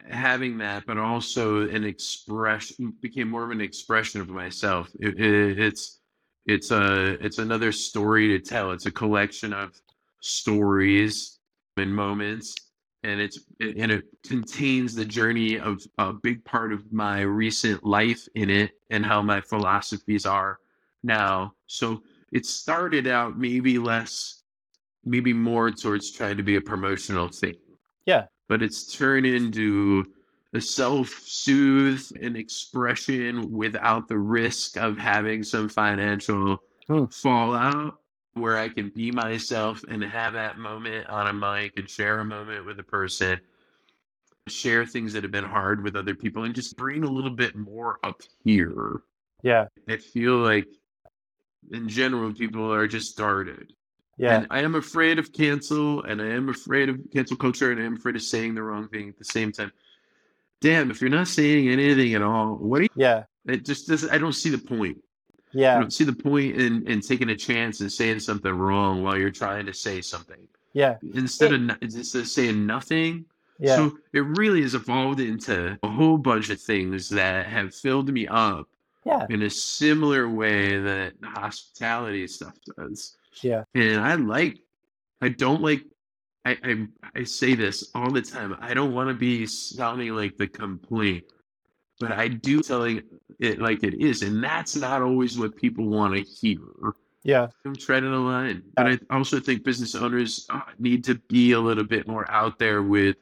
having 0.10 0.58
that, 0.60 0.86
but 0.86 0.98
also 0.98 1.68
an 1.70 1.84
expression 1.84 2.94
became 3.02 3.30
more 3.30 3.44
of 3.44 3.52
an 3.52 3.62
expression 3.62 4.22
of 4.22 4.30
myself. 4.30 4.90
It, 5.00 5.20
it, 5.20 5.60
it's 5.60 6.00
it's 6.46 6.72
a 6.72 7.18
it's 7.26 7.40
another 7.40 7.72
story 7.72 8.28
to 8.30 8.40
tell. 8.40 8.72
It's 8.72 8.86
a 8.86 8.92
collection 8.92 9.54
of 9.54 9.72
stories 10.20 11.40
and 11.78 11.94
moments, 11.96 12.56
and 13.04 13.20
it's 13.22 13.40
it, 13.60 13.78
and 13.78 13.92
it 13.92 14.06
contains 14.26 14.96
the 14.96 15.06
journey 15.06 15.60
of 15.60 15.82
a 15.98 16.14
big 16.14 16.44
part 16.46 16.74
of 16.74 16.92
my 16.92 17.22
recent 17.22 17.84
life 17.86 18.28
in 18.36 18.50
it 18.50 18.72
and 18.90 19.06
how 19.06 19.22
my 19.22 19.42
philosophies 19.42 20.26
are 20.26 20.60
now. 21.04 21.54
So 21.68 22.04
it 22.32 22.46
started 22.46 23.08
out 23.08 23.38
maybe 23.38 23.78
less, 23.80 24.44
maybe 25.06 25.34
more 25.34 25.72
towards 25.72 26.12
trying 26.12 26.38
to 26.38 26.44
be 26.44 26.56
a 26.58 26.62
promotional 26.62 27.30
thing 27.30 27.56
Yeah. 28.06 28.26
But 28.48 28.62
it's 28.62 28.96
turned 28.96 29.26
into 29.26 30.06
a 30.54 30.62
self-soothe 30.62 32.12
and 32.22 32.38
expression 32.38 33.52
without 33.52 34.08
the 34.08 34.18
risk 34.18 34.78
of 34.78 34.98
having 34.98 35.44
some 35.44 35.68
financial 35.70 36.62
Hmm. 36.88 37.06
fallout 37.06 38.00
where 38.34 38.58
I 38.58 38.68
can 38.68 38.90
be 38.90 39.10
myself 39.12 39.84
and 39.88 40.04
have 40.04 40.34
that 40.34 40.58
moment 40.58 41.08
on 41.08 41.28
a 41.28 41.34
mic 41.34 41.78
and 41.78 41.90
share 41.90 42.20
a 42.20 42.26
moment 42.26 42.66
with 42.66 42.80
a 42.80 42.84
person, 42.84 43.40
share 44.48 44.86
things 44.86 45.14
that 45.14 45.24
have 45.24 45.32
been 45.32 45.46
hard 45.46 45.84
with 45.84 45.96
other 45.96 46.14
people, 46.14 46.44
and 46.44 46.54
just 46.54 46.76
bring 46.76 47.04
a 47.04 47.10
little 47.10 47.32
bit 47.32 47.56
more 47.56 48.00
up 48.04 48.22
here. 48.44 49.02
Yeah. 49.44 49.68
I 49.88 49.98
feel 49.98 50.38
like, 50.38 50.68
in 51.72 51.88
general, 51.88 52.34
people 52.34 52.74
are 52.74 52.88
just 52.88 53.12
started. 53.12 53.74
Yeah. 54.18 54.36
And 54.38 54.48
I 54.52 54.62
am 54.62 54.76
afraid 54.76 55.18
of 55.20 55.34
cancel, 55.34 56.04
and 56.04 56.22
I 56.22 56.28
am 56.28 56.50
afraid 56.50 56.90
of 56.90 57.00
cancel 57.12 57.36
culture, 57.38 57.72
and 57.72 57.82
I 57.82 57.86
am 57.86 57.96
afraid 57.96 58.16
of 58.16 58.22
saying 58.22 58.56
the 58.56 58.64
wrong 58.64 58.88
thing 58.88 59.10
at 59.10 59.18
the 59.18 59.26
same 59.26 59.52
time. 59.52 59.72
Damn, 60.62 60.92
if 60.92 61.02
you're 61.02 61.10
not 61.10 61.28
saying 61.28 61.68
anything 61.70 62.14
at 62.14 62.22
all, 62.22 62.56
what 62.56 62.78
do 62.78 62.84
you? 62.84 62.90
Yeah. 62.96 63.24
It 63.46 63.66
just 63.66 63.88
doesn't. 63.88 64.12
I 64.12 64.18
don't 64.18 64.34
see 64.34 64.50
the 64.50 64.58
point. 64.58 65.04
Yeah. 65.52 65.76
I 65.76 65.80
don't 65.80 65.92
see 65.92 66.04
the 66.04 66.14
point 66.14 66.56
in 66.56 66.88
in 66.88 67.02
taking 67.02 67.30
a 67.30 67.36
chance 67.36 67.82
and 67.82 67.92
saying 67.92 68.20
something 68.20 68.52
wrong 68.52 69.04
while 69.04 69.18
you're 69.18 69.30
trying 69.30 69.66
to 69.66 69.74
say 69.74 70.02
something 70.02 70.48
Yeah. 70.74 70.98
instead 71.14 71.54
of 71.54 71.78
instead 71.82 72.22
of 72.22 72.28
saying 72.28 72.66
nothing. 72.66 73.26
Yeah. 73.60 73.76
So 73.76 73.98
it 74.14 74.22
really 74.22 74.62
has 74.62 74.74
evolved 74.74 75.20
into 75.20 75.78
a 75.84 75.88
whole 75.90 76.18
bunch 76.18 76.50
of 76.50 76.60
things 76.62 77.10
that 77.10 77.46
have 77.48 77.76
filled 77.76 78.12
me 78.12 78.26
up 78.28 78.68
Yeah. 79.06 79.26
in 79.30 79.42
a 79.44 79.50
similar 79.50 80.28
way 80.30 80.80
that 80.80 81.14
hospitality 81.24 82.26
stuff 82.28 82.54
does. 82.78 83.16
Yeah. 83.42 83.64
And 83.74 84.00
I 84.02 84.16
like, 84.16 84.60
I 85.22 85.30
don't 85.30 85.62
like, 85.62 85.84
I, 86.46 86.58
I, 86.64 86.88
I 87.16 87.24
say 87.24 87.56
this 87.56 87.90
all 87.96 88.12
the 88.12 88.22
time. 88.22 88.56
I 88.60 88.74
don't 88.74 88.94
want 88.94 89.10
to 89.10 89.14
be 89.14 89.46
sounding 89.46 90.14
like 90.16 90.38
the 90.38 90.48
complaint, 90.48 91.24
but 92.00 92.12
I 92.12 92.28
do 92.28 92.62
telling 92.62 93.02
it 93.40 93.60
like 93.60 93.84
it 93.84 93.96
is. 94.02 94.22
And 94.24 94.44
that's 94.44 94.76
not 94.76 95.02
always 95.02 95.38
what 95.40 95.56
people 95.56 95.88
want 95.88 96.16
to 96.16 96.22
hear. 96.22 96.60
Yeah. 97.24 97.48
I'm 97.66 97.76
treading 97.76 98.12
a 98.12 98.20
line. 98.20 98.64
But 98.76 98.88
I 98.88 99.00
also 99.10 99.40
think 99.40 99.64
business 99.64 99.96
owners 99.96 100.46
uh, 100.50 100.60
need 100.78 101.06
to 101.06 101.16
be 101.30 101.54
a 101.54 101.60
little 101.60 101.86
bit 101.86 102.08
more 102.08 102.30
out 102.30 102.60
there 102.60 102.84
with, 102.84 103.16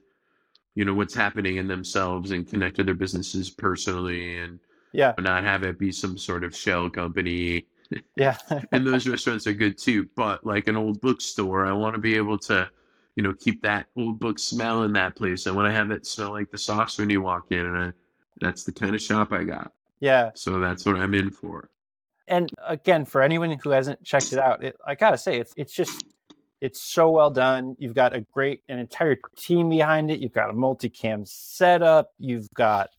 you 0.73 0.85
know, 0.85 0.95
what's 0.95 1.13
happening 1.13 1.57
in 1.57 1.67
themselves 1.67 2.31
and 2.31 2.47
connect 2.47 2.77
to 2.77 2.83
their 2.83 2.95
businesses 2.95 3.51
personally 3.51 4.39
and 4.39 4.59
Yeah. 4.93 5.13
not 5.19 5.43
have 5.43 5.63
it 5.63 5.77
be 5.77 5.91
some 5.91 6.17
sort 6.17 6.43
of 6.43 6.55
shell 6.55 6.89
company 6.89 7.67
Yeah. 8.15 8.37
and 8.71 8.85
those 8.85 9.07
restaurants 9.07 9.47
are 9.47 9.53
good 9.53 9.77
too. 9.77 10.07
But 10.15 10.45
like 10.45 10.67
an 10.67 10.75
old 10.75 11.01
bookstore, 11.01 11.65
I 11.65 11.73
want 11.73 11.95
to 11.95 12.01
be 12.01 12.15
able 12.15 12.37
to, 12.39 12.69
you 13.15 13.23
know, 13.23 13.33
keep 13.33 13.61
that 13.63 13.87
old 13.97 14.19
book 14.19 14.39
smell 14.39 14.83
in 14.83 14.93
that 14.93 15.15
place. 15.15 15.47
I 15.47 15.51
want 15.51 15.67
to 15.67 15.73
have 15.73 15.91
it 15.91 16.05
smell 16.05 16.31
like 16.31 16.51
the 16.51 16.57
sauce 16.57 16.97
when 16.97 17.09
you 17.09 17.21
walk 17.21 17.51
in, 17.51 17.65
and 17.65 17.77
I, 17.77 17.91
that's 18.39 18.63
the 18.63 18.71
kind 18.71 18.95
of 18.95 19.01
shop 19.01 19.31
I 19.31 19.43
got. 19.43 19.71
yeah. 19.99 20.31
So 20.35 20.59
that's 20.59 20.85
what 20.85 20.95
I'm 20.95 21.13
in 21.13 21.31
for. 21.31 21.69
And 22.27 22.49
again, 22.65 23.05
for 23.05 23.21
anyone 23.21 23.57
who 23.61 23.71
hasn't 23.71 24.03
checked 24.03 24.31
it 24.31 24.39
out, 24.39 24.63
it, 24.63 24.77
I 24.85 24.95
gotta 24.95 25.17
say, 25.17 25.39
it's 25.39 25.53
it's 25.57 25.73
just 25.73 26.05
it's 26.61 26.81
so 26.81 27.09
well 27.09 27.31
done. 27.31 27.75
You've 27.79 27.95
got 27.95 28.15
a 28.15 28.21
great 28.21 28.61
an 28.69 28.79
entire 28.79 29.17
team 29.35 29.69
behind 29.69 30.11
it. 30.11 30.19
You've 30.19 30.31
got 30.31 30.49
a 30.49 30.53
multicam 30.53 31.27
setup. 31.27 32.11
You've 32.19 32.47
got 32.53 32.89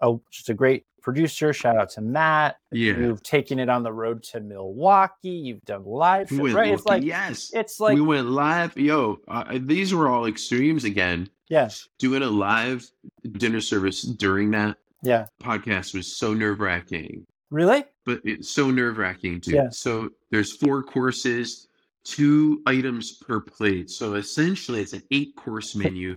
a 0.00 0.16
just 0.30 0.48
a 0.48 0.54
great 0.54 0.86
producer. 1.00 1.52
Shout 1.52 1.76
out 1.76 1.90
to 1.90 2.00
Matt. 2.00 2.56
Yeah. 2.72 2.96
You've 2.96 3.22
taken 3.22 3.58
it 3.58 3.68
on 3.68 3.82
the 3.82 3.92
road 3.92 4.22
to 4.24 4.40
Milwaukee. 4.40 5.28
You've 5.30 5.64
done 5.64 5.84
live, 5.84 6.30
We 6.30 6.38
went 6.38 6.54
right? 6.54 6.72
It's 6.72 6.86
like 6.86 7.02
yes, 7.02 7.50
it's 7.54 7.80
like 7.80 7.94
we 7.94 8.00
went 8.00 8.28
live. 8.28 8.76
Yo, 8.76 9.18
uh, 9.28 9.58
these 9.60 9.94
were 9.94 10.08
all 10.08 10.26
extremes 10.26 10.84
again. 10.84 11.28
Yes. 11.48 11.88
Doing 11.98 12.22
a 12.22 12.28
live 12.30 12.88
dinner 13.32 13.60
service 13.60 14.02
during 14.02 14.50
that 14.52 14.76
yeah, 15.02 15.26
podcast 15.42 15.94
was 15.94 16.16
so 16.16 16.34
nerve 16.34 16.60
wracking 16.60 17.24
Really? 17.50 17.84
but 18.04 18.20
it's 18.24 18.50
so 18.50 18.70
nerve 18.70 18.98
wracking 18.98 19.40
too. 19.40 19.52
Yeah. 19.52 19.68
So 19.70 20.10
there's 20.30 20.56
four 20.56 20.82
courses, 20.82 21.68
two 22.04 22.62
items 22.66 23.12
per 23.18 23.40
plate. 23.40 23.90
So 23.90 24.14
essentially, 24.14 24.80
it's 24.80 24.94
an 24.94 25.02
eight 25.10 25.36
course 25.36 25.74
menu 25.74 26.16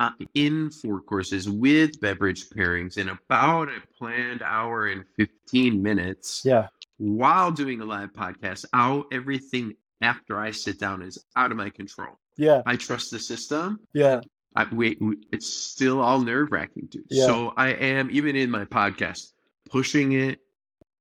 uh, 0.00 0.10
in 0.34 0.70
four 0.70 1.00
courses 1.02 1.48
with 1.48 2.00
beverage 2.00 2.48
pairings 2.48 2.96
in 2.98 3.10
about 3.10 3.68
a 3.68 3.80
planned 3.98 4.42
hour 4.42 4.86
and 4.86 5.04
15 5.16 5.80
minutes 5.82 6.42
Yeah. 6.44 6.68
while 6.96 7.52
doing 7.52 7.80
a 7.82 7.84
live 7.84 8.12
podcast. 8.12 8.64
How 8.72 9.04
everything 9.12 9.74
after 10.00 10.40
I 10.40 10.50
sit 10.52 10.80
down 10.80 11.02
is 11.02 11.24
out 11.36 11.50
of 11.50 11.58
my 11.58 11.68
control. 11.70 12.18
Yeah. 12.38 12.62
I 12.64 12.76
trust 12.76 13.10
the 13.10 13.18
system. 13.18 13.78
Yeah. 13.92 14.22
I, 14.56 14.66
wait, 14.72 14.98
it's 15.30 15.46
still 15.46 16.00
all 16.00 16.20
nerve 16.20 16.50
wracking, 16.50 16.88
dude. 16.90 17.04
Yeah. 17.10 17.26
So 17.26 17.52
I 17.56 17.68
am 17.68 18.08
even 18.10 18.34
in 18.36 18.50
my 18.50 18.64
podcast 18.64 19.32
pushing 19.68 20.12
it, 20.12 20.40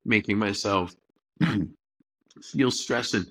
making 0.05 0.37
myself 0.37 0.93
feel 2.43 2.71
stressed, 2.71 3.13
and 3.13 3.25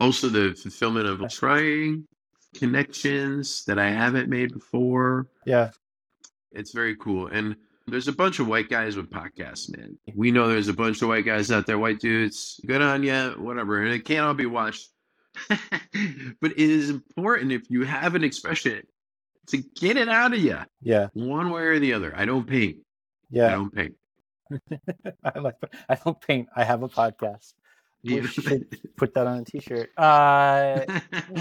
also 0.00 0.28
the 0.28 0.54
fulfillment 0.60 1.06
of 1.06 1.30
trying 1.30 2.06
connections 2.54 3.64
that 3.66 3.78
I 3.78 3.90
haven't 3.90 4.28
made 4.28 4.52
before. 4.52 5.26
Yeah. 5.44 5.70
It's 6.52 6.72
very 6.72 6.96
cool, 6.96 7.26
and 7.26 7.56
there's 7.86 8.08
a 8.08 8.12
bunch 8.12 8.38
of 8.38 8.46
white 8.46 8.68
guys 8.70 8.96
with 8.96 9.10
podcasts, 9.10 9.76
man. 9.76 9.98
We 10.14 10.30
know 10.30 10.48
there's 10.48 10.68
a 10.68 10.72
bunch 10.72 11.02
of 11.02 11.08
white 11.08 11.24
guys 11.26 11.50
out 11.50 11.66
there, 11.66 11.78
white 11.78 11.98
dudes. 12.00 12.60
Good 12.66 12.80
on 12.80 13.02
ya, 13.02 13.32
whatever, 13.32 13.82
and 13.82 13.92
it 13.92 14.04
can't 14.04 14.24
all 14.26 14.34
be 14.34 14.46
watched. 14.46 14.88
but 15.48 16.52
it 16.52 16.58
is 16.58 16.90
important 16.90 17.50
if 17.52 17.68
you 17.68 17.82
have 17.84 18.14
an 18.14 18.22
expression 18.22 18.82
to 19.48 19.58
get 19.58 19.96
it 19.96 20.08
out 20.08 20.32
of 20.32 20.38
you 20.38 20.58
Yeah. 20.80 21.08
one 21.12 21.50
way 21.50 21.62
or 21.62 21.78
the 21.80 21.92
other. 21.92 22.14
I 22.16 22.24
don't 22.24 22.46
paint. 22.46 22.78
Yeah. 23.30 23.48
I 23.48 23.50
don't 23.50 23.74
paint. 23.74 23.94
I 25.24 25.38
like 25.40 25.56
I 25.88 25.96
don't 25.96 26.20
paint. 26.20 26.48
I 26.54 26.62
have 26.64 26.82
a 26.84 26.88
podcast. 26.88 27.54
You 28.02 28.20
Yeah. 28.20 28.26
should 28.28 28.78
put 28.96 29.12
that 29.14 29.26
on 29.26 29.38
a 29.38 29.44
t-shirt. 29.44 29.90
Uh 29.98 30.84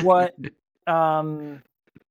what 0.01 0.34
um 0.88 1.61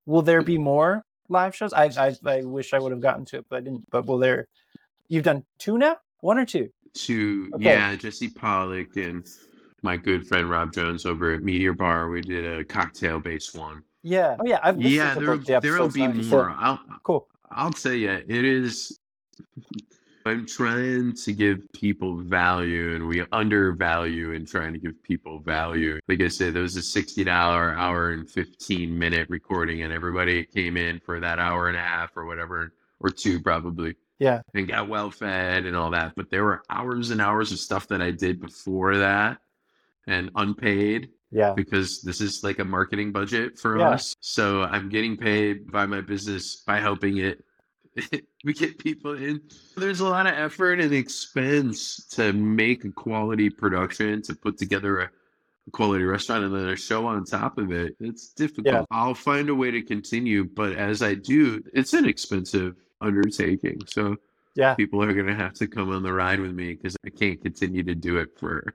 will 0.07 0.23
there 0.23 0.43
be 0.43 0.59
more 0.59 1.05
live 1.29 1.55
shows? 1.55 1.73
I 1.73 1.85
I, 1.99 2.15
I 2.25 2.43
wish 2.43 2.73
I 2.73 2.79
would 2.79 2.93
have 2.93 3.01
gotten 3.01 3.25
to 3.27 3.39
it, 3.39 3.47
but 3.49 3.57
I 3.57 3.61
didn't. 3.61 3.89
But 3.91 4.07
will 4.07 4.19
there 4.19 4.49
you've 5.09 5.25
done 5.25 5.45
two 5.59 5.79
now? 5.79 5.97
One 6.21 6.39
or 6.39 6.47
two? 6.47 6.71
Two. 6.95 7.51
Okay. 7.55 7.65
yeah, 7.65 7.97
Jesse 7.97 8.29
Pollock 8.29 8.97
and 8.97 9.27
my 9.83 9.97
good 9.97 10.27
friend 10.27 10.49
Rob 10.49 10.73
Jones 10.73 11.07
over 11.07 11.35
at 11.35 11.43
Meteor 11.43 11.73
Bar. 11.73 12.09
We 12.09 12.21
did 12.21 12.61
a 12.61 12.65
cocktail 12.65 13.19
based 13.19 13.57
one. 13.57 13.83
Yeah. 14.03 14.37
Oh 14.39 14.47
yeah, 14.47 14.61
I've 14.63 14.81
Yeah, 14.81 15.15
there 15.15 15.37
the 15.37 15.61
there'll 15.61 15.89
be 15.89 16.07
more. 16.09 16.55
I'll 16.57 16.81
Cool. 17.03 17.27
I'll 17.51 17.73
tell 17.73 17.93
you, 17.93 18.11
it 18.11 18.29
is. 18.29 18.99
I'm 20.27 20.47
trying 20.47 21.15
to 21.15 21.33
give 21.33 21.71
people 21.73 22.17
value, 22.17 22.95
and 22.95 23.07
we 23.09 23.25
undervalue 23.33 24.33
in 24.33 24.47
trying 24.47 24.73
to 24.73 24.79
give 24.79 25.03
people 25.03 25.41
value. 25.41 25.99
Like 26.09 26.21
I 26.23 26.29
said, 26.29 26.55
there 26.55 26.63
was 26.63 26.77
a 26.77 26.83
sixty 26.83 27.25
dollar 27.25 27.75
hour 27.75 28.11
and 28.11 28.29
fifteen 28.29 28.99
minute 28.99 29.29
recording, 29.31 29.83
and 29.83 29.93
everybody 29.93 30.45
came 30.45 30.77
in 30.77 31.01
for 31.01 31.21
that 31.21 31.39
hour 31.39 31.69
and 31.69 31.77
a 31.77 31.81
half 31.81 32.17
or 32.17 32.25
whatever, 32.27 32.73
or 33.01 33.11
two 33.11 33.41
probably. 33.41 33.97
Yeah. 34.19 34.43
and 34.55 34.69
got 34.69 34.89
well 34.89 35.11
fed 35.11 35.67
and 35.67 35.75
all 35.75 35.91
that. 35.91 36.13
But 36.15 36.31
there 36.31 36.45
were 36.45 36.63
hours 36.71 37.11
and 37.11 37.21
hours 37.21 37.51
of 37.51 37.59
stuff 37.59 37.89
that 37.89 38.01
I 38.01 38.13
did 38.13 38.41
before 38.41 38.97
that 38.99 39.39
and 40.07 40.31
unpaid 40.37 41.09
Yeah. 41.33 41.55
because 41.55 42.03
this 42.03 42.21
is 42.21 42.45
like 42.45 42.61
a 42.61 42.65
marketing 42.65 43.11
budget 43.11 43.59
for 43.59 43.81
Yeah. 43.81 43.89
us. 43.89 44.15
So 44.21 44.63
I'm 44.63 44.89
getting 44.89 45.17
paid 45.17 45.73
by 45.73 45.87
my 45.87 46.03
business 46.03 46.63
by 46.65 46.79
helping 46.79 47.17
it. 47.17 47.45
we 48.45 48.53
get 48.53 48.79
people 48.79 49.15
in. 49.15 49.41
There's 49.77 50.01
a 50.01 50.09
lot 50.09 50.27
of 50.27 50.35
effort 50.35 50.81
and 50.81 50.93
expense 50.93 52.07
to 52.13 52.33
make 52.33 52.85
a 52.85 52.91
quality 52.91 53.51
production, 53.51 54.23
to 54.23 54.35
put 54.35 54.57
together 54.59 55.01
a, 55.01 55.11
quality 55.73 56.05
restaurant 56.05 56.45
and 56.45 56.55
then 56.55 56.69
a 56.71 56.77
show 56.77 57.07
on 57.07 57.25
top 57.25 57.57
of 57.59 57.71
it. 57.71 57.95
It's 58.01 58.33
difficult. 58.33 58.67
Yeah. 58.67 58.85
I'll 58.91 59.15
find 59.15 59.49
a 59.49 59.55
way 59.55 59.71
to 59.71 59.81
continue, 59.83 60.45
but 60.45 60.73
as 60.73 61.03
I 61.03 61.15
do, 61.15 61.63
it's 61.73 61.93
an 61.93 62.05
expensive 62.05 62.75
undertaking. 63.01 63.81
So 63.87 64.17
Yeah. 64.57 64.75
people 64.75 65.03
are 65.03 65.13
going 65.13 65.27
to 65.29 65.35
have 65.37 65.55
to 65.55 65.69
come 65.69 65.91
on 65.91 66.03
the 66.03 66.13
ride 66.13 66.41
with 66.41 66.53
me 66.53 66.75
because 66.75 66.97
I 67.07 67.11
can't 67.11 67.41
continue 67.41 67.85
to 67.85 67.95
do 67.95 68.17
it 68.19 68.31
for 68.39 68.75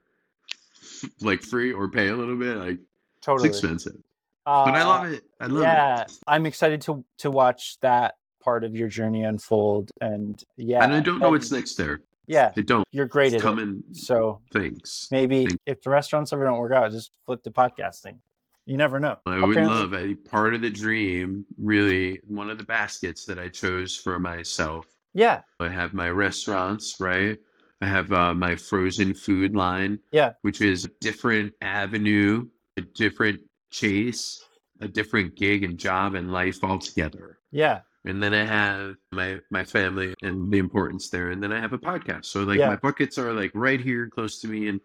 like 1.22 1.42
free 1.42 1.74
or 1.74 1.90
pay 1.90 2.08
a 2.08 2.16
little 2.16 2.38
bit. 2.38 2.56
Like 2.58 2.80
Totally. 3.22 3.50
it's 3.50 3.58
expensive, 3.58 3.98
Uh, 4.46 4.64
but 4.66 4.76
I 4.76 4.84
love 4.86 5.12
it. 5.12 5.24
I 5.42 5.48
love 5.48 5.64
yeah, 5.64 6.02
it. 6.04 6.12
I'm 6.26 6.46
excited 6.46 6.82
to 6.84 7.04
to 7.18 7.30
watch 7.32 7.78
that 7.82 8.16
part 8.48 8.64
of 8.64 8.74
your 8.74 8.88
journey 8.88 9.24
unfold. 9.26 9.92
And 10.00 10.42
yeah, 10.56 10.82
and 10.82 10.94
I 10.94 11.02
don't 11.02 11.20
know 11.20 11.32
what's 11.32 11.52
next 11.52 11.76
there. 11.76 12.00
Yeah, 12.28 12.54
I 12.56 12.62
don't. 12.62 12.86
you're 12.92 13.06
great 13.06 13.34
It's 13.34 13.36
at 13.36 13.40
it. 13.40 13.44
coming 13.44 13.84
So 13.92 14.40
things. 14.54 15.10
maybe 15.12 15.48
Thank- 15.48 15.60
if 15.66 15.82
the 15.82 15.90
restaurants 15.90 16.32
ever 16.32 16.46
don't 16.46 16.58
work 16.58 16.72
out, 16.72 16.90
just 16.92 17.12
flip 17.26 17.44
to 17.44 17.52
podcasting. 17.52 18.20
You 18.66 18.78
never 18.78 19.00
know. 19.02 19.18
I 19.26 19.40
would 19.42 19.58
Apparently- 19.58 19.66
love 19.76 19.94
a 19.94 20.16
part 20.30 20.54
of 20.54 20.62
the 20.62 20.70
dream. 20.70 21.46
Really, 21.58 22.22
one 22.26 22.50
of 22.50 22.58
the 22.58 22.64
baskets 22.64 23.26
that 23.26 23.38
I 23.38 23.50
chose 23.50 23.96
for 23.98 24.18
myself. 24.18 24.86
Yeah, 25.14 25.42
I 25.60 25.68
have 25.68 25.94
my 25.94 26.10
restaurants, 26.10 26.96
right? 27.02 27.38
I 27.82 27.86
have 27.88 28.12
uh, 28.14 28.34
my 28.34 28.56
frozen 28.56 29.14
food 29.14 29.56
line, 29.56 30.00
Yeah. 30.12 30.32
which 30.42 30.62
is 30.62 30.86
a 30.86 30.90
different 31.02 31.54
avenue, 31.62 32.48
a 32.78 32.82
different 32.82 33.40
chase, 33.72 34.42
a 34.82 34.88
different 34.88 35.36
gig 35.36 35.64
and 35.64 35.78
job 35.78 36.16
and 36.16 36.32
life 36.32 36.64
altogether. 36.64 37.40
yeah, 37.52 37.82
And 38.08 38.24
then 38.24 38.34
I 38.34 38.46
have 38.46 38.96
my 39.12 39.40
my 39.50 39.64
family 39.64 40.14
and 40.22 40.50
the 40.52 40.60
importance 40.60 41.10
there, 41.10 41.32
and 41.32 41.44
then 41.44 41.52
I 41.52 41.60
have 41.60 41.74
a 41.74 41.78
podcast. 41.78 42.26
So 42.26 42.44
like 42.44 42.60
Yeah. 42.60 42.70
my 42.70 42.76
buckets 42.78 43.18
are 43.18 43.34
like 43.34 43.52
right 43.54 43.82
here, 43.82 44.08
close 44.08 44.40
to 44.42 44.48
me, 44.48 44.70
and 44.70 44.80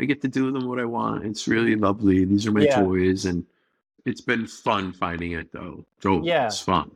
I 0.00 0.04
get 0.06 0.20
to 0.22 0.28
do 0.28 0.50
them 0.50 0.66
what 0.66 0.80
I 0.80 0.84
want. 0.84 1.24
It's 1.24 1.46
really 1.46 1.76
lovely. 1.76 2.24
These 2.24 2.46
are 2.48 2.52
my 2.52 2.62
Yeah. 2.62 2.82
toys, 2.82 3.26
and 3.26 3.46
it's 4.04 4.20
been 4.20 4.46
fun 4.46 4.92
finding 4.92 5.32
it 5.32 5.52
though. 5.52 5.84
Joel, 6.00 6.26
Yeah. 6.26 6.46
it's 6.46 6.60
fun. 6.60 6.90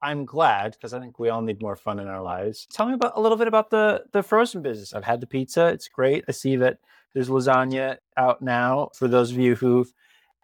I'm 0.00 0.24
glad 0.24 0.72
because 0.72 0.94
I 0.94 1.00
think 1.00 1.18
we 1.18 1.28
all 1.30 1.42
need 1.42 1.60
more 1.60 1.74
fun 1.74 1.98
in 1.98 2.06
our 2.06 2.22
lives. 2.22 2.68
Tell 2.72 2.86
me 2.86 2.94
about 2.94 3.14
a 3.16 3.20
little 3.20 3.36
bit 3.36 3.48
about 3.48 3.70
the 3.70 4.04
the 4.12 4.22
frozen 4.22 4.62
business. 4.62 4.94
I've 4.94 5.02
had 5.04 5.20
the 5.20 5.26
pizza; 5.26 5.66
it's 5.66 5.88
great. 5.88 6.24
I 6.28 6.32
see 6.32 6.54
that 6.56 6.78
there's 7.12 7.28
lasagna 7.28 7.96
out 8.16 8.40
now. 8.40 8.90
For 8.94 9.08
those 9.08 9.32
of 9.32 9.38
you 9.38 9.56
who 9.56 9.84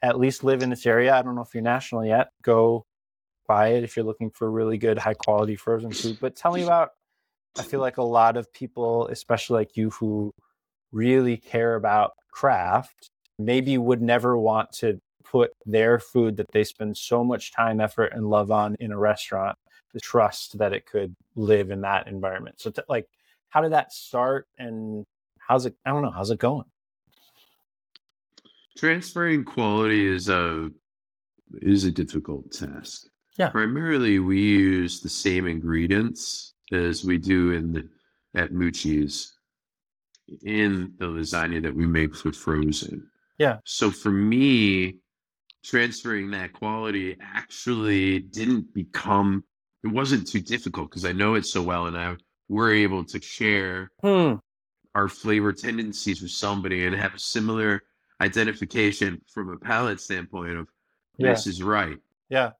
at 0.02 0.18
least 0.18 0.42
live 0.42 0.62
in 0.64 0.70
this 0.70 0.84
area, 0.84 1.14
I 1.14 1.22
don't 1.22 1.36
know 1.36 1.42
if 1.42 1.54
you're 1.54 1.62
national 1.62 2.04
yet. 2.04 2.32
Go 2.42 2.84
buy 3.46 3.68
it 3.68 3.84
if 3.84 3.96
you're 3.96 4.04
looking 4.04 4.30
for 4.30 4.50
really 4.50 4.78
good, 4.78 4.98
high 4.98 5.14
quality 5.14 5.56
frozen 5.56 5.92
food. 5.92 6.18
But 6.20 6.36
tell 6.36 6.52
me 6.52 6.62
about. 6.62 6.90
I 7.56 7.62
feel 7.62 7.78
like 7.78 7.98
a 7.98 8.02
lot 8.02 8.36
of 8.36 8.52
people, 8.52 9.06
especially 9.08 9.60
like 9.60 9.76
you, 9.76 9.90
who 9.90 10.32
really 10.90 11.36
care 11.36 11.76
about 11.76 12.14
craft, 12.32 13.10
maybe 13.38 13.78
would 13.78 14.02
never 14.02 14.36
want 14.36 14.72
to 14.72 15.00
put 15.24 15.52
their 15.64 15.98
food 15.98 16.36
that 16.36 16.50
they 16.52 16.64
spend 16.64 16.96
so 16.96 17.22
much 17.24 17.52
time, 17.52 17.80
effort, 17.80 18.12
and 18.12 18.28
love 18.28 18.50
on 18.50 18.76
in 18.80 18.92
a 18.92 18.98
restaurant, 18.98 19.56
the 19.92 20.00
trust 20.00 20.58
that 20.58 20.72
it 20.72 20.86
could 20.86 21.14
live 21.36 21.70
in 21.70 21.80
that 21.82 22.08
environment. 22.08 22.60
So, 22.60 22.70
t- 22.70 22.82
like, 22.88 23.06
how 23.50 23.60
did 23.60 23.72
that 23.72 23.92
start, 23.92 24.46
and 24.58 25.04
how's 25.38 25.66
it? 25.66 25.76
I 25.84 25.90
don't 25.90 26.02
know. 26.02 26.10
How's 26.10 26.30
it 26.30 26.38
going? 26.38 26.64
Transferring 28.76 29.44
quality 29.44 30.06
is 30.06 30.28
a 30.28 30.70
is 31.62 31.84
a 31.84 31.90
difficult 31.90 32.50
task. 32.50 33.06
Yeah. 33.36 33.48
Primarily, 33.50 34.18
we 34.20 34.40
use 34.40 35.00
the 35.00 35.08
same 35.08 35.46
ingredients 35.46 36.54
as 36.72 37.04
we 37.04 37.18
do 37.18 37.50
in 37.52 37.72
the 37.72 37.88
at 38.34 38.52
Mucci's 38.52 39.34
in 40.42 40.92
the 40.98 41.06
lasagna 41.06 41.62
that 41.62 41.74
we 41.74 41.86
make 41.86 42.14
for 42.16 42.32
frozen. 42.32 43.06
Yeah. 43.38 43.58
So 43.64 43.90
for 43.90 44.10
me, 44.10 44.96
transferring 45.62 46.30
that 46.32 46.52
quality 46.52 47.16
actually 47.20 48.20
didn't 48.20 48.72
become 48.74 49.44
it 49.82 49.88
wasn't 49.88 50.26
too 50.26 50.40
difficult 50.40 50.90
because 50.90 51.04
I 51.04 51.12
know 51.12 51.34
it 51.34 51.44
so 51.46 51.62
well 51.62 51.86
and 51.86 51.96
I 51.96 52.16
we're 52.48 52.72
able 52.74 53.04
to 53.04 53.20
share 53.20 53.90
Hmm. 54.02 54.34
our 54.94 55.08
flavor 55.08 55.52
tendencies 55.52 56.22
with 56.22 56.30
somebody 56.30 56.86
and 56.86 56.94
have 56.94 57.14
a 57.14 57.18
similar 57.18 57.82
identification 58.20 59.20
from 59.32 59.50
a 59.50 59.58
palate 59.58 60.00
standpoint 60.00 60.56
of 60.56 60.68
Yeah. 61.18 61.30
this 61.30 61.46
is 61.46 61.62
right. 61.62 61.98
Yeah. 62.30 62.52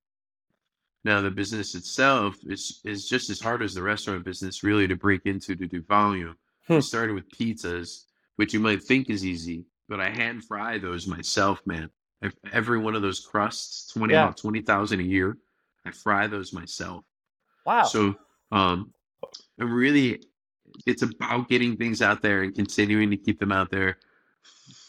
Now 1.05 1.21
the 1.21 1.31
business 1.31 1.75
itself 1.75 2.37
is 2.47 2.81
is 2.85 3.09
just 3.09 3.29
as 3.31 3.41
hard 3.41 3.63
as 3.63 3.75
the 3.75 3.83
restaurant 3.83 4.25
business 4.25 4.63
really 4.63 4.89
to 4.89 4.97
break 4.97 5.23
into 5.27 5.55
to 5.55 5.67
do 5.67 5.83
volume. 5.83 6.37
Hmm. 6.67 6.77
We 6.77 6.81
started 6.81 7.15
with 7.15 7.29
pizzas, 7.31 8.05
which 8.37 8.55
you 8.55 8.61
might 8.61 8.83
think 8.83 9.11
is 9.11 9.25
easy, 9.25 9.67
but 9.89 10.01
I 10.01 10.09
hand 10.09 10.45
fry 10.45 10.79
those 10.79 11.07
myself, 11.07 11.61
man. 11.67 11.91
Ev- 12.23 12.35
Every 12.53 12.79
one 12.79 12.95
of 12.95 13.03
those 13.03 13.21
crusts, 13.21 13.93
twenty 13.93 14.15
Yeah. 14.15 14.33
twenty 14.35 14.63
thousand 14.63 15.01
a 15.01 15.05
year, 15.05 15.37
I 15.85 15.91
fry 15.91 16.27
those 16.27 16.53
myself. 16.55 17.05
Wow. 17.67 17.85
So 17.85 18.15
um 18.51 18.93
and 19.59 19.71
really 19.73 20.23
it's 20.87 21.03
about 21.03 21.49
getting 21.49 21.77
things 21.77 22.03
out 22.03 22.23
there 22.23 22.43
and 22.43 22.55
continuing 22.55 23.11
to 23.11 23.17
keep 23.17 23.39
them 23.39 23.53
out 23.53 23.71
there, 23.71 23.99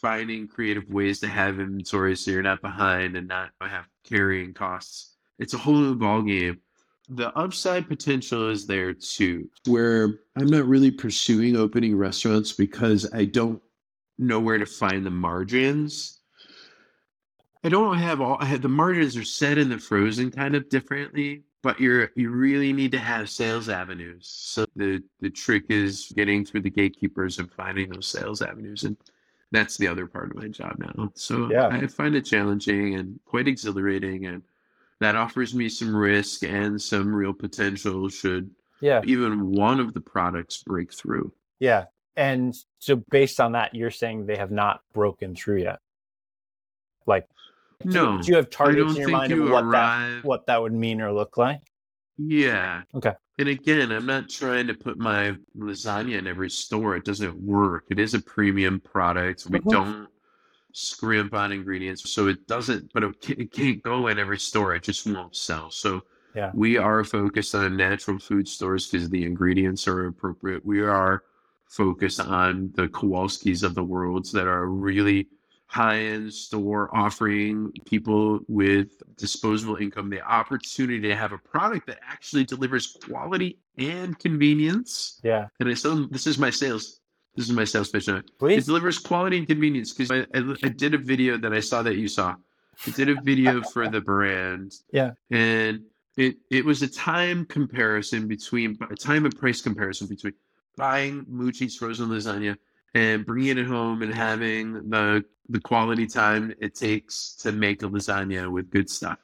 finding 0.01 0.47
creative 0.47 0.89
ways 0.89 1.19
to 1.19 1.27
have 1.27 1.59
inventory 1.59 2.15
so 2.15 2.31
you're 2.31 2.41
not 2.41 2.61
behind 2.61 3.15
and 3.15 3.27
not 3.27 3.51
have 3.61 3.85
carrying 4.03 4.53
costs. 4.53 5.14
It's 5.39 5.53
a 5.53 5.57
whole 5.57 5.75
new 5.75 5.95
ball 5.95 6.21
game 6.21 6.59
the 7.09 7.35
upside 7.37 7.87
potential 7.87 8.49
is 8.49 8.65
there 8.65 8.93
too, 8.93 9.49
where 9.67 10.19
I'm 10.35 10.47
not 10.47 10.65
really 10.65 10.91
pursuing 10.91 11.55
opening 11.55 11.95
restaurants 11.95 12.51
because 12.51 13.11
I 13.13 13.25
don't 13.25 13.61
know 14.17 14.39
where 14.39 14.57
to 14.57 14.65
find 14.65 15.05
the 15.05 15.11
margins. 15.11 16.19
I 17.63 17.69
don't 17.69 17.97
have 17.97 18.21
all 18.21 18.37
I 18.39 18.45
have 18.45 18.61
the 18.61 18.69
margins 18.69 19.17
are 19.17 19.23
set 19.23 19.57
in 19.57 19.69
the 19.69 19.77
frozen 19.77 20.31
kind 20.31 20.55
of 20.55 20.69
differently, 20.69 21.43
but 21.61 21.79
you're 21.79 22.11
you 22.15 22.29
really 22.29 22.73
need 22.73 22.91
to 22.93 22.99
have 22.99 23.29
sales 23.29 23.69
avenues. 23.69 24.27
So 24.27 24.65
the 24.75 25.03
the 25.19 25.29
trick 25.29 25.65
is 25.69 26.11
getting 26.15 26.45
through 26.45 26.61
the 26.61 26.69
gatekeepers 26.69 27.39
and 27.39 27.51
finding 27.51 27.89
those 27.89 28.07
sales 28.07 28.41
avenues 28.41 28.83
and 28.83 28.97
that's 29.51 29.77
the 29.77 29.87
other 29.87 30.07
part 30.07 30.31
of 30.31 30.37
my 30.37 30.47
job 30.47 30.75
now. 30.79 31.11
So 31.13 31.49
Yeah. 31.51 31.67
I 31.67 31.85
find 31.87 32.15
it 32.15 32.25
challenging 32.25 32.95
and 32.95 33.19
quite 33.25 33.47
exhilarating 33.47 34.25
and 34.25 34.41
that 34.99 35.15
offers 35.15 35.53
me 35.53 35.69
some 35.69 35.95
risk 35.95 36.43
and 36.43 36.81
some 36.81 37.13
real 37.13 37.33
potential 37.33 38.09
should 38.09 38.49
Yeah. 38.81 39.01
even 39.05 39.51
one 39.51 39.79
of 39.79 39.93
the 39.93 40.01
products 40.01 40.63
break 40.63 40.93
through. 40.93 41.33
Yeah. 41.59 41.85
And 42.15 42.55
so 42.79 42.95
based 43.09 43.39
on 43.41 43.53
that, 43.53 43.75
you're 43.75 43.91
saying 43.91 44.25
they 44.25 44.37
have 44.37 44.51
not 44.51 44.81
broken 44.93 45.35
through 45.35 45.63
yet. 45.63 45.79
Like 47.05 47.27
do, 47.81 47.89
No, 47.89 48.21
do 48.21 48.27
you 48.29 48.35
have 48.37 48.49
targets 48.49 48.95
in 48.95 49.01
your 49.01 49.09
mind 49.09 49.31
of 49.33 49.39
you 49.39 49.49
what 49.51 49.69
that 49.71 50.23
what 50.23 50.45
that 50.47 50.61
would 50.61 50.73
mean 50.73 51.01
or 51.01 51.11
look 51.11 51.37
like? 51.37 51.59
Yeah. 52.17 52.83
Okay. 52.95 53.13
And 53.37 53.49
again, 53.49 53.91
I'm 53.91 54.05
not 54.05 54.29
trying 54.29 54.67
to 54.67 54.73
put 54.73 54.97
my 54.97 55.35
lasagna 55.57 56.17
in 56.17 56.25
every 56.25 56.49
store. 56.49 56.95
It 56.95 57.03
doesn't 57.03 57.35
work. 57.35 57.83
It 57.89 57.99
is 57.99 58.13
a 58.13 58.21
premium 58.21 58.79
product. 58.79 59.45
We 59.49 59.59
Mhm. 59.59 59.69
don't 59.71 60.07
scrimp 60.75 61.33
on 61.33 61.51
ingredients, 61.53 62.09
so 62.11 62.27
it 62.27 62.45
doesn't. 62.47 62.91
But 62.93 63.03
it 63.03 63.29
it 63.29 63.51
can't 63.51 63.81
go 63.81 64.07
in 64.07 64.19
every 64.19 64.37
store. 64.37 64.75
It 64.75 64.83
just 64.83 65.07
won't 65.07 65.35
sell. 65.35 65.71
So 65.71 66.01
Yeah. 66.35 66.51
we 66.53 66.77
are 66.77 67.03
focused 67.05 67.55
on 67.55 67.77
natural 67.77 68.19
food 68.19 68.47
stores 68.47 68.87
because 68.87 69.09
the 69.09 69.23
ingredients 69.23 69.87
are 69.87 70.07
appropriate. 70.07 70.65
We 70.65 70.81
are 70.81 71.23
focused 71.69 72.19
on 72.19 72.71
the 72.75 72.87
Kowalskis 72.89 73.63
of 73.63 73.73
the 73.73 73.83
world 73.83 74.25
that 74.33 74.47
are 74.47 74.67
really 74.67 75.29
high-end 75.67 76.31
store 76.31 76.95
offering 76.95 77.71
people 77.85 78.39
with 78.47 79.01
disposable 79.17 79.77
income 79.77 80.09
the 80.09 80.21
opportunity 80.21 80.99
to 81.07 81.15
have 81.15 81.31
a 81.31 81.37
product 81.39 81.87
that 81.87 81.99
actually 82.07 82.43
delivers 82.43 82.97
quality 83.07 83.57
and 83.77 84.19
convenience. 84.19 85.19
Yeah. 85.23 85.47
And 85.59 85.67
I 85.69 85.73
still, 85.73 86.07
this 86.09 86.27
is 86.27 86.37
my 86.37 86.49
sales. 86.49 86.99
This 87.35 87.45
is 87.45 87.51
my 87.51 87.65
sales 87.65 87.89
pitch. 87.89 88.07
now. 88.07 88.21
It 88.41 88.65
delivers 88.65 88.97
quality 88.97 89.37
and 89.37 89.47
convenience 89.47 89.93
because 89.93 90.11
I, 90.11 90.25
I, 90.37 90.55
I 90.63 90.69
did 90.69 90.93
a 90.93 90.97
video 90.97 91.37
that 91.37 91.53
I 91.53 91.59
saw 91.59 91.83
that 91.83 91.95
you 91.95 92.07
saw. 92.07 92.35
I 92.87 92.89
did 92.91 93.09
a 93.09 93.21
video 93.21 93.61
for 93.73 93.89
the 93.89 94.01
brand. 94.01 94.73
Yeah. 94.91 95.11
And 95.31 95.83
it 96.17 96.37
it 96.49 96.63
was 96.63 96.81
a 96.81 96.87
time 96.87 97.45
comparison 97.45 98.27
between 98.27 98.77
a 98.89 98.95
time 98.95 99.25
and 99.25 99.37
price 99.37 99.61
comparison 99.61 100.07
between 100.07 100.33
buying 100.77 101.25
Mucci's 101.25 101.75
frozen 101.75 102.07
lasagna 102.07 102.57
and 102.93 103.25
bringing 103.25 103.57
it 103.57 103.65
home 103.65 104.01
and 104.01 104.13
having 104.13 104.89
the 104.89 105.25
the 105.49 105.59
quality 105.59 106.07
time 106.07 106.53
it 106.59 106.75
takes 106.75 107.35
to 107.41 107.51
make 107.51 107.83
a 107.83 107.87
lasagna 107.87 108.49
with 108.49 108.69
good 108.69 108.89
stuff. 108.89 109.19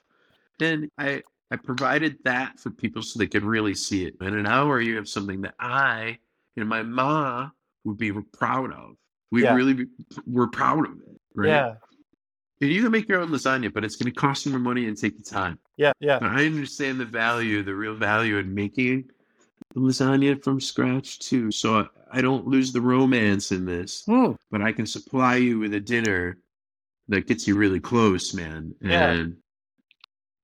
And 0.60 0.90
I 0.98 1.24
I 1.50 1.56
provided 1.56 2.18
that 2.24 2.60
for 2.60 2.70
people 2.70 3.02
so 3.02 3.20
they 3.20 3.28
could 3.28 3.44
really 3.44 3.74
see 3.74 4.06
it. 4.06 4.16
In 4.22 4.38
an 4.38 4.48
hour, 4.48 4.80
you 4.80 4.98
have 4.98 5.08
something 5.08 5.42
that 5.42 5.56
I 5.60 6.20
and 6.58 6.68
my 6.68 6.84
ma 6.84 7.50
would 7.84 7.98
be 7.98 8.12
proud 8.12 8.72
of. 8.74 8.96
We 9.32 9.44
Yeah. 9.44 9.56
really 9.56 9.74
be, 9.74 9.86
we're 10.26 10.48
proud 10.48 10.86
of 10.88 10.94
it, 11.00 11.22
right? 11.36 11.48
Yeah. 11.48 11.76
And 12.62 12.72
you 12.72 12.84
can 12.84 12.92
make 12.92 13.08
your 13.10 13.22
own 13.22 13.30
lasagna, 13.30 13.74
but 13.74 13.84
it's 13.84 13.96
going 13.96 14.12
to 14.14 14.20
cost 14.20 14.46
you 14.46 14.52
more 14.52 14.60
money 14.60 14.86
and 14.88 14.96
take 14.98 15.18
you 15.18 15.24
time. 15.24 15.58
Yeah. 15.78 15.94
Yeah. 16.00 16.20
But 16.20 16.30
I 16.32 16.46
understand 16.46 17.00
the 17.00 17.06
value, 17.06 17.64
the 17.64 17.74
real 17.74 17.96
value 17.96 18.38
in 18.38 18.54
making 18.54 19.10
the 19.74 19.80
lasagna 19.80 20.44
from 20.44 20.60
scratch 20.60 21.20
too. 21.20 21.50
So 21.52 21.88
I, 22.12 22.22
don't 22.22 22.46
lose 22.46 22.72
the 22.72 22.82
romance 22.82 23.52
in 23.52 23.66
this, 23.66 24.04
Hmm. 24.06 24.34
but 24.52 24.62
I 24.62 24.74
can 24.74 24.86
supply 24.86 25.38
you 25.38 25.60
with 25.60 25.74
a 25.74 25.80
dinner 25.80 26.38
that 27.08 27.26
gets 27.26 27.48
you 27.48 27.56
really 27.56 27.80
close, 27.80 28.34
man. 28.34 28.76
Yeah. 28.82 29.12
And 29.12 29.38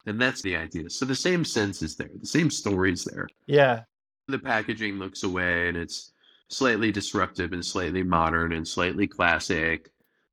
and 0.06 0.20
that's 0.22 0.42
the 0.42 0.56
idea. 0.56 0.90
So 0.90 1.04
the 1.06 1.14
same 1.16 1.44
sense 1.44 1.82
is 1.82 1.98
there, 1.98 2.10
the 2.18 2.26
same 2.26 2.50
story's 2.50 3.04
there. 3.04 3.28
Yeah. 3.46 3.84
The 4.30 4.40
packaging 4.40 4.98
looks 4.98 5.24
away 5.24 5.68
and 5.68 5.76
it's 5.78 6.14
slightly 6.50 6.92
disruptive 6.92 7.54
and 7.54 7.64
slightly 7.66 8.04
modern 8.04 8.54
and 8.54 8.68
slightly 8.68 9.08
classic. 9.08 9.90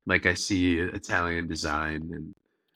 Like 0.06 0.26
I 0.26 0.34
see 0.34 0.78
Italian 0.78 1.46
design 1.46 2.10
and 2.12 2.34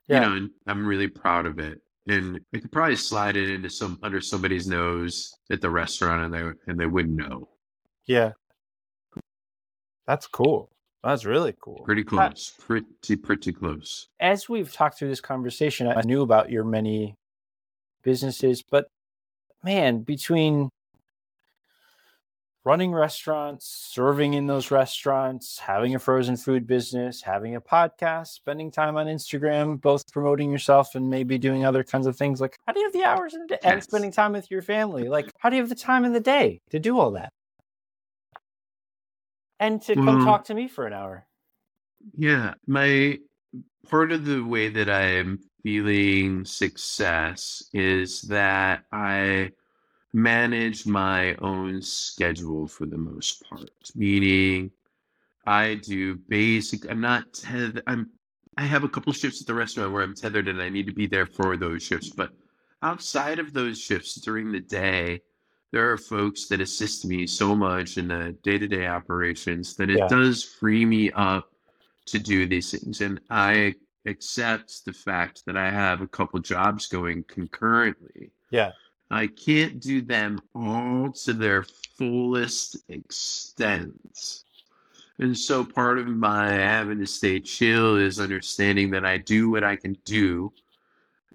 Yeah. 0.08 0.22
you 0.24 0.28
know, 0.30 0.36
and 0.36 0.50
I'm 0.66 0.86
really 0.86 1.08
proud 1.08 1.46
of 1.46 1.58
it. 1.58 1.80
And 2.06 2.40
I 2.54 2.58
could 2.58 2.72
probably 2.72 2.96
slide 2.96 3.36
it 3.36 3.50
into 3.50 3.68
some 3.68 3.98
under 4.02 4.20
somebody's 4.20 4.66
nose 4.66 5.34
at 5.50 5.60
the 5.60 5.68
restaurant 5.70 6.24
and 6.24 6.34
they 6.34 6.70
and 6.70 6.80
they 6.80 6.86
wouldn't 6.86 7.16
know. 7.16 7.48
Yeah. 8.06 8.32
That's 10.06 10.26
cool. 10.26 10.70
That's 11.04 11.24
really 11.24 11.54
cool. 11.60 11.82
Pretty 11.84 12.02
close. 12.02 12.54
Pretty 12.58 13.16
pretty 13.16 13.52
close. 13.52 14.08
As 14.20 14.48
we've 14.48 14.72
talked 14.72 14.98
through 14.98 15.08
this 15.08 15.20
conversation, 15.20 15.86
I 15.86 16.00
knew 16.02 16.22
about 16.22 16.50
your 16.50 16.64
many 16.64 17.14
businesses, 18.02 18.62
but 18.62 18.88
man, 19.62 20.00
between 20.00 20.70
running 22.68 22.92
restaurants, 22.92 23.88
serving 23.90 24.34
in 24.34 24.46
those 24.46 24.70
restaurants, 24.70 25.58
having 25.58 25.94
a 25.94 25.98
frozen 25.98 26.36
food 26.36 26.66
business, 26.66 27.22
having 27.22 27.56
a 27.56 27.60
podcast, 27.62 28.26
spending 28.26 28.70
time 28.70 28.94
on 28.98 29.06
Instagram, 29.06 29.80
both 29.80 30.12
promoting 30.12 30.52
yourself 30.52 30.94
and 30.94 31.08
maybe 31.08 31.38
doing 31.38 31.64
other 31.64 31.82
kinds 31.82 32.06
of 32.06 32.14
things. 32.14 32.42
Like, 32.42 32.58
how 32.66 32.74
do 32.74 32.80
you 32.80 32.84
have 32.84 32.92
the 32.92 33.04
hours 33.04 33.32
in 33.32 33.40
the 33.40 33.46
day 33.46 33.58
and 33.64 33.82
spending 33.82 34.12
time 34.12 34.32
with 34.32 34.50
your 34.50 34.60
family? 34.60 35.08
Like, 35.08 35.32
how 35.38 35.48
do 35.48 35.56
you 35.56 35.62
have 35.62 35.70
the 35.70 35.74
time 35.74 36.04
in 36.04 36.12
the 36.12 36.20
day 36.20 36.60
to 36.68 36.78
do 36.78 36.98
all 36.98 37.12
that? 37.12 37.32
And 39.58 39.80
to 39.84 39.94
come 39.94 40.18
Well- 40.18 40.24
talk 40.26 40.44
to 40.44 40.54
me 40.54 40.68
for 40.68 40.86
an 40.86 40.92
hour. 40.92 41.26
Yeah, 42.18 42.52
my 42.66 43.18
part 43.88 44.12
of 44.12 44.26
the 44.26 44.42
way 44.42 44.68
that 44.68 44.90
I'm 44.90 45.38
feeling 45.62 46.44
success 46.44 47.62
is 47.72 48.20
that 48.28 48.84
I 48.92 49.52
manage 50.12 50.86
my 50.86 51.34
own 51.36 51.82
schedule 51.82 52.66
for 52.66 52.86
the 52.86 52.98
most 52.98 53.42
part. 53.48 53.70
Meaning, 53.94 54.70
I 55.46 55.74
do 55.74 56.16
basic. 56.16 56.90
I'm 56.90 57.00
not 57.00 57.32
tethered. 57.32 57.82
I'm. 57.86 58.10
I 58.56 58.62
have 58.62 58.82
a 58.82 58.88
couple 58.88 59.12
shifts 59.12 59.40
at 59.40 59.46
the 59.46 59.54
restaurant 59.54 59.92
where 59.92 60.02
I'm 60.02 60.14
tethered 60.14 60.48
and 60.48 60.60
I 60.60 60.68
need 60.68 60.86
to 60.86 60.92
be 60.92 61.06
there 61.06 61.26
for 61.26 61.56
those 61.56 61.80
shifts. 61.80 62.10
But 62.10 62.32
outside 62.82 63.38
of 63.38 63.52
those 63.52 63.80
shifts 63.80 64.16
during 64.16 64.50
the 64.50 64.58
day, 64.58 65.20
there 65.70 65.92
are 65.92 65.96
folks 65.96 66.48
that 66.48 66.60
assist 66.60 67.04
me 67.04 67.24
so 67.24 67.54
much 67.54 67.98
in 67.98 68.08
the 68.08 68.36
day-to-day 68.42 68.88
operations 68.88 69.76
that 69.76 69.90
it 69.90 69.98
Yeah. 69.98 70.08
does 70.08 70.42
free 70.42 70.84
me 70.84 71.12
up 71.12 71.52
to 72.06 72.18
do 72.18 72.46
these 72.46 72.72
things. 72.72 73.00
And 73.00 73.20
I 73.30 73.76
accept 74.06 74.84
the 74.84 74.92
fact 74.92 75.44
that 75.46 75.56
I 75.56 75.70
have 75.70 76.00
a 76.00 76.08
couple 76.08 76.40
jobs 76.40 76.88
going 76.88 77.22
concurrently. 77.24 78.32
Yeah. 78.50 78.72
I 79.10 79.26
can't 79.26 79.80
do 79.80 80.02
them 80.02 80.38
all 80.54 81.12
to 81.24 81.32
their 81.32 81.64
fullest 81.96 82.76
extent. 82.88 84.42
And 85.18 85.36
so 85.36 85.64
part 85.64 85.98
of 85.98 86.06
my 86.06 86.50
having 86.50 87.00
to 87.00 87.06
stay 87.06 87.40
chill 87.40 87.96
is 87.96 88.20
understanding 88.20 88.90
that 88.90 89.04
I 89.04 89.18
do 89.18 89.50
what 89.50 89.64
I 89.64 89.76
can 89.76 89.96
do. 90.04 90.52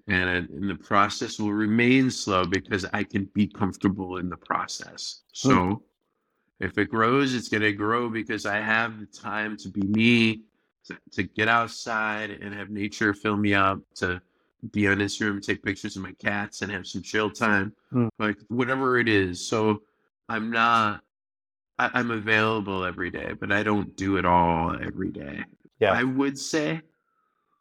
And, 0.06 0.48
and 0.50 0.70
the 0.70 0.76
process 0.76 1.38
will 1.38 1.52
remain 1.52 2.10
slow 2.10 2.44
because 2.44 2.86
I 2.92 3.04
can 3.04 3.24
be 3.34 3.46
comfortable 3.46 4.18
in 4.18 4.28
the 4.28 4.36
process. 4.36 5.22
So 5.32 5.54
hmm. 5.64 6.64
if 6.64 6.78
it 6.78 6.90
grows, 6.90 7.34
it's 7.34 7.48
going 7.48 7.62
to 7.62 7.72
grow 7.72 8.08
because 8.08 8.46
I 8.46 8.60
have 8.60 9.00
the 9.00 9.06
time 9.06 9.56
to 9.58 9.68
be 9.68 9.82
me, 9.82 10.42
to, 10.86 10.98
to 11.12 11.22
get 11.22 11.48
outside 11.48 12.30
and 12.30 12.54
have 12.54 12.70
nature 12.70 13.14
fill 13.14 13.36
me 13.36 13.54
up, 13.54 13.80
to 13.96 14.20
be 14.70 14.88
on 14.88 14.98
Instagram, 14.98 15.44
take 15.44 15.62
pictures 15.62 15.96
of 15.96 16.02
my 16.02 16.12
cats, 16.12 16.62
and 16.62 16.70
have 16.72 16.86
some 16.86 17.02
chill 17.02 17.30
time. 17.30 17.72
Hmm. 17.90 18.08
Like 18.18 18.36
whatever 18.48 18.98
it 18.98 19.08
is. 19.08 19.46
So 19.46 19.82
I'm 20.28 20.50
not. 20.50 21.02
I, 21.78 21.90
I'm 21.94 22.10
available 22.10 22.84
every 22.84 23.10
day, 23.10 23.32
but 23.38 23.50
I 23.50 23.62
don't 23.62 23.96
do 23.96 24.16
it 24.16 24.24
all 24.24 24.76
every 24.80 25.10
day. 25.10 25.44
Yeah. 25.80 25.92
I 25.92 26.04
would 26.04 26.38
say 26.38 26.80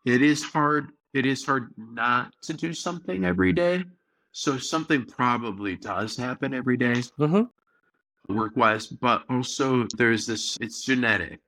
it 0.05 0.21
is 0.21 0.43
hard. 0.43 0.89
It 1.13 1.25
is 1.25 1.45
hard 1.45 1.73
not 1.77 2.33
to 2.43 2.53
do 2.53 2.73
something 2.73 3.25
every 3.25 3.53
day. 3.53 3.83
So 4.31 4.57
something 4.57 5.05
probably 5.05 5.75
does 5.75 6.15
happen 6.17 6.53
every 6.53 6.77
day 6.77 7.03
Mm-hmm. 7.19 8.33
work 8.33 8.55
wise, 8.55 8.87
but 8.87 9.23
also 9.29 9.85
there's 9.97 10.25
this. 10.25 10.57
It's 10.61 10.83
genetic. 10.83 11.39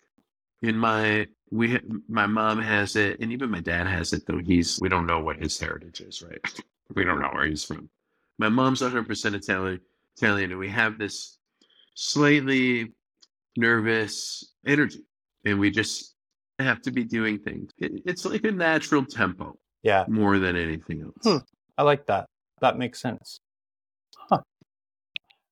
In 0.62 0.78
my 0.78 1.28
we 1.52 1.80
my 2.10 2.26
mom 2.26 2.60
has 2.62 2.96
it, 2.96 3.20
and 3.20 3.32
even 3.32 3.50
my 3.52 3.60
dad 3.62 3.88
has 3.88 4.14
it. 4.14 4.26
Though 4.26 4.40
he's 4.40 4.80
we 4.82 4.90
don't 4.90 5.06
know 5.06 5.20
what 5.20 5.38
his 5.38 5.60
heritage 5.60 6.02
is, 6.02 6.22
right? 6.22 6.40
we 6.96 7.04
don't 7.06 7.22
know 7.22 7.30
where 7.32 7.46
he's 7.46 7.64
from. 7.64 7.90
My 8.38 8.50
mom's 8.50 8.82
100 8.82 9.08
percent 9.08 9.36
Italian, 9.36 9.80
Italian, 10.18 10.52
and 10.52 10.60
we 10.60 10.70
have 10.70 10.98
this 10.98 11.38
slightly 11.94 12.94
nervous 13.58 14.54
energy, 14.66 15.04
and 15.46 15.60
we 15.60 15.72
just 15.72 16.16
have 16.60 16.82
to 16.82 16.92
be 16.92 17.04
doing 17.04 17.40
things. 17.40 17.72
It, 17.78 18.02
it's 18.06 18.26
like 18.26 18.44
a 18.46 18.52
natural 18.52 19.06
tempo 19.06 19.58
Yeah. 19.84 20.06
more 20.08 20.40
than 20.40 20.56
anything 20.56 21.02
else. 21.02 21.14
Hmm. 21.24 21.44
I 21.78 21.84
like 21.84 22.06
that. 22.08 22.28
That 22.62 22.78
makes 22.78 23.02
sense. 23.02 23.40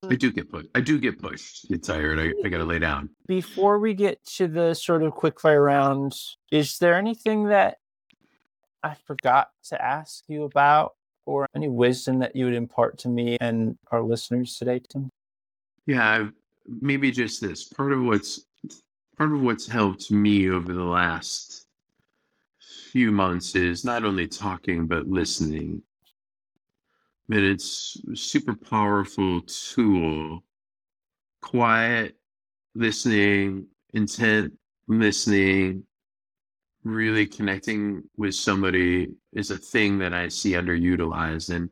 I 0.09 0.15
do 0.15 0.31
get 0.31 0.49
pushed. 0.49 0.69
I 0.75 0.81
do 0.81 0.99
get 0.99 1.21
pushed. 1.21 1.69
Get 1.69 1.83
tired. 1.83 2.19
I, 2.19 2.33
I 2.45 2.49
gotta 2.49 2.65
lay 2.65 2.79
down. 2.79 3.09
Before 3.27 3.79
we 3.79 3.93
get 3.93 4.23
to 4.35 4.47
the 4.47 4.73
sort 4.73 5.03
of 5.03 5.13
quick 5.13 5.39
fire 5.39 5.61
round, 5.61 6.13
is 6.51 6.77
there 6.77 6.95
anything 6.95 7.45
that 7.49 7.77
I 8.83 8.95
forgot 8.95 9.49
to 9.69 9.81
ask 9.81 10.23
you 10.27 10.43
about 10.43 10.93
or 11.25 11.47
any 11.55 11.69
wisdom 11.69 12.19
that 12.19 12.35
you 12.35 12.45
would 12.45 12.53
impart 12.53 12.97
to 12.99 13.09
me 13.09 13.37
and 13.39 13.77
our 13.91 14.03
listeners 14.03 14.57
today, 14.57 14.81
Tim? 14.89 15.09
Yeah, 15.85 16.09
I've, 16.09 16.33
maybe 16.67 17.11
just 17.11 17.41
this. 17.41 17.63
Part 17.63 17.93
of 17.93 18.03
what's 18.03 18.45
part 19.17 19.31
of 19.31 19.41
what's 19.41 19.67
helped 19.67 20.11
me 20.11 20.49
over 20.49 20.73
the 20.73 20.83
last 20.83 21.65
few 22.91 23.11
months 23.11 23.55
is 23.55 23.83
not 23.83 24.03
only 24.03 24.27
talking 24.27 24.87
but 24.87 25.07
listening. 25.07 25.81
Mean, 27.27 27.43
it's 27.43 27.97
super 28.15 28.53
powerful 28.53 29.41
tool. 29.41 30.43
Quiet 31.41 32.17
listening, 32.75 33.67
intent 33.93 34.53
listening, 34.87 35.83
really 36.83 37.25
connecting 37.25 38.03
with 38.17 38.35
somebody 38.35 39.09
is 39.31 39.51
a 39.51 39.57
thing 39.57 39.97
that 39.99 40.13
I 40.13 40.27
see 40.27 40.51
underutilized. 40.51 41.53
And 41.55 41.69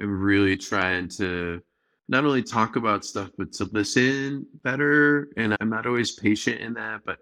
I'm 0.00 0.20
really 0.20 0.56
trying 0.56 1.08
to 1.10 1.62
not 2.08 2.24
only 2.24 2.42
talk 2.42 2.76
about 2.76 3.04
stuff, 3.04 3.30
but 3.38 3.52
to 3.52 3.64
listen 3.66 4.46
better. 4.64 5.28
And 5.36 5.56
I'm 5.60 5.70
not 5.70 5.86
always 5.86 6.12
patient 6.12 6.60
in 6.60 6.74
that, 6.74 7.02
but 7.04 7.18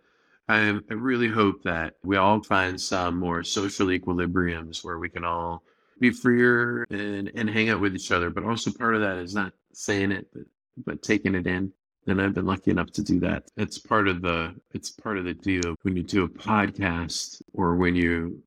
I, 0.48 0.68
I 0.68 0.94
really 0.94 1.28
hope 1.28 1.62
that 1.64 1.94
we 2.04 2.16
all 2.16 2.42
find 2.42 2.80
some 2.80 3.18
more 3.18 3.42
social 3.42 3.88
equilibriums 3.88 4.84
where 4.84 4.98
we 4.98 5.08
can 5.08 5.24
all 5.24 5.64
be 5.98 6.10
freer 6.10 6.86
and, 6.90 7.30
and 7.34 7.48
hang 7.48 7.70
out 7.70 7.80
with 7.80 7.94
each 7.94 8.12
other. 8.12 8.30
But 8.30 8.44
also 8.44 8.70
part 8.70 8.94
of 8.94 9.00
that 9.00 9.18
is 9.18 9.34
not 9.34 9.52
saying 9.72 10.12
it, 10.12 10.26
but, 10.32 10.44
but 10.84 11.02
taking 11.02 11.34
it 11.34 11.46
in. 11.46 11.72
And 12.06 12.22
I've 12.22 12.34
been 12.34 12.46
lucky 12.46 12.70
enough 12.70 12.92
to 12.92 13.02
do 13.02 13.18
that. 13.20 13.50
It's 13.56 13.78
part 13.78 14.06
of 14.06 14.22
the 14.22 14.54
it's 14.72 14.90
part 14.90 15.18
of 15.18 15.24
the 15.24 15.34
deal 15.34 15.74
when 15.82 15.96
you 15.96 16.04
do 16.04 16.24
a 16.24 16.28
podcast 16.28 17.42
or 17.52 17.74
when 17.74 17.96
you 17.96 18.42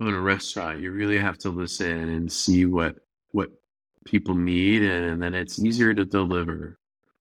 own 0.00 0.14
a 0.14 0.20
restaurant, 0.20 0.80
you 0.80 0.90
really 0.92 1.18
have 1.18 1.36
to 1.38 1.50
listen 1.50 2.08
and 2.08 2.32
see 2.32 2.64
what 2.64 2.96
what 3.32 3.50
people 4.04 4.34
need 4.34 4.82
and, 4.82 5.04
and 5.04 5.22
then 5.22 5.34
it's 5.34 5.62
easier 5.62 5.92
to 5.94 6.04
deliver. 6.04 6.78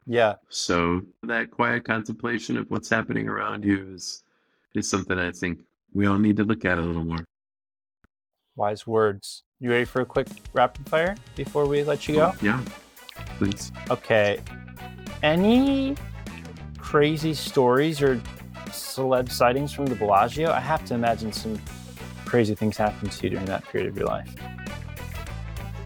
Yeah. 0.07 0.35
So 0.49 1.01
that 1.23 1.51
quiet 1.51 1.83
contemplation 1.83 2.57
of 2.57 2.71
what's 2.71 2.89
happening 2.89 3.27
around 3.27 3.65
you 3.65 3.93
is 3.93 4.23
is 4.73 4.89
something 4.89 5.19
I 5.19 5.31
think 5.31 5.59
we 5.93 6.05
all 6.05 6.17
need 6.17 6.37
to 6.37 6.43
look 6.43 6.63
at 6.63 6.77
a 6.77 6.81
little 6.81 7.03
more. 7.03 7.25
Wise 8.55 8.87
words. 8.87 9.43
You 9.61 9.69
ready 9.69 9.85
for 9.85 10.01
a 10.01 10.05
quick 10.07 10.27
rapid 10.53 10.89
fire 10.89 11.15
before 11.35 11.67
we 11.67 11.83
let 11.83 12.07
you 12.07 12.15
go? 12.15 12.31
Oh, 12.33 12.37
yeah. 12.41 12.65
Please. 13.37 13.71
Okay. 13.91 14.39
Any 15.21 15.95
crazy 16.79 17.35
stories 17.35 18.01
or 18.01 18.19
celeb 18.69 19.31
sightings 19.31 19.71
from 19.71 19.85
the 19.85 19.93
Bellagio? 19.93 20.49
I 20.51 20.59
have 20.59 20.83
to 20.85 20.95
imagine 20.95 21.31
some 21.31 21.61
crazy 22.25 22.55
things 22.55 22.75
happened 22.75 23.11
to 23.11 23.23
you 23.23 23.29
during 23.29 23.45
that 23.45 23.63
period 23.65 23.87
of 23.87 23.95
your 23.95 24.07
life. 24.07 24.33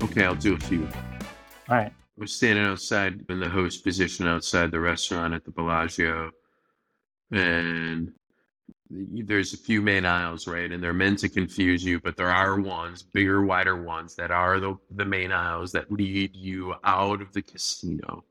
Okay, 0.03 0.23
I'll 0.23 0.35
do 0.35 0.53
a 0.55 0.59
few. 0.59 0.87
All 1.67 1.75
right. 1.75 1.91
I 1.91 1.91
was 2.17 2.31
standing 2.31 2.63
outside 2.63 3.25
in 3.27 3.41
the 3.41 3.49
host 3.49 3.83
position 3.83 4.25
outside 4.25 4.71
the 4.71 4.79
restaurant 4.79 5.33
at 5.33 5.43
the 5.43 5.51
Bellagio, 5.51 6.31
and 7.31 8.13
there's 8.89 9.53
a 9.53 9.57
few 9.57 9.81
main 9.81 10.05
aisles, 10.05 10.47
right? 10.47 10.71
And 10.71 10.83
they're 10.83 10.93
meant 10.93 11.19
to 11.19 11.29
confuse 11.29 11.83
you, 11.83 11.99
but 11.99 12.17
there 12.17 12.29
are 12.29 12.59
ones, 12.59 13.03
bigger, 13.03 13.43
wider 13.43 13.81
ones, 13.81 14.15
that 14.15 14.31
are 14.31 14.59
the, 14.59 14.77
the 14.91 15.05
main 15.05 15.31
aisles 15.31 15.71
that 15.71 15.91
lead 15.91 16.35
you 16.35 16.75
out 16.83 17.21
of 17.21 17.33
the 17.33 17.41
casino. 17.41 18.23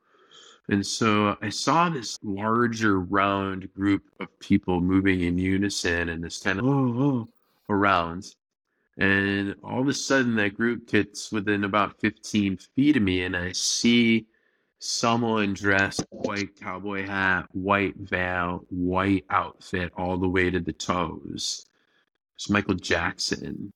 And 0.68 0.86
so 0.86 1.36
I 1.42 1.50
saw 1.50 1.90
this 1.90 2.18
larger 2.22 3.00
round 3.00 3.72
group 3.74 4.02
of 4.20 4.38
people 4.38 4.80
moving 4.80 5.22
in 5.22 5.38
unison 5.38 6.08
and 6.08 6.24
this 6.24 6.40
kind 6.40 6.58
of 6.58 6.64
oh, 6.64 6.70
oh, 6.70 7.28
around. 7.68 8.34
And 8.96 9.56
all 9.64 9.80
of 9.80 9.88
a 9.88 9.92
sudden, 9.92 10.36
that 10.36 10.56
group 10.56 10.88
gets 10.88 11.32
within 11.32 11.64
about 11.64 12.00
15 12.00 12.58
feet 12.76 12.96
of 12.96 13.02
me, 13.02 13.24
and 13.24 13.36
I 13.36 13.50
see 13.52 14.26
someone 14.84 15.54
dressed 15.54 16.04
white 16.10 16.54
cowboy 16.60 17.06
hat, 17.06 17.46
white 17.52 17.96
veil, 17.96 18.64
white 18.68 19.24
outfit, 19.30 19.90
all 19.96 20.18
the 20.18 20.28
way 20.28 20.50
to 20.50 20.60
the 20.60 20.72
toes. 20.72 21.64
It's 22.36 22.50
Michael 22.50 22.74
Jackson. 22.74 23.72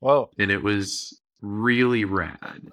Whoa. 0.00 0.30
And 0.38 0.50
it 0.50 0.62
was 0.62 1.20
really 1.42 2.04
rad. 2.04 2.70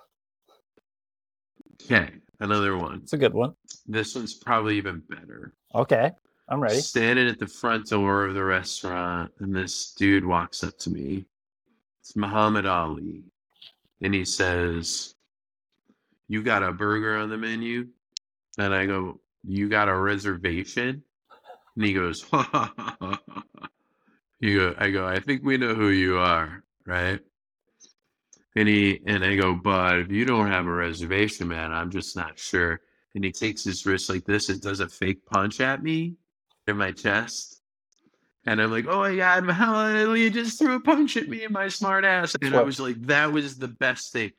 Okay, 1.84 2.10
another 2.40 2.78
one. 2.78 3.02
It's 3.04 3.14
a 3.14 3.18
good 3.18 3.34
one. 3.34 3.54
This 3.86 4.16
one's 4.16 4.34
probably 4.34 4.78
even 4.78 5.04
better. 5.10 5.54
Okay. 5.76 6.12
I'm 6.48 6.62
ready. 6.62 6.80
Standing 6.80 7.28
at 7.28 7.40
the 7.40 7.48
front 7.48 7.88
door 7.88 8.26
of 8.26 8.34
the 8.34 8.44
restaurant, 8.44 9.32
and 9.40 9.54
this 9.54 9.94
dude 9.98 10.26
walks 10.26 10.64
up 10.64 10.78
to 10.80 10.90
me. 10.90 11.26
It's 12.00 12.16
Muhammad 12.16 12.66
Ali. 12.66 13.24
And 14.02 14.14
he 14.14 14.24
says, 14.24 15.16
You 16.28 16.43
got 16.43 16.63
a 16.63 16.71
burger 16.71 17.17
on 17.17 17.30
the 17.30 17.38
menu? 17.38 17.88
And 18.57 18.74
I 18.74 18.86
go, 18.86 19.19
You 19.43 19.69
got 19.69 19.89
a 19.89 19.95
reservation? 19.95 21.03
And 21.76 21.86
he 21.86 21.93
goes, 21.93 22.26
you 24.39 24.57
go, 24.59 24.76
I 24.78 24.91
go, 24.91 25.07
I 25.07 25.19
think 25.19 25.43
we 25.43 25.57
know 25.57 25.74
who 25.74 25.89
you 25.89 26.17
are, 26.17 26.63
right? 26.86 27.19
And 28.55 28.67
he 28.67 29.01
and 29.07 29.24
I 29.24 29.36
go, 29.36 29.55
but 29.55 29.99
if 29.99 30.11
you 30.11 30.26
don't 30.26 30.47
have 30.47 30.67
a 30.67 30.71
reservation, 30.71 31.47
man, 31.47 31.71
I'm 31.71 31.89
just 31.89 32.15
not 32.15 32.38
sure. 32.38 32.82
And 33.15 33.24
he 33.24 33.32
takes 33.32 33.63
his 33.63 33.86
wrist 33.86 34.09
like 34.09 34.26
this 34.26 34.49
and 34.49 34.61
does 34.61 34.80
a 34.80 34.88
fake 34.88 35.26
punch 35.26 35.59
at 35.59 35.82
me 35.82 36.15
in 36.67 36.78
my 36.78 36.91
chest. 36.91 37.61
And 38.45 38.61
I'm 38.61 38.71
like, 38.71 38.86
oh 38.88 38.99
my 38.99 39.15
God, 39.15 39.45
Muhammad 39.45 40.34
just 40.34 40.59
threw 40.59 40.76
a 40.76 40.80
punch 40.80 41.17
at 41.17 41.30
me 41.30 41.43
in 41.43 41.53
my 41.53 41.69
smart 41.69 42.03
ass. 42.03 42.36
And 42.41 42.55
I 42.55 42.61
was 42.61 42.80
like, 42.80 43.01
that 43.03 43.32
was 43.32 43.57
the 43.57 43.69
best 43.69 44.11
thing. 44.11 44.32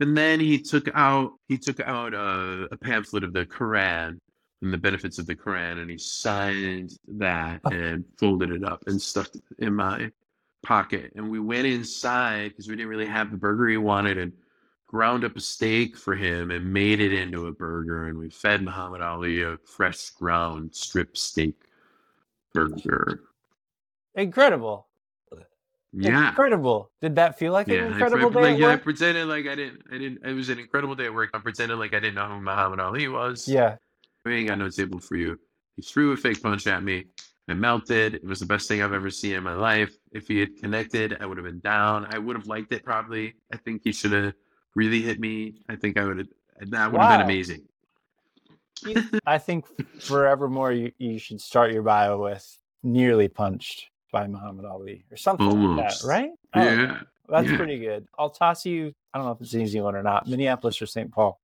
And 0.00 0.16
then 0.16 0.40
he 0.40 0.58
took 0.58 0.88
out 0.94 1.32
he 1.48 1.56
took 1.56 1.80
out 1.80 2.12
a, 2.14 2.68
a 2.70 2.76
pamphlet 2.76 3.24
of 3.24 3.32
the 3.32 3.46
Quran 3.46 4.18
and 4.62 4.72
the 4.72 4.78
benefits 4.78 5.18
of 5.18 5.26
the 5.26 5.36
Quran, 5.36 5.80
and 5.80 5.90
he 5.90 5.98
signed 5.98 6.92
that 7.08 7.60
oh. 7.64 7.70
and 7.70 8.04
folded 8.18 8.50
it 8.50 8.64
up 8.64 8.82
and 8.86 9.00
stuck 9.00 9.34
it 9.34 9.42
in 9.58 9.74
my 9.74 10.10
pocket. 10.62 11.12
And 11.14 11.30
we 11.30 11.40
went 11.40 11.66
inside 11.66 12.50
because 12.50 12.68
we 12.68 12.76
didn't 12.76 12.90
really 12.90 13.06
have 13.06 13.30
the 13.30 13.36
burger 13.36 13.68
he 13.68 13.76
wanted, 13.76 14.18
and 14.18 14.32
ground 14.86 15.24
up 15.24 15.36
a 15.36 15.40
steak 15.40 15.96
for 15.96 16.14
him 16.14 16.50
and 16.50 16.72
made 16.72 17.00
it 17.00 17.12
into 17.12 17.46
a 17.46 17.52
burger. 17.52 18.08
And 18.08 18.18
we 18.18 18.30
fed 18.30 18.62
Muhammad 18.62 19.02
Ali 19.02 19.42
a 19.42 19.56
fresh 19.64 20.10
ground 20.10 20.74
strip 20.74 21.16
steak 21.16 21.54
burger. 22.54 23.20
Incredible. 24.14 24.85
Yeah. 25.98 26.28
Incredible. 26.28 26.90
Did 27.00 27.16
that 27.16 27.38
feel 27.38 27.52
like 27.52 27.68
Yeah, 27.68 27.84
an 27.84 27.92
incredible 27.92 28.26
I, 28.26 28.30
day? 28.30 28.40
like, 28.40 28.52
at 28.54 28.58
yeah, 28.60 28.68
I 28.72 28.76
pretended 28.76 29.26
like 29.28 29.46
I 29.46 29.54
didn't. 29.54 29.82
I 29.90 29.98
didn't. 29.98 30.26
It 30.26 30.34
was 30.34 30.48
an 30.50 30.58
incredible 30.58 30.94
day 30.94 31.06
at 31.06 31.14
work. 31.14 31.30
I'm 31.32 31.40
pretending 31.42 31.78
like 31.78 31.94
I 31.94 32.00
didn't 32.00 32.16
know 32.16 32.28
who 32.28 32.40
Muhammad 32.40 32.80
Ali 32.80 33.08
was. 33.08 33.48
yeah. 33.48 33.76
we 34.24 34.36
ain't 34.36 34.48
got 34.48 34.58
no 34.58 34.68
table 34.68 34.98
for 35.00 35.16
you. 35.16 35.38
He 35.76 35.82
threw 35.82 36.12
a 36.12 36.16
fake 36.16 36.42
punch 36.42 36.66
at 36.66 36.82
me. 36.82 37.06
I 37.48 37.54
melted. 37.54 38.14
It 38.14 38.24
was 38.24 38.40
the 38.40 38.46
best 38.46 38.66
thing 38.68 38.82
I've 38.82 38.92
ever 38.92 39.08
seen 39.10 39.34
in 39.34 39.42
my 39.44 39.54
life. 39.54 39.96
If 40.12 40.26
he 40.28 40.40
had 40.40 40.56
connected, 40.56 41.16
I 41.20 41.26
would 41.26 41.38
have 41.38 41.46
been 41.46 41.60
down. 41.60 42.06
I 42.12 42.18
would 42.18 42.36
have 42.36 42.46
liked 42.46 42.72
it 42.72 42.84
probably. 42.84 43.34
I 43.52 43.56
think 43.56 43.82
he 43.84 43.92
should 43.92 44.12
have 44.12 44.34
really 44.74 45.00
hit 45.00 45.18
me. 45.20 45.54
I 45.68 45.76
think 45.76 45.96
I 45.98 46.04
would 46.04 46.18
have. 46.18 46.28
That 46.70 46.92
would 46.92 47.00
have 47.00 47.10
Wow. 47.10 47.16
been 47.18 47.24
amazing. 47.24 47.62
I 49.24 49.38
think 49.38 49.64
forevermore 50.00 50.72
you, 50.72 50.92
you 50.98 51.18
should 51.18 51.40
start 51.40 51.72
your 51.72 51.82
bio 51.82 52.20
with 52.22 52.58
nearly 52.82 53.28
punched 53.28 53.86
by 54.16 54.26
Muhammad 54.26 54.64
Ali 54.64 55.04
or 55.10 55.16
something 55.16 55.46
like 55.76 55.90
that, 55.90 56.06
right? 56.06 56.30
I. 56.54 56.64
Yeah. 56.64 57.00
That's 57.28 57.50
yeah. 57.50 57.56
pretty 57.56 57.78
good. 57.78 58.06
I'll 58.18 58.30
toss 58.30 58.64
you, 58.64 58.94
I 59.12 59.18
don't 59.18 59.26
know 59.26 59.32
if 59.32 59.40
it's 59.40 59.52
an 59.52 59.60
easy 59.60 59.80
one 59.80 59.96
or 59.96 60.02
not, 60.02 60.28
Minneapolis 60.28 60.80
or 60.80 60.86
St. 60.86 61.10
Paul. 61.10 61.40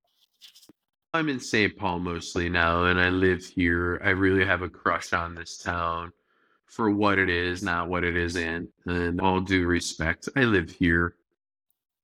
I'm 1.12 1.28
in 1.28 1.40
St. 1.40 1.76
Paul 1.76 1.98
mostly 1.98 2.48
now, 2.48 2.84
and 2.84 3.00
I 3.00 3.10
live 3.10 3.44
here. 3.44 4.00
I 4.02 4.10
really 4.10 4.44
have 4.44 4.62
a 4.62 4.68
crush 4.68 5.12
on 5.12 5.34
this 5.34 5.58
town 5.58 6.12
for 6.66 6.90
what 6.90 7.18
it 7.18 7.28
is, 7.28 7.62
not 7.62 7.88
what 7.88 8.04
it 8.04 8.16
isn't. 8.16 8.68
And 8.86 9.20
all 9.20 9.40
due 9.40 9.66
respect, 9.66 10.28
I 10.36 10.44
live 10.44 10.70
here. 10.70 11.16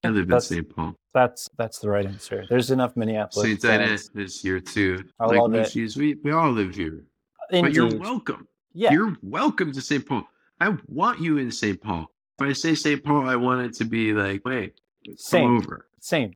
I 0.05 0.09
live 0.09 0.31
in 0.31 0.41
St. 0.41 0.69
Paul. 0.69 0.95
That's 1.15 1.49
that's 1.57 1.79
the 1.79 1.89
right 1.89 2.05
answer. 2.05 2.45
There's 2.51 2.71
enough 2.71 2.97
Minneapolis. 2.97 3.47
St. 3.47 3.63
Dennis 3.63 4.11
is 4.15 4.41
here 4.41 4.61
too. 4.61 5.05
I 5.19 5.27
like 5.27 5.39
love 5.39 5.55
it. 5.55 5.75
We, 5.97 6.17
we 6.23 6.33
all 6.33 6.51
live 6.51 6.75
here. 6.75 7.05
But 7.51 7.73
you're 7.73 7.97
welcome. 7.97 8.47
Yeah. 8.75 8.93
You're 8.93 9.17
welcome 9.23 9.73
to 9.73 9.81
St. 9.81 10.07
Paul. 10.07 10.29
I 10.61 10.77
want 10.87 11.21
you 11.21 11.39
in 11.39 11.51
St. 11.51 11.81
Paul. 11.81 12.11
If 12.41 12.47
I 12.49 12.53
say 12.53 12.75
St. 12.75 13.03
Paul, 13.03 13.29
I 13.29 13.37
want 13.37 13.67
it 13.67 13.75
to 13.75 13.85
be 13.85 14.13
like, 14.13 14.45
wait, 14.45 14.75
Same. 15.17 15.45
come 15.45 15.57
over. 15.59 15.87
Same. 16.01 16.33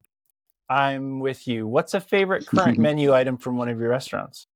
I'm 0.68 1.20
with 1.20 1.46
you. 1.46 1.66
What's 1.66 1.94
a 1.94 2.00
favorite 2.00 2.46
current 2.54 2.78
menu 2.78 3.12
item 3.12 3.36
from 3.36 3.56
one 3.56 3.68
of 3.68 3.78
your 3.78 3.90
restaurants? 3.90 4.46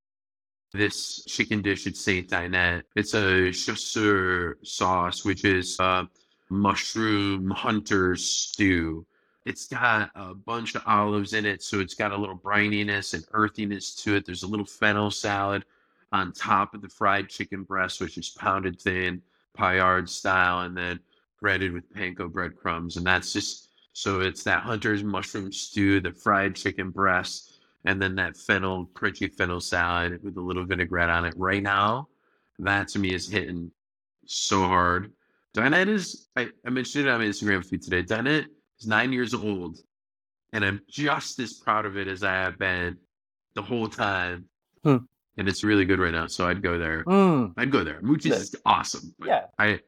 This 0.73 1.25
chicken 1.25 1.63
dish 1.63 1.87
at 1.87 1.97
St. 1.97 2.29
Dinette. 2.29 2.83
It's 2.97 3.15
a 3.15 3.53
chasseur 3.53 4.59
sauce, 4.63 5.25
which 5.25 5.45
is 5.45 5.79
a 5.79 6.09
mushroom 6.51 7.51
hunter 7.51 8.15
stew. 8.17 9.05
it's 9.45 9.67
got 9.67 10.11
a 10.17 10.35
bunch 10.35 10.75
of 10.75 10.83
olives 10.87 11.33
in 11.33 11.47
it, 11.47 11.63
so 11.63 11.79
it's 11.81 11.95
got 11.95 12.13
a 12.13 12.17
little 12.17 12.37
brininess 12.37 13.15
and 13.15 13.25
earthiness 13.33 13.95
to 13.95 14.17
it. 14.17 14.27
There's 14.27 14.43
a 14.43 14.49
little 14.49 14.67
fennel 14.67 15.11
salad 15.11 15.65
on 16.13 16.33
top 16.33 16.75
of 16.75 16.83
the 16.83 16.89
fried 16.89 17.29
chicken 17.29 17.63
breast, 17.63 18.01
which 18.01 18.19
is 18.19 18.31
pounded 18.31 18.81
thin, 18.81 19.23
paillard 19.57 20.09
style, 20.09 20.61
and 20.61 20.77
then 20.77 21.01
breaded 21.41 21.73
with 21.73 21.93
panko 21.95 22.31
breadcrumbs. 22.31 22.97
And 22.97 23.07
that's 23.07 23.33
just 23.33 23.71
so 23.93 24.21
it's 24.21 24.43
that 24.45 24.63
hunter's 24.63 25.03
mushroom 25.03 25.51
stew, 25.53 26.01
the 26.01 26.13
fried 26.13 26.55
chicken 26.55 26.91
breast, 26.91 27.61
and 27.85 28.01
then 28.01 28.15
that 28.17 28.37
fennel, 28.37 28.91
crunchy 28.93 29.33
fennel 29.33 29.61
salad 29.61 30.23
with 30.23 30.37
a 30.37 30.41
little 30.41 30.67
vinaigrette 30.67 31.09
on 31.09 31.25
it. 31.25 31.35
Right 31.37 31.63
now, 31.63 32.09
that 32.59 32.89
to 32.89 32.99
me 32.99 33.15
is 33.15 33.29
hitting 33.29 33.71
so 34.27 34.65
hard. 34.65 35.13
Dinette 35.55 35.89
is, 35.89 36.29
I, 36.37 36.49
I 36.67 36.71
mentioned 36.71 37.07
it 37.07 37.11
on 37.11 37.21
my 37.21 37.27
Instagram 37.27 37.65
feed 37.65 37.83
today. 37.83 38.03
Dinette 38.03 38.47
is 38.79 38.87
nine 38.87 39.13
years 39.13 39.33
old, 39.33 39.79
and 40.53 40.65
I'm 40.65 40.83
just 40.89 41.39
as 41.39 41.55
proud 41.55 41.87
of 41.87 41.97
it 41.97 42.09
as 42.09 42.23
I 42.23 42.35
have 42.35 42.59
been 42.59 42.99
the 43.55 43.63
whole 43.63 43.89
time. 43.89 44.45
Hmm. 44.85 44.97
And 45.39 45.49
it's 45.49 45.63
really 45.63 45.85
good 45.85 45.99
right 45.99 46.13
now. 46.13 46.27
So 46.27 46.49
I'd 46.49 46.63
go 46.63 46.79
there. 46.79 47.05
Mm, 47.05 47.53
I'd 47.57 47.71
go 47.71 47.85
there. 47.85 48.01
Mucci's 48.01 48.25
Good. 48.25 48.41
is 48.41 48.57
awesome. 48.65 49.15
yeah. 49.25 49.45
I 49.59 49.81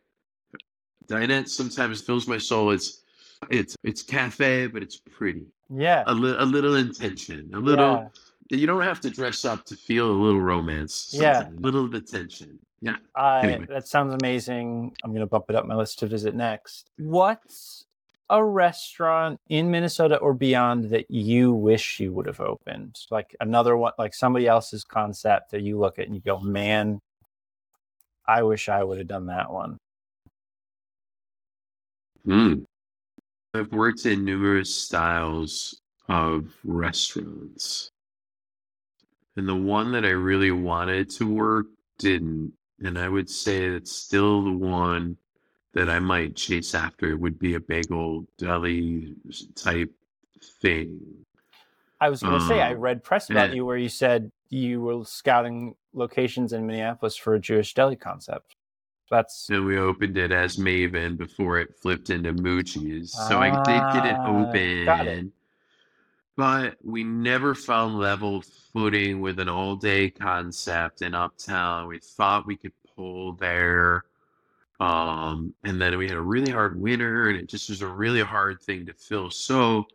Dinette 1.07 1.49
sometimes 1.49 2.03
fills 2.03 2.29
my 2.29 2.39
soul. 2.39 2.71
It's 2.71 3.03
it's 3.51 3.77
it's 3.83 4.03
cafe, 4.03 4.67
but 4.67 4.83
it's 4.83 5.01
pretty. 5.11 5.47
Yeah. 5.71 6.05
A, 6.07 6.15
li- 6.15 6.37
a 6.39 6.45
little 6.45 6.77
intention. 6.77 7.51
A 7.55 7.59
little 7.59 8.11
you 8.51 8.67
don't 8.67 8.83
have 8.83 9.01
to 9.01 9.11
dress 9.11 9.45
up 9.45 9.65
to 9.67 9.77
feel 9.77 10.11
a 10.11 10.13
little 10.13 10.41
romance. 10.41 11.11
Yeah. 11.13 11.49
A 11.49 11.51
little 11.61 11.95
attention. 11.95 12.59
Yeah. 12.81 12.97
I, 13.15 13.47
Anyway. 13.47 13.67
That 13.69 13.87
sounds 13.87 14.15
amazing. 14.23 14.95
I'm 15.05 15.11
going 15.11 15.21
to 15.21 15.27
bump 15.27 15.47
it 15.49 15.57
up 15.57 15.67
my 15.67 15.75
list 15.75 15.99
to 16.01 16.07
visit 16.07 16.35
next. 16.35 16.91
What's 16.97 17.85
a 18.31 18.45
restaurant 18.45 19.41
in 19.49 19.71
Minnesota 19.71 20.17
or 20.17 20.35
beyond 20.35 20.91
that 20.91 21.11
you 21.11 21.53
wish 21.53 22.01
you 22.01 22.13
would 22.13 22.27
have 22.27 22.41
opened? 22.41 22.99
Like 23.11 23.35
another 23.41 23.77
one, 23.77 23.93
like 23.99 24.15
somebody 24.15 24.47
else's 24.47 24.85
concept 24.85 25.51
that 25.53 25.63
you 25.63 25.79
look 25.79 25.99
at 25.99 26.07
and 26.07 26.15
you 26.15 26.21
go, 26.21 26.41
man, 26.41 27.01
I 28.27 28.43
wish 28.43 28.69
I 28.69 28.85
would 28.85 28.99
have 28.99 29.09
done 29.09 29.27
that 29.27 29.51
one. 29.51 29.79
Hmm. 32.25 32.55
I've 33.55 33.73
worked 33.73 34.05
in 34.05 34.25
numerous 34.25 34.75
styles 34.75 35.81
of 36.09 36.55
restaurants. 36.65 37.91
And 39.37 39.49
the 39.49 39.55
one 39.55 39.93
that 39.93 40.05
I 40.05 40.11
really 40.11 40.51
wanted 40.51 41.09
to 41.11 41.33
work 41.33 41.67
didn't. 41.99 42.53
And 42.81 42.99
I 42.99 43.09
would 43.09 43.31
say 43.31 43.65
it's 43.65 43.93
still 43.93 44.43
the 44.43 44.53
one 44.53 45.17
that 45.79 45.89
I 45.89 46.01
might 46.01 46.35
chase 46.35 46.75
after 46.75 47.17
would 47.17 47.39
be 47.39 47.55
a 47.55 47.61
bagel 47.61 48.27
deli 48.37 49.15
type 49.55 49.93
thing. 50.61 50.99
I 52.01 52.09
was 52.11 52.21
going 52.23 52.39
to 52.41 52.47
say, 52.47 52.61
I 52.61 52.73
Um, 52.75 52.81
read 52.81 53.05
press 53.05 53.31
about 53.31 53.51
yeah. 53.51 53.55
you 53.57 53.65
where 53.67 53.77
you 53.77 53.89
said 53.89 54.31
you 54.51 54.81
were 54.81 55.05
scouting 55.05 55.75
locations 55.93 56.53
in 56.53 56.67
Minneapolis 56.67 57.17
for 57.17 57.35
a 57.35 57.41
Jewish 57.41 57.75
deli 57.75 57.97
concept. 57.97 58.57
That's 59.11 59.49
And 59.51 59.65
we 59.65 59.79
opened 59.79 60.17
it 60.19 60.33
as 60.33 60.57
Maven 60.59 61.17
before 61.17 61.59
it 61.61 61.75
flipped 61.81 62.11
into 62.11 62.35
Mucci's. 62.35 63.13
So 63.29 63.39
I 63.41 63.51
did 63.51 63.83
get 63.95 64.05
it 64.07 64.17
Ah, 64.19 64.49
open. 64.49 64.85
got 64.85 65.07
it. 65.07 65.27
But 66.37 66.77
we 66.85 67.03
never 67.05 67.55
found 67.55 67.99
level 67.99 68.43
footing 68.73 69.21
with 69.21 69.39
an 69.41 69.49
all 69.49 69.77
day 69.77 70.11
concept 70.11 71.03
in 71.03 71.15
Uptown. 71.15 71.89
We 71.89 71.99
thought 72.01 72.47
we 72.47 72.57
could 72.57 72.73
pull 72.97 73.33
there. 73.33 74.05
Um, 74.81 75.53
and 75.65 75.81
then 75.81 75.99
we 75.99 76.07
had 76.09 76.17
a 76.17 76.21
really 76.23 76.53
hard 76.53 76.81
winter, 76.81 77.29
and 77.29 77.39
it 77.39 77.49
just 77.49 77.69
was 77.69 77.83
a 77.83 77.89
really 77.89 78.23
hard 78.23 78.63
thing 78.63 78.87
to 78.87 78.93
fill. 78.93 79.31
So 79.31 79.87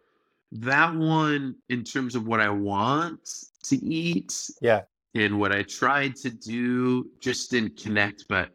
that 0.51 0.93
one, 0.93 1.55
in 1.69 1.83
terms 1.83 2.15
of 2.15 2.27
what 2.27 2.39
I 2.41 2.49
want 2.49 3.45
to 3.63 3.75
eat, 3.77 4.49
yeah. 4.61 4.81
and 5.15 5.39
what 5.39 5.51
I 5.51 5.63
tried 5.63 6.15
to 6.17 6.29
do 6.29 7.09
just 7.19 7.49
didn't 7.51 7.77
connect. 7.81 8.25
But 8.27 8.49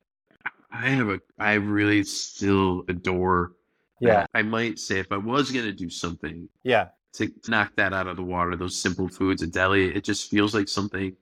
I 0.71 0.91
have 0.91 1.09
a, 1.09 1.21
I 1.39 1.55
really 1.55 2.05
still 2.05 2.85
adore. 2.89 3.53
Yeah. 4.01 4.27
I 4.35 4.43
might 4.43 4.79
say 4.79 4.99
if 5.01 5.11
I 5.11 5.17
was 5.17 5.51
gonna 5.51 5.73
do 5.73 5.91
something 5.91 6.49
Yeah. 6.63 6.89
to 7.15 7.33
knock 7.49 7.73
that 7.77 7.93
out 7.93 8.07
of 8.07 8.17
the 8.17 8.23
water, 8.23 8.55
those 8.55 8.77
simple 8.77 9.09
foods, 9.09 9.43
a 9.43 9.47
deli, 9.47 9.87
it 9.95 10.05
just 10.05 10.31
feels 10.31 10.55
like 10.55 10.69
something 10.69 11.17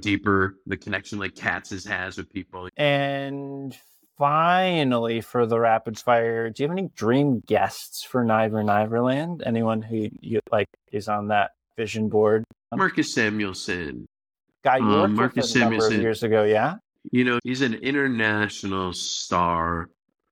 deeper. 0.00 0.56
The 0.66 0.76
connection 0.76 1.18
like 1.18 1.34
Katz's 1.34 1.84
has 1.84 2.16
with 2.16 2.32
people. 2.32 2.68
And 2.76 3.76
finally, 4.18 5.20
for 5.20 5.46
the 5.46 5.58
rapid 5.58 5.98
fire, 5.98 6.50
do 6.50 6.62
you 6.62 6.68
have 6.68 6.76
any 6.78 6.88
dream 6.94 7.40
guests 7.46 8.02
for 8.02 8.24
Niver 8.24 8.62
Niverland? 8.62 9.42
Anyone 9.46 9.82
who 9.82 10.08
you 10.20 10.40
like 10.50 10.68
is 10.90 11.08
on 11.08 11.28
that 11.28 11.52
vision 11.76 12.08
board? 12.08 12.44
Marcus 12.74 13.14
Samuelsson, 13.14 14.06
Guy 14.64 14.78
you 14.78 14.84
Um, 14.84 15.00
worked 15.00 15.14
Marcus 15.14 15.52
with 15.54 15.56
a 15.56 15.58
number 15.60 15.76
of 15.76 15.82
Samuelsson. 15.82 16.00
years 16.02 16.22
ago, 16.22 16.44
yeah. 16.44 16.76
you 17.10 17.24
know, 17.24 17.38
he's 17.44 17.62
an 17.62 17.74
international 17.74 18.92
star. 18.92 19.88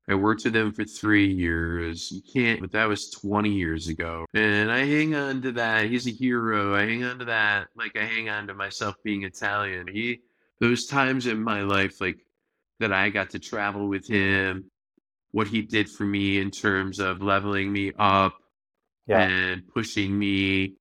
I 0.09 0.15
worked 0.15 0.45
with 0.45 0.57
him 0.57 0.73
for 0.73 0.85
three 0.85 1.33
years. 1.33 2.11
You 2.11 2.21
can't, 2.23 2.61
but 2.61 2.73
that 2.73 2.89
was 2.89 3.11
20 3.11 3.51
years 3.51 3.87
ago. 3.89 4.27
And 4.35 4.71
I 4.73 4.85
hang 4.85 5.15
on 5.15 5.41
to 5.43 5.53
that. 5.53 5.87
He's 5.87 6.07
a 6.09 6.11
hero. 6.11 6.75
I 6.75 6.81
hang 6.87 7.05
on 7.05 7.19
to 7.21 7.25
that 7.27 7.69
like 7.77 7.97
I 7.97 8.05
hang 8.05 8.29
on 8.29 8.47
to 8.49 8.55
myself 8.55 8.97
being 9.05 9.23
Italian. 9.23 9.87
He, 9.87 10.21
those 10.61 10.87
times 10.87 11.27
in 11.27 11.41
my 11.43 11.63
life, 11.63 12.01
like 12.01 12.19
that 12.81 12.93
I 12.93 13.11
got 13.11 13.31
to 13.31 13.39
travel 13.39 13.89
with 13.89 14.09
him, 14.09 14.71
what 15.31 15.47
he 15.47 15.63
did 15.63 15.89
for 15.89 16.05
me 16.05 16.39
in 16.41 16.51
terms 16.51 16.99
of 16.99 17.23
leveling 17.23 17.73
me 17.73 17.93
up 17.99 18.35
Yeah. 19.07 19.29
and 19.29 19.69
pushing 19.69 20.19
me. 20.19 20.75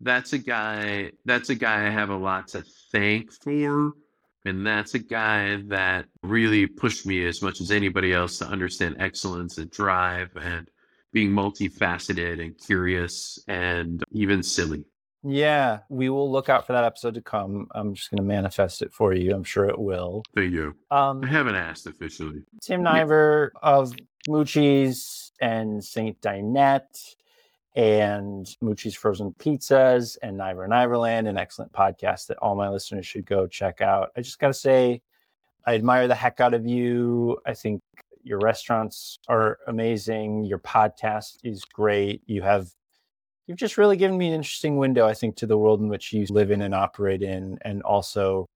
That's 0.00 0.32
a 0.32 0.38
guy. 0.38 1.12
That's 1.26 1.50
a 1.50 1.54
guy 1.54 1.86
I 1.86 1.90
have 1.90 2.08
a 2.08 2.16
lot 2.16 2.48
to 2.48 2.64
thank 2.90 3.30
for, 3.32 3.92
and 4.46 4.66
that's 4.66 4.94
a 4.94 4.98
guy 4.98 5.56
that 5.68 6.06
really 6.22 6.66
pushed 6.66 7.04
me 7.04 7.26
as 7.26 7.42
much 7.42 7.60
as 7.60 7.70
anybody 7.70 8.12
else 8.14 8.38
to 8.38 8.46
understand 8.46 8.96
excellence 8.98 9.58
and 9.58 9.70
drive 9.70 10.30
and 10.36 10.70
being 11.12 11.30
multifaceted 11.32 12.40
and 12.42 12.56
curious 12.58 13.38
and 13.48 14.02
even 14.12 14.42
silly. 14.42 14.84
Yeah. 15.22 15.80
We 15.88 16.08
will 16.08 16.30
look 16.30 16.48
out 16.48 16.66
for 16.66 16.72
that 16.72 16.84
episode 16.84 17.14
to 17.14 17.22
come. 17.22 17.68
I'm 17.74 17.94
just 17.94 18.10
going 18.10 18.18
to 18.18 18.22
manifest 18.22 18.82
it 18.82 18.92
for 18.92 19.12
you. 19.12 19.34
I'm 19.34 19.44
sure 19.44 19.66
it 19.66 19.78
will. 19.78 20.22
Thank 20.34 20.52
you. 20.52 20.74
Um, 20.90 21.22
I 21.24 21.28
haven't 21.28 21.56
asked 21.56 21.86
officially. 21.86 22.42
Tim 22.62 22.82
Niver 22.82 23.52
of 23.62 23.92
Mucci's 24.28 25.32
and 25.40 25.82
St. 25.82 26.20
Dinette 26.20 27.14
and 27.76 28.46
Mucci's 28.62 28.96
Frozen 28.96 29.34
Pizzas 29.38 30.16
and 30.22 30.36
Niver 30.36 30.66
Niverland, 30.66 31.28
an 31.28 31.38
excellent 31.38 31.72
podcast 31.72 32.26
that 32.26 32.38
all 32.38 32.56
my 32.56 32.68
listeners 32.68 33.06
should 33.06 33.26
go 33.26 33.46
check 33.46 33.80
out. 33.80 34.10
I 34.16 34.22
just 34.22 34.38
got 34.38 34.48
to 34.48 34.54
say, 34.54 35.02
I 35.66 35.74
admire 35.74 36.08
the 36.08 36.14
heck 36.14 36.40
out 36.40 36.54
of 36.54 36.66
you. 36.66 37.38
I 37.46 37.54
think 37.54 37.82
your 38.22 38.38
restaurants 38.38 39.18
are 39.28 39.58
amazing. 39.66 40.44
Your 40.44 40.58
podcast 40.58 41.36
is 41.44 41.64
great. 41.64 42.22
You 42.26 42.42
have 42.42 42.70
you've 43.50 43.58
just 43.58 43.76
really 43.76 43.96
given 43.96 44.16
me 44.16 44.28
an 44.28 44.32
interesting 44.32 44.76
window, 44.76 45.08
I 45.08 45.12
think, 45.12 45.34
to 45.38 45.46
the 45.46 45.58
world 45.58 45.80
in 45.80 45.88
which 45.88 46.12
you 46.12 46.24
live 46.30 46.52
in 46.52 46.62
and 46.62 46.72
operate 46.72 47.20
in, 47.20 47.58
and 47.62 47.82
also 47.82 48.46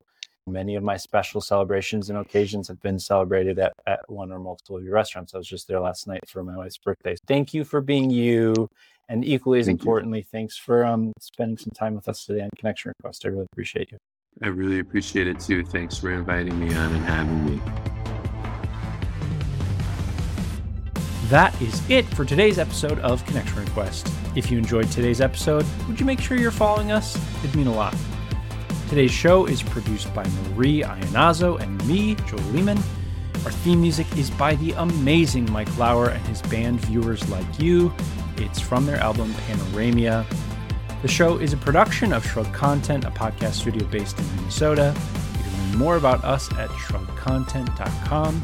many 0.46 0.76
of 0.76 0.84
my 0.84 0.96
special 0.96 1.40
celebrations 1.40 2.10
and 2.10 2.18
occasions 2.20 2.68
have 2.68 2.80
been 2.80 3.00
celebrated 3.00 3.58
at, 3.58 3.72
at 3.88 4.08
one 4.08 4.30
or 4.30 4.38
multiple 4.38 4.76
of 4.76 4.84
your 4.84 4.94
restaurants. 4.94 5.34
I 5.34 5.38
was 5.38 5.48
just 5.48 5.66
there 5.66 5.80
last 5.80 6.06
night 6.06 6.20
for 6.28 6.44
my 6.44 6.56
wife's 6.56 6.78
birthday. 6.78 7.16
Thank 7.26 7.52
you 7.52 7.64
for 7.64 7.80
being 7.80 8.08
you. 8.08 8.68
And 9.08 9.24
equally 9.24 9.58
as 9.58 9.66
Thank 9.66 9.80
you. 9.80 9.82
importantly, 9.82 10.22
thanks 10.22 10.56
for 10.56 10.84
um, 10.84 11.12
spending 11.20 11.58
some 11.58 11.72
time 11.72 11.96
with 11.96 12.08
us 12.08 12.24
today 12.24 12.42
on 12.42 12.50
Connection 12.56 12.92
Request. 12.96 13.26
I 13.26 13.30
really 13.30 13.48
appreciate 13.50 13.90
you. 13.90 13.98
I 14.42 14.46
really 14.46 14.78
appreciate 14.78 15.26
it 15.26 15.40
too. 15.40 15.64
Thanks 15.64 15.98
for 15.98 16.12
inviting 16.12 16.56
me 16.60 16.72
on 16.72 16.94
and 16.94 17.04
having 17.04 17.46
me. 17.46 17.93
That 21.28 21.58
is 21.62 21.88
it 21.88 22.04
for 22.04 22.26
today's 22.26 22.58
episode 22.58 22.98
of 22.98 23.24
Connection 23.24 23.64
Request. 23.64 24.12
If 24.36 24.50
you 24.50 24.58
enjoyed 24.58 24.90
today's 24.90 25.22
episode, 25.22 25.64
would 25.88 25.98
you 25.98 26.04
make 26.04 26.20
sure 26.20 26.36
you're 26.36 26.50
following 26.50 26.92
us? 26.92 27.16
It'd 27.42 27.56
mean 27.56 27.66
a 27.66 27.74
lot. 27.74 27.96
Today's 28.90 29.10
show 29.10 29.46
is 29.46 29.62
produced 29.62 30.12
by 30.14 30.24
Marie 30.24 30.82
Ionazzo 30.82 31.58
and 31.60 31.82
me, 31.88 32.14
Joel 32.26 32.42
Lehman. 32.52 32.76
Our 33.46 33.50
theme 33.50 33.80
music 33.80 34.06
is 34.18 34.30
by 34.32 34.56
the 34.56 34.72
amazing 34.72 35.50
Mike 35.50 35.74
Lauer 35.78 36.10
and 36.10 36.26
his 36.26 36.42
band 36.42 36.80
Viewers 36.82 37.26
Like 37.30 37.58
You. 37.58 37.90
It's 38.36 38.60
from 38.60 38.84
their 38.84 38.98
album 38.98 39.32
Panoramia. 39.48 40.26
The 41.00 41.08
show 41.08 41.38
is 41.38 41.54
a 41.54 41.56
production 41.56 42.12
of 42.12 42.26
Shrug 42.26 42.52
Content, 42.52 43.06
a 43.06 43.10
podcast 43.10 43.54
studio 43.54 43.86
based 43.86 44.18
in 44.18 44.36
Minnesota. 44.36 44.94
You 45.38 45.42
can 45.42 45.70
learn 45.70 45.78
more 45.78 45.96
about 45.96 46.22
us 46.22 46.52
at 46.58 46.68
shrugcontent.com. 46.68 48.42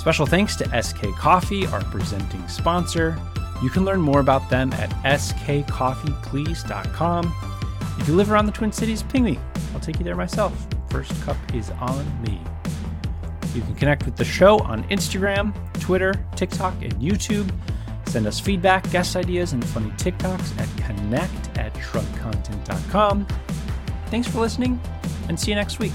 Special 0.00 0.24
thanks 0.24 0.56
to 0.56 0.82
SK 0.82 1.14
Coffee, 1.14 1.66
our 1.66 1.84
presenting 1.84 2.48
sponsor. 2.48 3.18
You 3.62 3.68
can 3.68 3.84
learn 3.84 4.00
more 4.00 4.20
about 4.20 4.48
them 4.48 4.72
at 4.72 4.88
skcoffeeplease.com. 5.04 7.34
If 7.98 8.08
you 8.08 8.14
live 8.14 8.32
around 8.32 8.46
the 8.46 8.52
Twin 8.52 8.72
Cities, 8.72 9.02
ping 9.02 9.24
me. 9.24 9.38
I'll 9.74 9.80
take 9.80 9.98
you 9.98 10.04
there 10.04 10.16
myself. 10.16 10.66
First 10.88 11.12
cup 11.20 11.36
is 11.54 11.68
on 11.72 12.22
me. 12.22 12.40
You 13.54 13.60
can 13.60 13.74
connect 13.74 14.06
with 14.06 14.16
the 14.16 14.24
show 14.24 14.58
on 14.60 14.84
Instagram, 14.84 15.52
Twitter, 15.80 16.14
TikTok, 16.34 16.80
and 16.80 16.94
YouTube. 16.94 17.52
Send 18.06 18.26
us 18.26 18.40
feedback, 18.40 18.90
guest 18.90 19.16
ideas, 19.16 19.52
and 19.52 19.62
funny 19.62 19.90
TikToks 19.90 20.58
at 20.58 20.66
connect 20.82 21.58
at 21.58 21.74
shrugcontent.com. 21.74 23.26
Thanks 24.06 24.28
for 24.28 24.40
listening, 24.40 24.80
and 25.28 25.38
see 25.38 25.50
you 25.50 25.56
next 25.56 25.78
week. 25.78 25.92